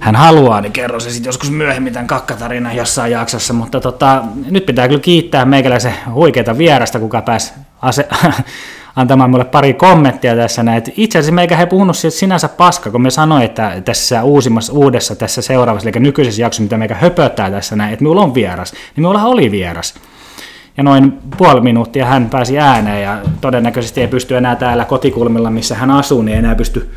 hän 0.00 0.16
haluaa, 0.16 0.60
niin 0.60 0.72
kerro 0.72 1.00
se 1.00 1.10
sitten 1.10 1.28
joskus 1.28 1.50
myöhemmin 1.50 1.92
tämän 1.92 2.06
kakkatarinan 2.06 2.76
jossain 2.76 3.12
jaksossa, 3.12 3.54
mutta 3.54 3.80
tota, 3.80 4.22
nyt 4.50 4.66
pitää 4.66 4.88
kyllä 4.88 5.00
kiittää 5.00 5.44
meikäläisen 5.44 5.94
huikeita 6.12 6.58
vierasta, 6.58 6.98
kuka 6.98 7.22
pääsi 7.22 7.52
ase- 7.82 8.08
antamaan 8.98 9.30
mulle 9.30 9.44
pari 9.44 9.74
kommenttia 9.74 10.36
tässä 10.36 10.62
näin. 10.62 10.82
Itse 10.96 11.18
asiassa 11.18 11.34
meikä 11.34 11.56
he 11.56 11.66
puhunut 11.66 11.96
siitä 11.96 12.16
sinänsä 12.16 12.48
paska, 12.48 12.90
kun 12.90 13.02
me 13.02 13.10
sanoin, 13.10 13.42
että 13.42 13.82
tässä 13.84 14.22
uusimmassa, 14.22 14.72
uudessa, 14.72 15.16
tässä 15.16 15.42
seuraavassa, 15.42 15.88
eli 15.88 16.00
nykyisessä 16.00 16.42
jaksossa, 16.42 16.62
mitä 16.62 16.76
meikä 16.76 16.94
höpöttää 16.94 17.50
tässä 17.50 17.76
näin, 17.76 17.92
että 17.92 18.02
minulla 18.02 18.20
on 18.20 18.34
vieras, 18.34 18.72
niin 18.72 18.90
minulla 18.96 19.24
oli 19.24 19.50
vieras. 19.50 19.94
Ja 20.76 20.82
noin 20.82 21.12
puoli 21.36 21.60
minuuttia 21.60 22.06
hän 22.06 22.30
pääsi 22.30 22.58
ääneen 22.58 23.02
ja 23.02 23.18
todennäköisesti 23.40 24.00
ei 24.00 24.08
pysty 24.08 24.36
enää 24.36 24.56
täällä 24.56 24.84
kotikulmilla, 24.84 25.50
missä 25.50 25.74
hän 25.74 25.90
asuu, 25.90 26.22
niin 26.22 26.38
enää 26.38 26.54
pysty 26.54 26.90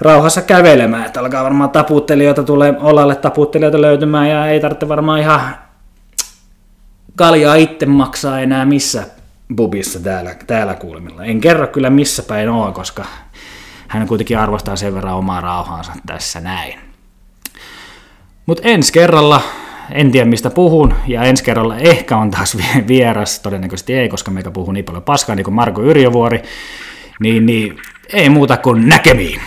rauhassa 0.00 0.42
kävelemään. 0.42 1.06
Että 1.06 1.20
alkaa 1.20 1.44
varmaan 1.44 1.70
taputtelijoita 1.70 2.42
tulee 2.42 2.74
olalle 2.80 3.16
taputtelijoita 3.16 3.80
löytymään 3.80 4.28
ja 4.28 4.46
ei 4.46 4.60
tarvitse 4.60 4.88
varmaan 4.88 5.20
ihan 5.20 5.40
kaljaa 7.16 7.54
itse 7.54 7.86
maksaa 7.86 8.40
enää 8.40 8.64
missä 8.64 9.02
bubissa 9.56 10.00
täällä, 10.00 10.34
täällä 10.46 10.74
kulmilla. 10.74 11.24
En 11.24 11.40
kerro 11.40 11.66
kyllä 11.66 11.90
missä 11.90 12.22
päin 12.22 12.48
on, 12.48 12.72
koska 12.72 13.04
hän 13.88 14.08
kuitenkin 14.08 14.38
arvostaa 14.38 14.76
sen 14.76 14.94
verran 14.94 15.14
omaa 15.14 15.40
rauhaansa 15.40 15.92
tässä 16.06 16.40
näin. 16.40 16.78
Mutta 18.46 18.62
ensi 18.68 18.92
kerralla, 18.92 19.40
en 19.90 20.10
tiedä 20.10 20.30
mistä 20.30 20.50
puhun, 20.50 20.94
ja 21.06 21.22
ensi 21.22 21.44
kerralla 21.44 21.76
ehkä 21.76 22.16
on 22.16 22.30
taas 22.30 22.56
vieras, 22.88 23.40
todennäköisesti 23.40 23.94
ei, 23.94 24.08
koska 24.08 24.30
meikä 24.30 24.50
puhuu 24.50 24.72
niin 24.72 24.84
paljon 24.84 25.02
paskaa, 25.02 25.34
niin 25.36 25.44
kuin 25.44 25.54
Marko 25.54 25.82
Yrjövuori, 25.82 26.42
niin, 27.20 27.46
niin 27.46 27.78
ei 28.12 28.28
muuta 28.28 28.56
kuin 28.56 28.88
näkemiin. 28.88 29.40